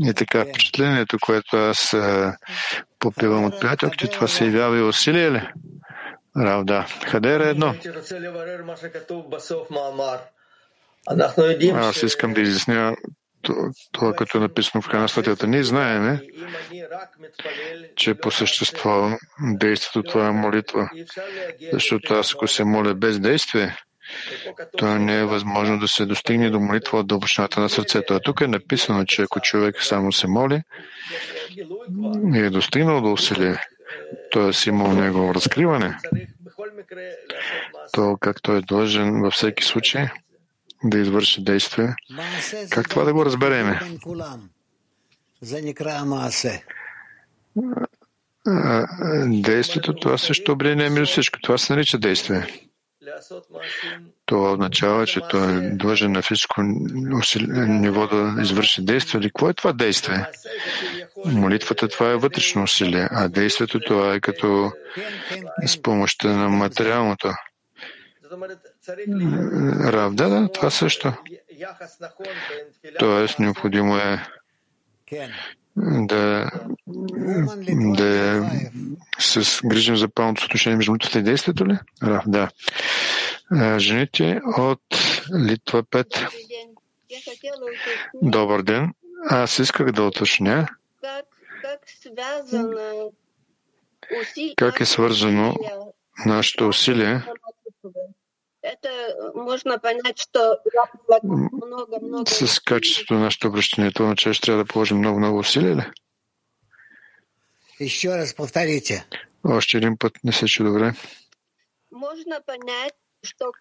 И 0.00 0.14
така, 0.14 0.44
впечатлението, 0.44 1.18
което 1.20 1.56
аз 1.56 1.94
попивам 2.98 3.44
от 3.44 3.60
приятелките, 3.60 4.06
това 4.06 4.28
се 4.28 4.44
явява 4.44 4.78
и 4.78 4.82
усилие 4.82 5.30
ли? 5.30 5.48
Рав, 6.36 6.64
да. 6.64 6.86
Хадера 7.06 7.46
е 7.46 7.50
едно. 7.50 7.74
Аз 11.74 12.02
искам 12.02 12.32
да 12.32 12.40
изясня 12.40 12.96
това, 13.92 14.12
като 14.12 14.38
е 14.38 14.40
написано 14.40 14.82
в 14.82 14.88
края 14.88 15.02
на 15.02 15.08
статията. 15.08 15.46
Ние 15.46 15.62
знаеме, 15.62 16.20
че 17.96 18.14
по 18.14 18.30
същество 18.30 19.10
действието 19.54 20.02
това 20.02 20.28
е 20.28 20.32
молитва. 20.32 20.90
Защото 21.72 22.14
аз 22.14 22.34
ако 22.34 22.48
се 22.48 22.64
моля 22.64 22.94
без 22.94 23.20
действие, 23.20 23.76
то 24.76 24.98
не 24.98 25.18
е 25.18 25.24
възможно 25.24 25.78
да 25.78 25.88
се 25.88 26.06
достигне 26.06 26.50
до 26.50 26.60
молитва 26.60 26.98
от 26.98 27.06
дълбочината 27.06 27.60
на 27.60 27.68
сърцето. 27.68 28.14
А 28.14 28.20
тук 28.20 28.40
е 28.40 28.46
написано, 28.46 29.04
че 29.04 29.22
ако 29.22 29.40
човек 29.40 29.82
само 29.82 30.12
се 30.12 30.26
моли 30.26 30.62
и 32.34 32.38
е 32.38 32.50
достигнал 32.50 33.00
до 33.00 33.12
усилие, 33.12 33.56
т.е. 34.32 34.68
имал 34.68 34.92
негово 34.92 35.34
разкриване, 35.34 35.96
то 37.92 38.16
както 38.20 38.52
е 38.52 38.60
длъжен 38.60 39.20
във 39.20 39.32
всеки 39.32 39.64
случай 39.64 40.08
да 40.84 40.98
извърши 40.98 41.44
действие. 41.44 41.94
Как 42.70 42.88
това 42.88 43.04
да 43.04 43.12
го 43.12 43.24
разбереме? 43.24 43.80
Действието, 49.26 49.94
това 49.94 50.18
също 50.18 50.52
обрение 50.52 50.90
между 50.90 51.12
всичко. 51.12 51.38
Това 51.42 51.58
се 51.58 51.72
нарича 51.72 51.98
действие. 51.98 52.46
Това 54.26 54.52
означава, 54.52 55.06
че 55.06 55.20
той 55.30 55.56
е 55.56 55.70
длъжен 55.70 56.12
на 56.12 56.22
физическо 56.22 56.62
ниво 57.68 58.06
да 58.06 58.42
извърши 58.42 58.84
действие. 58.84 59.20
Или 59.20 59.28
какво 59.28 59.48
е 59.48 59.54
това 59.54 59.72
действие? 59.72 60.26
Молитвата 61.26 61.88
това 61.88 62.10
е 62.10 62.16
вътрешно 62.16 62.62
усилие, 62.62 63.08
а 63.10 63.28
действието 63.28 63.80
това 63.80 64.14
е 64.14 64.20
като 64.20 64.72
с 65.66 65.82
помощта 65.82 66.28
на 66.28 66.48
материалното. 66.48 67.32
Рав, 69.92 70.14
да, 70.14 70.28
да, 70.28 70.52
това 70.52 70.70
също. 70.70 71.12
Тоест, 72.98 73.38
необходимо 73.38 73.96
е 73.96 74.26
да, 75.76 76.50
да 77.96 78.50
се 79.18 79.40
грижим 79.64 79.96
за 79.96 80.08
пълното 80.08 80.40
съотношение 80.40 80.76
между 80.76 80.92
молитвата 80.92 81.18
и 81.18 81.22
действието 81.22 81.66
ли? 81.66 81.78
Рав, 82.02 82.24
да. 82.26 82.48
Жените 83.78 84.40
от 84.58 84.82
Литва 85.46 85.82
5. 85.82 86.28
Добър 88.22 88.62
ден. 88.62 88.92
Аз 89.30 89.58
исках 89.58 89.92
да 89.92 90.02
уточня 90.02 90.68
как 94.56 94.80
е 94.80 94.84
свързано 94.84 95.54
нашето 96.26 96.68
усилие 96.68 97.22
с 102.26 102.60
качеството 102.60 103.14
на 103.14 103.20
нашето 103.20 103.48
обращение. 103.48 103.92
Това 103.92 104.06
означава, 104.06 104.34
че 104.34 104.40
трябва 104.40 104.64
да 104.64 104.68
положим 104.68 104.98
много-много 104.98 105.38
усилия 105.38 105.76
ли? 105.76 105.84
Еще 107.80 108.18
раз 108.18 108.34
повторите. 108.34 109.06
Още 109.44 109.76
един 109.76 109.98
път 109.98 110.12
не 110.24 110.32
се 110.32 110.46
чу 110.46 110.64
добре. 110.64 110.92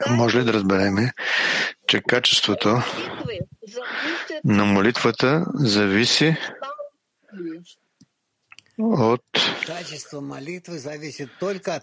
Може 0.09 0.39
ли 0.39 0.43
да 0.43 0.53
разберем, 0.53 0.95
че 1.87 2.01
качеството 2.01 2.77
на 4.45 4.65
молитвата 4.65 5.45
зависи 5.53 6.37
от 8.83 9.23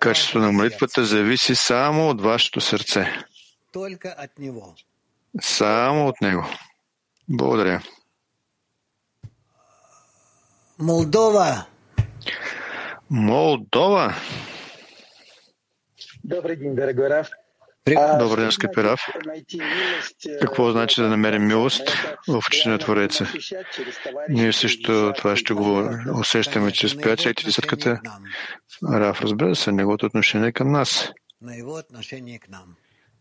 качеството 0.01 0.38
на 0.38 0.53
молитвата 0.53 1.05
зависи 1.05 1.55
само 1.55 2.09
от 2.09 2.20
вашето 2.20 2.61
сърце. 2.61 3.24
Само 5.40 6.09
от 6.09 6.20
него. 6.20 6.44
Благодаря. 7.28 7.82
Молдова. 10.78 11.66
Молдова. 13.11 14.14
Добър 16.24 16.57
ден, 16.57 16.74
дорогой 16.74 17.11
Раф. 17.11 17.28
Добър 18.18 18.41
ден, 18.41 18.53
скъпи 18.53 18.82
Раф. 18.82 19.01
Какво 20.41 20.72
значи 20.72 21.01
да 21.01 21.09
намерим 21.09 21.47
милост 21.47 21.89
в 22.28 22.43
очите 22.49 22.68
на 22.68 22.78
Твореца? 22.78 23.26
Ние 24.28 24.53
също 24.53 25.12
това 25.16 25.36
ще 25.36 25.55
го 25.55 25.91
усещаме 26.20 26.72
чрез 26.72 27.01
пятия 27.01 27.30
и 27.30 27.45
десетката. 27.45 28.01
Раф, 28.93 29.20
разбира 29.20 29.57
се, 29.57 29.72
неговото 29.72 30.07
отношение 30.07 30.53
към 30.53 30.72
нас. 30.72 31.12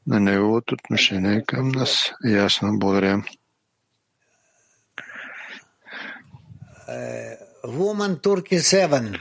На 0.07 0.19
неговото 0.19 0.73
отношение 0.73 1.43
към 1.47 1.69
нас. 1.69 2.11
Ясно, 2.25 2.79
благодаря. 2.79 3.23
Woman 7.65 8.21
Turkey 8.21 8.59
7. 8.59 9.19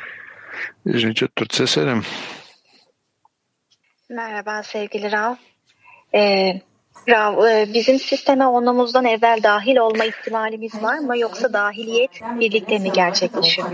Жените 0.94 1.28
Турция 1.34 1.66
7. 1.66 2.04
Merhaba 4.10 4.62
sevgili 4.62 5.10
Rav. 5.10 5.36
Ee, 6.14 6.60
Rav, 7.08 7.46
e, 7.46 7.74
bizim 7.74 7.98
sisteme 7.98 8.46
onumuzdan 8.46 9.04
evvel 9.04 9.42
dahil 9.42 9.76
olma 9.76 10.04
ihtimalimiz 10.04 10.82
var 10.82 10.98
mı 10.98 11.18
yoksa 11.18 11.52
dahiliyet 11.52 12.10
birlikte 12.40 12.78
mi 12.78 12.92
gerçekleşiyor? 12.92 13.70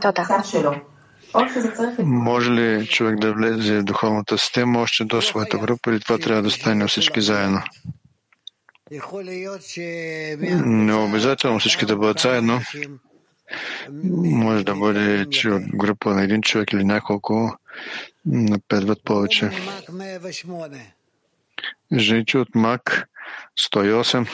Toda. 0.00 0.26
Може 1.98 2.50
ли 2.50 2.86
човек 2.86 3.18
да 3.18 3.32
влезе 3.32 3.78
в 3.78 3.84
духовната 3.84 4.38
система 4.38 4.80
още 4.80 5.04
до 5.04 5.22
своята 5.22 5.58
група 5.58 5.90
или 5.90 6.00
това 6.00 6.18
трябва 6.18 6.42
да 6.42 6.50
стане 6.50 6.86
всички 6.86 7.20
заедно? 7.20 7.62
Не 10.66 10.94
обязателно 10.94 11.58
всички 11.58 11.86
да 11.86 11.96
бъдат 11.96 12.18
заедно. 12.18 12.60
Може 14.24 14.64
да 14.64 14.74
бъде 14.74 15.26
че 15.30 15.50
от 15.50 15.62
група 15.74 16.14
на 16.14 16.22
един 16.22 16.42
човек 16.42 16.72
или 16.72 16.84
няколко 16.84 17.56
напредват 18.26 19.04
повече. 19.04 19.50
Жените 21.92 22.38
от 22.38 22.54
МАК 22.54 23.08
108. 23.72 24.28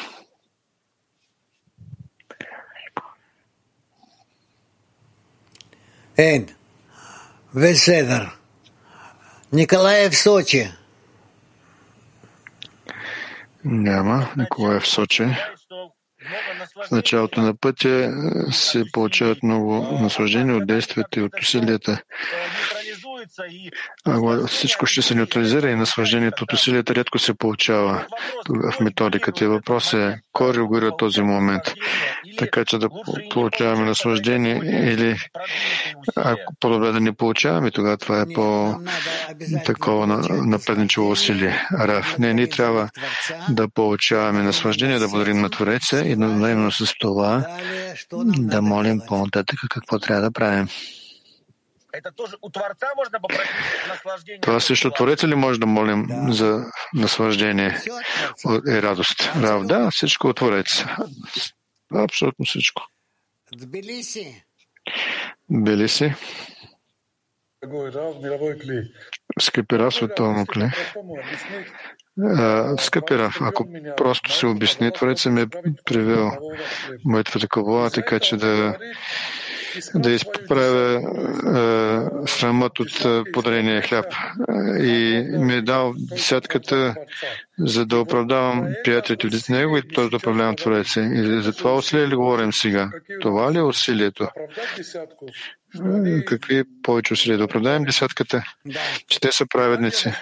Ен. 6.16 6.48
Веседър. 7.54 8.36
Николаев 9.52 10.16
Сочи. 10.16 10.70
Няма. 13.64 14.32
Николаев 14.36 14.86
Сочи. 14.86 15.24
В 16.86 16.90
началото 16.90 17.40
на 17.40 17.56
пътя 17.56 18.12
се 18.52 18.84
получават 18.92 19.42
много 19.42 19.98
наслаждения 20.00 20.56
от 20.56 20.66
действията 20.66 21.20
и 21.20 21.22
от 21.22 21.40
усилията. 21.40 22.02
Ако 24.04 24.46
всичко 24.46 24.86
ще 24.86 25.02
се 25.02 25.14
неутрализира 25.14 25.70
и 25.70 25.76
наслаждението 25.76 26.44
от 26.44 26.52
усилията 26.52 26.94
рядко 26.94 27.18
се 27.18 27.34
получава 27.34 28.06
в 28.48 28.80
методиката. 28.80 29.44
И 29.44 29.48
въпрос 29.48 29.92
е, 29.92 30.20
кой 30.32 30.54
регулира 30.54 30.96
този 30.96 31.22
момент? 31.22 31.62
Така 32.38 32.64
че 32.64 32.78
да 32.78 32.88
получаваме 33.30 33.84
наслаждение 33.84 34.60
или 34.92 35.16
ако 36.16 36.54
по-добре 36.60 36.92
да 36.92 37.00
не 37.00 37.12
получаваме, 37.12 37.70
тогава 37.70 37.96
това 37.96 38.20
е 38.20 38.34
по 38.34 38.74
такова 39.64 40.06
напредничево 40.46 41.10
усилие. 41.10 41.66
Раф, 41.72 42.18
не, 42.18 42.34
ние 42.34 42.48
трябва 42.48 42.88
да 43.48 43.68
получаваме 43.68 44.42
наслаждение, 44.42 44.98
да 44.98 45.08
благодарим 45.08 45.40
на 45.40 45.50
Твореца 45.50 46.06
и 46.06 46.12
едновременно 46.12 46.72
с 46.72 46.94
това 47.00 47.46
да 48.38 48.62
молим 48.62 49.00
по-нататък 49.08 49.58
какво 49.70 49.98
трябва 49.98 50.22
да 50.22 50.30
правим. 50.30 50.68
Това 54.42 54.60
също 54.60 54.90
Твореца 54.90 55.28
ли 55.28 55.34
може 55.34 55.60
да 55.60 55.66
молим 55.66 56.06
за 56.32 56.64
наслаждение 56.94 57.80
и 58.68 58.82
радост? 58.82 59.30
Рав, 59.42 59.66
да, 59.66 59.90
всичко 59.90 60.26
от 60.28 60.36
Творец. 60.36 60.84
Абсолютно 61.94 62.44
всичко. 62.44 62.82
Били 65.50 65.88
си. 65.88 66.14
Скъпи 69.40 69.78
Рав, 69.78 69.94
световно 69.94 70.46
кле. 70.46 70.70
Скъпи 72.78 73.18
Раф, 73.18 73.38
ако 73.40 73.68
просто 73.96 74.32
се 74.32 74.46
обясни, 74.46 74.92
Творец 74.92 75.26
ми 75.26 75.40
е 75.40 75.46
привел 75.84 76.32
моята 77.04 77.40
такова, 77.40 77.90
така 77.90 78.20
че 78.20 78.36
да 78.36 78.78
да 79.94 80.10
изправя 80.10 80.94
е, 80.94 82.28
срамът 82.28 82.80
от 82.80 83.06
подарения 83.32 83.82
хляб. 83.82 84.06
И 84.80 85.24
ми 85.38 85.54
е 85.54 85.62
дал 85.62 85.94
десятката, 85.96 86.94
за 87.58 87.86
да 87.86 87.98
оправдавам 87.98 88.68
приятелите 88.84 89.26
от 89.26 89.48
него 89.48 89.76
и 89.76 89.88
той 89.88 90.10
да 90.10 90.16
управлявам 90.16 90.56
Твореца. 90.56 91.00
И 91.00 91.42
за 91.42 91.52
това 91.52 91.74
усилие 91.74 92.08
ли 92.08 92.14
говорим 92.14 92.52
сега? 92.52 92.90
Това 93.20 93.52
ли 93.52 93.58
е 93.58 93.62
усилието? 93.62 94.28
какви 96.26 96.64
повече 96.82 97.12
усилия 97.12 97.38
да 97.38 97.44
оправдаем 97.44 97.84
десятката, 97.84 98.42
че 99.08 99.20
те 99.20 99.32
са 99.32 99.46
праведници. 99.46 100.12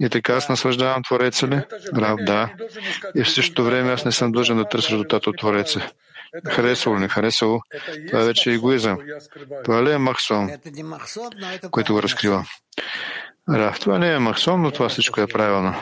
И 0.00 0.08
така 0.08 0.32
аз 0.32 0.48
наслаждавам 0.48 1.02
Твореца 1.02 1.48
ли? 1.48 1.60
Рав, 1.96 2.16
да. 2.20 2.52
И 3.14 3.24
в 3.24 3.30
същото 3.30 3.64
време 3.64 3.92
аз 3.92 4.04
не 4.04 4.12
съм 4.12 4.32
длъжен 4.32 4.56
да 4.56 4.68
търся 4.68 4.90
резултат 4.90 5.26
от 5.26 5.38
Твореца. 5.38 5.90
Харесало 6.44 6.96
ли, 6.96 7.00
не 7.00 7.08
харесало, 7.08 7.60
това 8.06 8.22
е 8.22 8.24
вече 8.24 8.52
егоизъм. 8.52 8.98
Това 9.64 9.84
ли 9.84 9.92
е 9.92 9.98
махсом, 9.98 10.50
което 11.70 11.92
го 11.92 12.02
разкрива? 12.02 12.44
Раф, 13.50 13.80
това 13.80 13.98
не 13.98 14.12
е 14.12 14.18
махсом, 14.18 14.62
но 14.62 14.70
това 14.70 14.88
всичко 14.88 15.20
е 15.20 15.26
правилно. 15.26 15.74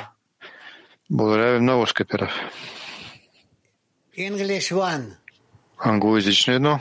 Благодаря 1.11 1.52
ви 1.52 1.61
много, 1.61 1.86
скъпи 1.86 2.18
Раф. 2.18 2.32
Англоязично 5.78 6.55
едно. 6.55 6.80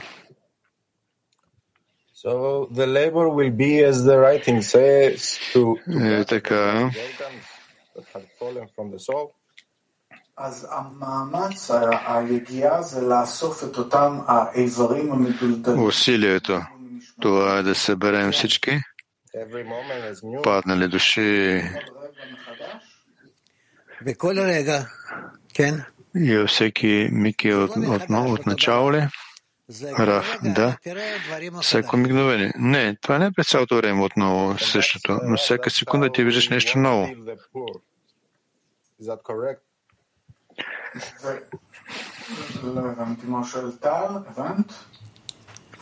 So 2.24 2.66
the 2.80 2.86
labor 2.86 3.26
will 3.28 3.50
be, 3.50 3.72
as 3.90 3.96
the 4.08 4.16
writing 4.16 4.62
says, 4.62 5.38
to, 5.52 5.60
to 5.88 6.20
е, 6.20 6.24
така. 6.24 6.90
that 7.94 8.04
had 8.12 8.26
fallen 8.38 8.66
from 8.76 8.90
the 8.90 8.98
soul. 8.98 9.30
אז 10.39 10.67
המאמץ, 10.71 11.71
היגיעה 12.07 12.81
זה 12.81 13.01
לאסוף 13.01 13.63
את 13.63 13.77
אותם 13.77 14.19
האיברים 14.27 15.11
המדולדלים. 15.11 15.83
Усилието, 15.83 16.61
това 17.21 17.57
е 17.57 17.63
да 17.63 17.75
съберем 17.75 18.31
всички 18.31 18.71
Every 19.35 19.63
moment 19.63 20.13
is 20.13 20.23
new. 20.23 20.41
паднали 20.41 20.87
души 20.87 21.61
и 26.15 26.37
във 26.37 26.49
всеки 26.49 27.09
миг 27.11 27.45
е 27.45 27.53
от, 27.53 27.71
от, 27.77 28.01
от 28.09 28.45
начало 28.45 28.93
ли? 28.93 29.07
Раф, 29.99 30.37
да. 30.43 30.77
Всяко 31.61 31.97
мигновение. 31.97 32.53
Не, 32.57 32.95
това 32.95 33.17
не 33.19 33.25
е 33.25 33.31
през 33.31 33.49
цялото 33.49 33.75
време 33.75 34.03
отново 34.03 34.57
същото, 34.57 35.19
но 35.23 35.37
всяка 35.37 35.69
секунда 35.69 36.11
ти 36.11 36.23
виждаш 36.23 36.49
нещо 36.49 36.79
ново. 36.79 37.09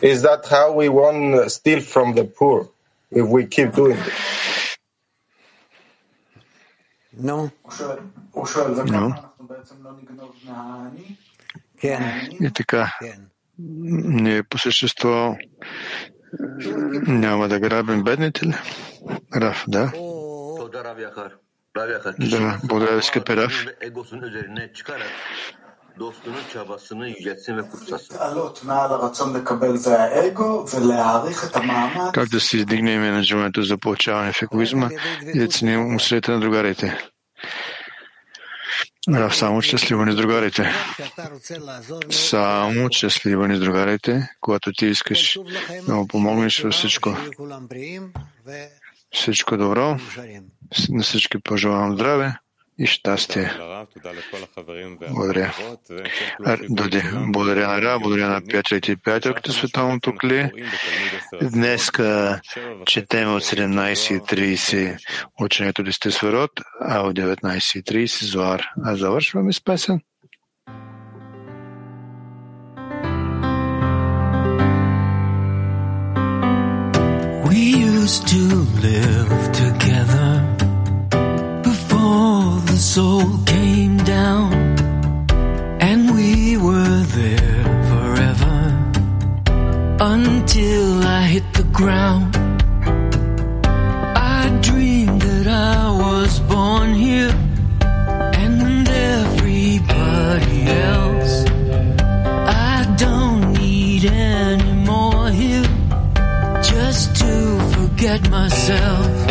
Is 0.02 0.22
that 0.22 0.46
how 0.48 0.72
we 0.72 0.88
won't 0.88 1.50
steal 1.50 1.80
from 1.80 2.14
the 2.14 2.24
poor 2.24 2.68
if 3.10 3.26
we 3.26 3.46
keep 3.46 3.72
doing 3.72 3.98
it? 3.98 4.12
No. 7.12 7.50
No. 8.86 9.14
И 12.40 12.50
така, 12.54 12.98
ние 13.58 14.42
по 14.42 14.58
същество 14.58 15.36
няма 17.06 17.48
да 17.48 17.60
грабим 17.60 18.04
бедните 18.04 18.46
ли? 18.46 18.54
Раф, 19.36 19.64
да. 19.68 19.92
Благодаря, 19.94 20.94
Вяхар. 20.94 21.41
Да, 22.18 22.58
благодаря 22.64 22.96
ви, 22.96 23.02
скъпи 23.02 23.36
Раф. 23.36 23.66
dostunun 25.98 26.40
çabasını 26.52 27.08
yüceltsin 27.08 27.56
ve 27.56 27.62
kutsasın. 27.70 28.16
Как 32.14 32.28
да 32.28 32.40
се 32.40 32.56
издигнем 32.56 33.00
на 33.02 33.10
менеджмента 33.10 33.62
за 33.62 33.78
получаване 33.78 34.32
в 34.32 34.42
егоизма 34.42 34.90
и 35.34 35.38
да 35.38 35.48
ценим 35.48 35.96
усилията 35.96 36.32
на 36.32 36.40
другарите? 36.40 36.98
Рав, 39.08 39.36
само 39.36 39.62
щастливане 39.62 40.12
с 40.12 40.16
другарите. 40.16 40.72
Само 42.10 42.88
щастливо 42.88 42.92
щастливане 42.92 43.56
с 43.56 43.60
другарите, 43.60 44.28
когато 44.40 44.72
ти 44.72 44.86
искаш 44.86 45.38
да 45.86 45.94
му 45.94 46.08
помогнеш 46.08 46.60
във 46.60 46.72
всичко. 46.72 47.16
Всичко 49.12 49.56
добро. 49.56 49.96
На 50.88 51.02
всички 51.02 51.38
пожелавам 51.38 51.92
здраве 51.94 52.34
и 52.78 52.86
щастие. 52.86 53.52
Благодаря. 55.10 55.54
Доди, 56.68 57.02
благодаря 57.14 57.68
на 57.68 57.82
Ра, 57.82 57.98
благодаря 57.98 58.28
на 58.28 58.40
приятелите 58.40 58.92
и 58.92 58.96
приятелките 58.96 59.52
световното 59.52 60.14
кли. 60.14 60.50
Днес 61.42 61.90
четем 62.86 63.34
от 63.34 63.42
17.30 63.42 64.98
ученето 65.40 65.82
Десте 65.82 66.10
Сверот, 66.10 66.50
а 66.80 67.00
от 67.00 67.16
19.30 67.18 68.24
Зоар. 68.24 68.62
А 68.84 68.96
завършваме 68.96 69.52
с 69.52 69.64
песен. 69.64 70.00
Used 78.02 78.26
to 78.26 78.42
live 78.88 79.52
together 79.52 80.30
before 81.62 82.58
the 82.70 82.76
soul 82.76 83.22
came 83.46 83.96
down, 83.98 84.52
and 85.80 86.00
we 86.16 86.56
were 86.56 86.98
there 87.20 87.64
forever 87.90 88.58
until 90.00 91.04
I 91.04 91.22
hit 91.34 91.46
the 91.54 91.68
ground. 91.78 92.34
I 94.16 94.50
dreamed 94.62 95.22
that 95.22 95.46
I 95.46 95.82
was 96.06 96.40
born 96.40 96.94
here 96.94 97.34
and 98.42 98.88
everybody 98.88 100.62
else. 100.88 101.11
get 108.02 108.28
myself 108.30 109.21